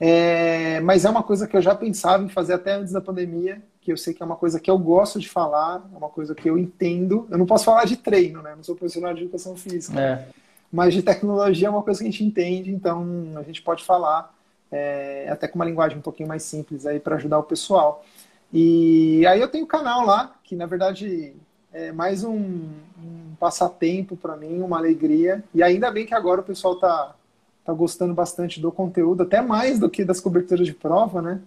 É, 0.06 0.82
mas 0.82 1.06
é 1.06 1.10
uma 1.10 1.24
coisa 1.24 1.48
que 1.48 1.56
eu 1.56 1.62
já 1.62 1.74
pensava 1.74 2.22
em 2.26 2.28
fazer 2.28 2.52
até 2.56 2.74
antes 2.74 2.92
da 2.92 3.00
pandemia, 3.00 3.62
que 3.80 3.90
eu 3.90 3.96
sei 3.96 4.14
que 4.14 4.22
é 4.22 4.26
uma 4.26 4.36
coisa 4.36 4.60
que 4.60 4.70
eu 4.70 4.78
gosto 4.78 5.18
de 5.18 5.30
falar, 5.30 5.82
é 5.94 5.98
uma 5.98 6.10
coisa 6.10 6.36
que 6.36 6.50
eu 6.50 6.58
entendo. 6.58 7.26
Eu 7.32 7.38
não 7.38 7.46
posso 7.46 7.64
falar 7.64 7.86
de 7.86 7.96
treino, 7.96 8.42
né? 8.42 8.54
Não 8.54 8.64
sou 8.64 8.76
profissional 8.76 9.14
de 9.14 9.22
educação 9.22 9.56
física. 9.56 9.98
É. 9.98 10.28
Mas 10.70 10.94
de 10.94 11.02
tecnologia 11.02 11.68
é 11.68 11.70
uma 11.70 11.82
coisa 11.82 12.02
que 12.02 12.08
a 12.10 12.12
gente 12.12 12.22
entende, 12.22 12.70
então 12.70 13.34
a 13.38 13.44
gente 13.44 13.62
pode 13.62 13.86
falar 13.86 14.36
é, 14.70 15.30
até 15.30 15.48
com 15.48 15.56
uma 15.56 15.64
linguagem 15.64 15.98
um 15.98 16.02
pouquinho 16.02 16.28
mais 16.28 16.44
simples 16.44 16.86
aí 16.86 17.00
para 17.00 17.16
ajudar 17.16 17.40
o 17.40 17.44
pessoal. 17.44 18.04
E 18.52 19.26
aí 19.26 19.40
eu 19.40 19.48
tenho 19.48 19.64
o 19.64 19.68
canal 19.68 20.06
lá, 20.06 20.36
que 20.44 20.54
na 20.54 20.66
verdade 20.66 21.34
é 21.72 21.94
mais 21.94 22.26
um, 22.26 22.36
um 22.36 23.36
passatempo 23.40 24.18
para 24.18 24.36
mim, 24.36 24.60
uma 24.60 24.78
alegria. 24.78 25.42
E 25.56 25.64
ainda 25.64 25.90
bem 25.90 26.06
que 26.06 26.14
agora 26.14 26.42
o 26.42 26.44
pessoal 26.44 26.76
tá, 26.76 27.16
tá 27.64 27.74
gostando 27.74 28.14
bastante 28.14 28.60
do 28.60 28.72
conteúdo, 28.72 29.24
até 29.24 29.42
mais 29.42 29.80
do 29.80 29.90
que 29.90 30.04
das 30.04 30.20
coberturas 30.20 30.66
de 30.66 30.74
prova, 30.74 31.22
né? 31.22 31.42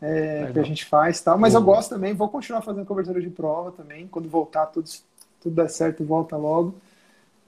É, 0.00 0.50
que 0.52 0.58
a 0.58 0.62
gente 0.62 0.84
faz 0.84 1.20
tal. 1.20 1.38
Mas 1.38 1.54
uhum. 1.54 1.60
eu 1.60 1.64
gosto 1.64 1.90
também, 1.90 2.12
vou 2.12 2.28
continuar 2.28 2.60
fazendo 2.60 2.84
cobertura 2.84 3.20
de 3.20 3.30
prova 3.30 3.72
também. 3.72 4.06
Quando 4.06 4.28
voltar, 4.28 4.66
tudo, 4.66 4.88
tudo 5.40 5.54
der 5.54 5.70
certo, 5.70 6.04
volta 6.04 6.36
logo. 6.36 6.74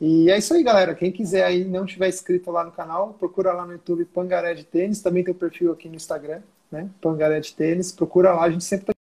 E 0.01 0.31
é 0.31 0.39
isso 0.39 0.55
aí, 0.55 0.63
galera. 0.63 0.95
Quem 0.95 1.13
quiser 1.13 1.45
aí 1.45 1.65
não 1.65 1.85
tiver 1.85 2.09
inscrito 2.09 2.51
lá 2.51 2.65
no 2.65 2.73
canal, 2.73 3.15
procura 3.19 3.53
lá 3.53 3.67
no 3.67 3.73
YouTube 3.73 4.05
Pangaré 4.07 4.55
de 4.55 4.65
Tênis. 4.65 5.03
Também 5.03 5.25
tem 5.25 5.33
o 5.33 5.37
perfil 5.37 5.73
aqui 5.73 5.89
no 5.89 5.97
Instagram, 5.97 6.41
né? 6.71 6.89
Pangaré 7.01 7.41
de 7.41 7.55
Tênis. 7.55 7.93
Procura 7.93 8.33
lá, 8.33 8.45
a 8.45 8.51
gente 8.51 8.65
sempre 8.65 8.87
tá 8.87 8.96